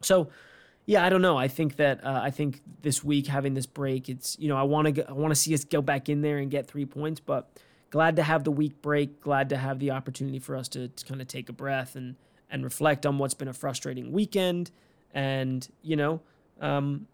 So 0.00 0.28
yeah, 0.86 1.04
I 1.04 1.08
don't 1.08 1.22
know. 1.22 1.36
I 1.36 1.46
think 1.46 1.76
that 1.76 2.04
uh, 2.04 2.20
I 2.22 2.30
think 2.30 2.62
this 2.82 3.04
week 3.04 3.28
having 3.28 3.54
this 3.54 3.66
break, 3.66 4.08
it's 4.08 4.36
you 4.40 4.48
know 4.48 4.56
I 4.56 4.64
want 4.64 4.94
to 4.94 5.08
I 5.08 5.12
want 5.12 5.30
to 5.30 5.40
see 5.40 5.54
us 5.54 5.64
go 5.64 5.80
back 5.80 6.08
in 6.08 6.22
there 6.22 6.38
and 6.38 6.50
get 6.50 6.66
three 6.66 6.86
points, 6.86 7.20
but 7.20 7.48
glad 7.90 8.16
to 8.16 8.22
have 8.22 8.42
the 8.42 8.50
week 8.50 8.82
break. 8.82 9.20
Glad 9.20 9.50
to 9.50 9.56
have 9.56 9.78
the 9.78 9.92
opportunity 9.92 10.38
for 10.38 10.56
us 10.56 10.68
to, 10.70 10.88
to 10.88 11.04
kind 11.04 11.20
of 11.20 11.28
take 11.28 11.48
a 11.48 11.52
breath 11.52 11.94
and 11.94 12.16
and 12.50 12.64
reflect 12.64 13.06
on 13.06 13.18
what's 13.18 13.34
been 13.34 13.46
a 13.46 13.52
frustrating 13.52 14.10
weekend, 14.10 14.72
and 15.14 15.68
you 15.82 15.94
know, 15.94 16.20
um, 16.60 17.06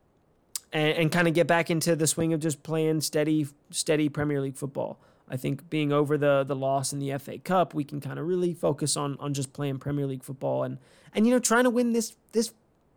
and, 0.72 0.98
and 0.98 1.12
kind 1.12 1.28
of 1.28 1.34
get 1.34 1.46
back 1.46 1.70
into 1.70 1.96
the 1.96 2.06
swing 2.06 2.32
of 2.32 2.40
just 2.40 2.62
playing 2.62 3.00
steady 3.00 3.46
steady 3.70 4.08
Premier 4.08 4.40
League 4.40 4.56
football. 4.56 4.98
I 5.28 5.36
think 5.36 5.68
being 5.68 5.92
over 5.92 6.16
the 6.16 6.44
the 6.44 6.56
loss 6.56 6.92
in 6.92 6.98
the 6.98 7.16
FA 7.18 7.38
Cup, 7.38 7.74
we 7.74 7.84
can 7.84 8.00
kind 8.00 8.18
of 8.18 8.26
really 8.26 8.54
focus 8.54 8.96
on 8.96 9.16
on 9.18 9.34
just 9.34 9.52
playing 9.52 9.78
Premier 9.78 10.06
League 10.06 10.22
football 10.22 10.62
and 10.62 10.78
and 11.14 11.26
you 11.26 11.32
know 11.32 11.38
trying 11.38 11.64
to 11.64 11.70
win 11.70 11.92
this 11.92 12.16
this 12.32 12.52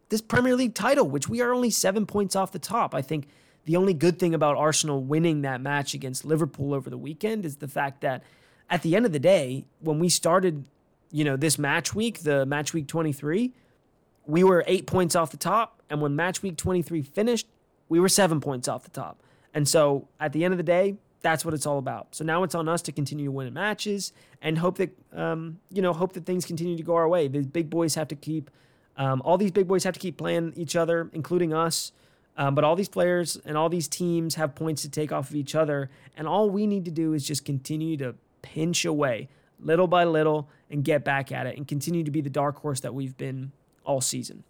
this 0.09 0.21
Premier 0.21 0.55
League 0.55 0.73
title, 0.73 1.07
which 1.07 1.29
we 1.29 1.41
are 1.41 1.53
only 1.53 1.69
seven 1.69 2.05
points 2.05 2.35
off 2.35 2.51
the 2.51 2.59
top. 2.59 2.93
I 2.93 3.01
think 3.01 3.27
the 3.65 3.75
only 3.75 3.93
good 3.93 4.17
thing 4.17 4.33
about 4.33 4.57
Arsenal 4.57 5.03
winning 5.03 5.41
that 5.41 5.61
match 5.61 5.93
against 5.93 6.25
Liverpool 6.25 6.73
over 6.73 6.89
the 6.89 6.97
weekend 6.97 7.45
is 7.45 7.57
the 7.57 7.67
fact 7.67 8.01
that 8.01 8.23
at 8.69 8.81
the 8.81 8.95
end 8.95 9.05
of 9.05 9.11
the 9.11 9.19
day, 9.19 9.65
when 9.79 9.99
we 9.99 10.09
started, 10.09 10.65
you 11.11 11.23
know, 11.23 11.35
this 11.35 11.57
match 11.57 11.93
week, 11.93 12.19
the 12.19 12.45
match 12.45 12.73
week 12.73 12.87
23, 12.87 13.51
we 14.25 14.43
were 14.43 14.63
eight 14.67 14.87
points 14.87 15.15
off 15.15 15.31
the 15.31 15.37
top. 15.37 15.81
And 15.89 16.01
when 16.01 16.15
match 16.15 16.41
week 16.41 16.57
23 16.57 17.01
finished, 17.01 17.47
we 17.89 17.99
were 17.99 18.09
seven 18.09 18.39
points 18.39 18.67
off 18.67 18.83
the 18.83 18.91
top. 18.91 19.21
And 19.53 19.67
so 19.67 20.07
at 20.19 20.31
the 20.31 20.45
end 20.45 20.53
of 20.53 20.57
the 20.57 20.63
day, 20.63 20.95
that's 21.21 21.43
what 21.43 21.53
it's 21.53 21.65
all 21.65 21.79
about. 21.79 22.15
So 22.15 22.23
now 22.23 22.43
it's 22.43 22.55
on 22.55 22.69
us 22.69 22.81
to 22.83 22.91
continue 22.93 23.25
to 23.25 23.31
win 23.31 23.53
matches 23.53 24.13
and 24.41 24.57
hope 24.57 24.77
that, 24.77 24.91
um, 25.13 25.59
you 25.69 25.81
know, 25.81 25.91
hope 25.91 26.13
that 26.13 26.25
things 26.25 26.45
continue 26.45 26.77
to 26.77 26.83
go 26.83 26.95
our 26.95 27.09
way. 27.09 27.27
The 27.27 27.41
big 27.41 27.69
boys 27.69 27.95
have 27.95 28.07
to 28.09 28.15
keep 28.15 28.49
um, 28.99 29.21
all 29.23 29.37
these 29.37 29.51
big 29.51 29.67
boys 29.67 29.85
have 29.85 29.93
to 29.93 29.99
keep 29.99 30.17
playing 30.17 30.53
each 30.57 30.75
other, 30.75 31.09
including 31.13 31.53
us. 31.53 31.93
Um, 32.37 32.53
but 32.53 32.63
all 32.63 32.75
these 32.75 32.89
players 32.89 33.37
and 33.45 33.57
all 33.57 33.69
these 33.69 33.87
teams 33.87 34.35
have 34.35 34.55
points 34.55 34.81
to 34.83 34.89
take 34.89 35.11
off 35.11 35.29
of 35.29 35.35
each 35.35 35.55
other. 35.55 35.89
And 36.15 36.27
all 36.27 36.49
we 36.49 36.67
need 36.67 36.85
to 36.85 36.91
do 36.91 37.13
is 37.13 37.25
just 37.25 37.45
continue 37.45 37.97
to 37.97 38.15
pinch 38.41 38.85
away 38.85 39.29
little 39.59 39.87
by 39.87 40.03
little 40.03 40.49
and 40.69 40.83
get 40.83 41.03
back 41.03 41.31
at 41.31 41.47
it 41.47 41.57
and 41.57 41.67
continue 41.67 42.03
to 42.03 42.11
be 42.11 42.21
the 42.21 42.29
dark 42.29 42.57
horse 42.59 42.81
that 42.81 42.93
we've 42.93 43.17
been 43.17 43.51
all 43.83 44.01
season. 44.01 44.43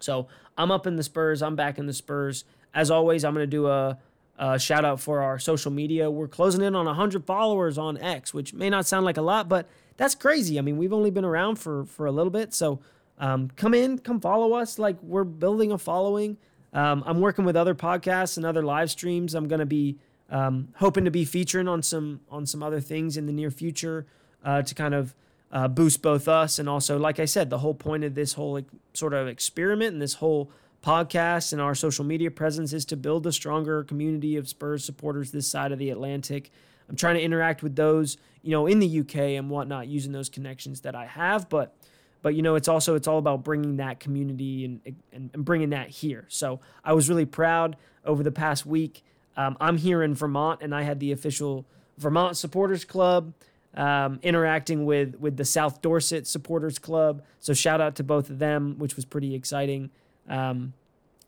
So 0.00 0.28
I'm 0.56 0.70
up 0.70 0.86
in 0.86 0.96
the 0.96 1.02
Spurs. 1.02 1.42
I'm 1.42 1.56
back 1.56 1.78
in 1.78 1.86
the 1.86 1.92
Spurs. 1.92 2.44
As 2.74 2.90
always, 2.90 3.24
I'm 3.24 3.34
going 3.34 3.44
to 3.44 3.46
do 3.46 3.66
a, 3.66 3.98
a 4.38 4.58
shout 4.58 4.84
out 4.84 5.00
for 5.00 5.22
our 5.22 5.38
social 5.38 5.70
media. 5.70 6.10
We're 6.10 6.28
closing 6.28 6.62
in 6.62 6.74
on 6.74 6.86
100 6.86 7.24
followers 7.24 7.78
on 7.78 7.98
X, 7.98 8.32
which 8.32 8.52
may 8.54 8.70
not 8.70 8.86
sound 8.86 9.04
like 9.04 9.16
a 9.16 9.22
lot, 9.22 9.48
but 9.48 9.68
that's 9.96 10.14
crazy. 10.14 10.58
I 10.58 10.62
mean, 10.62 10.76
we've 10.76 10.92
only 10.92 11.10
been 11.10 11.24
around 11.24 11.56
for, 11.56 11.84
for 11.84 12.06
a 12.06 12.12
little 12.12 12.30
bit. 12.30 12.54
So 12.54 12.80
um, 13.18 13.50
come 13.56 13.74
in, 13.74 13.98
come 13.98 14.20
follow 14.20 14.54
us. 14.54 14.78
Like 14.78 14.96
we're 15.02 15.24
building 15.24 15.72
a 15.72 15.78
following. 15.78 16.36
Um, 16.72 17.02
I'm 17.06 17.20
working 17.20 17.44
with 17.44 17.56
other 17.56 17.74
podcasts 17.74 18.36
and 18.36 18.46
other 18.46 18.62
live 18.62 18.90
streams. 18.90 19.34
I'm 19.34 19.48
going 19.48 19.60
to 19.60 19.66
be 19.66 19.98
um, 20.30 20.68
hoping 20.76 21.04
to 21.04 21.10
be 21.10 21.24
featuring 21.24 21.68
on 21.68 21.82
some 21.82 22.20
on 22.30 22.46
some 22.46 22.62
other 22.62 22.80
things 22.80 23.16
in 23.16 23.26
the 23.26 23.32
near 23.32 23.50
future 23.50 24.06
uh, 24.44 24.62
to 24.62 24.74
kind 24.74 24.94
of 24.94 25.14
uh, 25.50 25.68
boost 25.68 26.02
both 26.02 26.28
us 26.28 26.58
and 26.58 26.68
also, 26.68 26.98
like 26.98 27.18
I 27.18 27.24
said, 27.24 27.50
the 27.50 27.58
whole 27.58 27.74
point 27.74 28.04
of 28.04 28.14
this 28.14 28.34
whole 28.34 28.52
like, 28.52 28.66
sort 28.92 29.14
of 29.14 29.26
experiment 29.26 29.94
and 29.94 30.02
this 30.02 30.14
whole 30.14 30.50
podcast 30.82 31.52
and 31.52 31.60
our 31.60 31.74
social 31.74 32.04
media 32.04 32.30
presence 32.30 32.72
is 32.72 32.84
to 32.86 32.96
build 32.96 33.26
a 33.26 33.32
stronger 33.32 33.84
community 33.84 34.36
of 34.36 34.48
Spurs 34.48 34.84
supporters 34.84 35.32
this 35.32 35.46
side 35.46 35.72
of 35.72 35.78
the 35.78 35.90
Atlantic. 35.90 36.50
I'm 36.88 36.96
trying 36.96 37.16
to 37.16 37.22
interact 37.22 37.62
with 37.62 37.76
those, 37.76 38.16
you 38.42 38.50
know, 38.50 38.66
in 38.66 38.78
the 38.78 39.00
UK 39.00 39.16
and 39.16 39.50
whatnot, 39.50 39.88
using 39.88 40.12
those 40.12 40.28
connections 40.28 40.82
that 40.82 40.94
I 40.94 41.06
have, 41.06 41.48
but 41.48 41.74
but 42.22 42.34
you 42.34 42.42
know 42.42 42.56
it's 42.56 42.68
also 42.68 42.94
it's 42.94 43.06
all 43.06 43.18
about 43.18 43.44
bringing 43.44 43.76
that 43.76 44.00
community 44.00 44.64
and, 44.64 44.80
and, 45.12 45.30
and 45.32 45.44
bringing 45.44 45.70
that 45.70 45.88
here. 45.88 46.26
So 46.28 46.60
i 46.84 46.92
was 46.92 47.08
really 47.08 47.26
proud 47.26 47.76
over 48.04 48.22
the 48.22 48.32
past 48.32 48.66
week. 48.66 49.04
Um, 49.36 49.56
i'm 49.60 49.76
here 49.76 50.02
in 50.02 50.14
vermont 50.14 50.60
and 50.62 50.74
i 50.74 50.82
had 50.82 50.98
the 51.00 51.12
official 51.12 51.64
vermont 51.96 52.36
supporters 52.36 52.84
club 52.84 53.34
um, 53.74 54.18
interacting 54.22 54.84
with 54.84 55.14
with 55.20 55.36
the 55.36 55.44
south 55.44 55.80
dorset 55.80 56.26
supporters 56.26 56.78
club. 56.78 57.22
So 57.38 57.54
shout 57.54 57.80
out 57.80 57.94
to 57.96 58.04
both 58.04 58.30
of 58.30 58.38
them 58.38 58.78
which 58.78 58.96
was 58.96 59.04
pretty 59.04 59.34
exciting 59.34 59.90
um, 60.28 60.72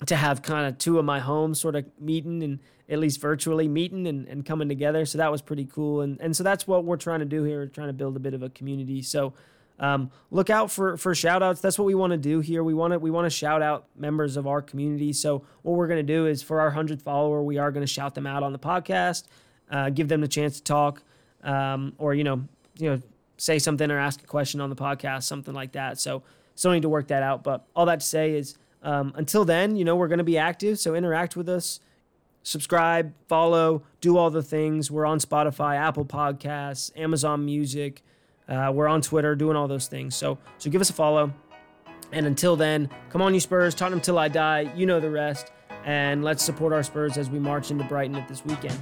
to 0.06 0.16
have 0.16 0.42
kind 0.42 0.66
of 0.66 0.78
two 0.78 0.98
of 0.98 1.04
my 1.04 1.20
homes 1.20 1.60
sort 1.60 1.76
of 1.76 1.84
meeting 1.98 2.42
and 2.42 2.60
at 2.88 2.98
least 2.98 3.20
virtually 3.20 3.68
meeting 3.68 4.06
and, 4.06 4.26
and 4.28 4.44
coming 4.44 4.68
together 4.68 5.04
so 5.04 5.18
that 5.18 5.30
was 5.30 5.42
pretty 5.42 5.64
cool 5.64 6.00
and, 6.00 6.20
and 6.20 6.36
so 6.36 6.42
that's 6.42 6.66
what 6.66 6.84
we're 6.84 6.96
trying 6.96 7.20
to 7.20 7.26
do 7.26 7.42
here 7.44 7.66
trying 7.66 7.88
to 7.88 7.92
build 7.92 8.16
a 8.16 8.20
bit 8.20 8.34
of 8.34 8.42
a 8.42 8.50
community 8.50 9.02
so 9.02 9.32
um, 9.80 10.10
look 10.30 10.50
out 10.50 10.70
for 10.70 10.98
for 10.98 11.14
shout 11.14 11.42
outs. 11.42 11.62
That's 11.62 11.78
what 11.78 11.86
we 11.86 11.94
want 11.94 12.10
to 12.10 12.18
do 12.18 12.40
here. 12.40 12.62
We 12.62 12.74
want 12.74 12.92
to 12.92 12.98
we 12.98 13.10
want 13.10 13.24
to 13.24 13.30
shout 13.30 13.62
out 13.62 13.86
members 13.96 14.36
of 14.36 14.46
our 14.46 14.60
community. 14.60 15.14
So 15.14 15.42
what 15.62 15.72
we're 15.76 15.86
going 15.86 16.06
to 16.06 16.12
do 16.12 16.26
is 16.26 16.42
for 16.42 16.60
our 16.60 16.70
100th 16.70 17.00
follower, 17.00 17.42
we 17.42 17.56
are 17.56 17.72
going 17.72 17.84
to 17.84 17.90
shout 17.92 18.14
them 18.14 18.26
out 18.26 18.42
on 18.42 18.52
the 18.52 18.58
podcast, 18.58 19.24
uh, 19.70 19.88
give 19.88 20.08
them 20.08 20.20
the 20.20 20.28
chance 20.28 20.58
to 20.58 20.62
talk 20.62 21.02
um, 21.42 21.94
or 21.96 22.14
you 22.14 22.24
know, 22.24 22.44
you 22.78 22.90
know, 22.90 23.02
say 23.38 23.58
something 23.58 23.90
or 23.90 23.98
ask 23.98 24.22
a 24.22 24.26
question 24.26 24.60
on 24.60 24.68
the 24.68 24.76
podcast, 24.76 25.22
something 25.22 25.54
like 25.54 25.72
that. 25.72 25.98
So 25.98 26.22
still 26.54 26.72
need 26.72 26.82
to 26.82 26.90
work 26.90 27.08
that 27.08 27.22
out, 27.22 27.42
but 27.42 27.66
all 27.74 27.86
that 27.86 28.00
to 28.00 28.06
say 28.06 28.32
is 28.32 28.58
um, 28.82 29.12
until 29.16 29.44
then, 29.44 29.76
you 29.76 29.84
know, 29.84 29.96
we're 29.96 30.08
going 30.08 30.18
to 30.18 30.24
be 30.24 30.38
active, 30.38 30.78
so 30.78 30.94
interact 30.94 31.36
with 31.36 31.48
us 31.48 31.80
subscribe, 32.42 33.12
follow, 33.28 33.82
do 34.00 34.16
all 34.16 34.30
the 34.30 34.42
things. 34.42 34.90
We're 34.90 35.06
on 35.06 35.18
Spotify, 35.18 35.76
Apple 35.76 36.04
Podcasts, 36.04 36.90
Amazon 36.96 37.44
Music, 37.44 38.02
uh, 38.50 38.70
we're 38.74 38.88
on 38.88 39.00
Twitter, 39.00 39.36
doing 39.36 39.56
all 39.56 39.68
those 39.68 39.86
things. 39.86 40.16
So 40.16 40.38
so 40.58 40.70
give 40.70 40.80
us 40.80 40.90
a 40.90 40.92
follow. 40.92 41.32
And 42.12 42.26
until 42.26 42.56
then, 42.56 42.90
come 43.10 43.22
on, 43.22 43.32
you 43.32 43.40
Spurs, 43.40 43.74
Tottenham 43.74 44.00
till 44.00 44.18
I 44.18 44.26
die. 44.26 44.72
You 44.74 44.86
know 44.86 44.98
the 44.98 45.10
rest. 45.10 45.52
And 45.84 46.24
let's 46.24 46.42
support 46.42 46.72
our 46.72 46.82
Spurs 46.82 47.16
as 47.16 47.30
we 47.30 47.38
march 47.38 47.70
into 47.70 47.84
Brighton 47.84 48.16
at 48.16 48.28
this 48.28 48.44
weekend. 48.44 48.78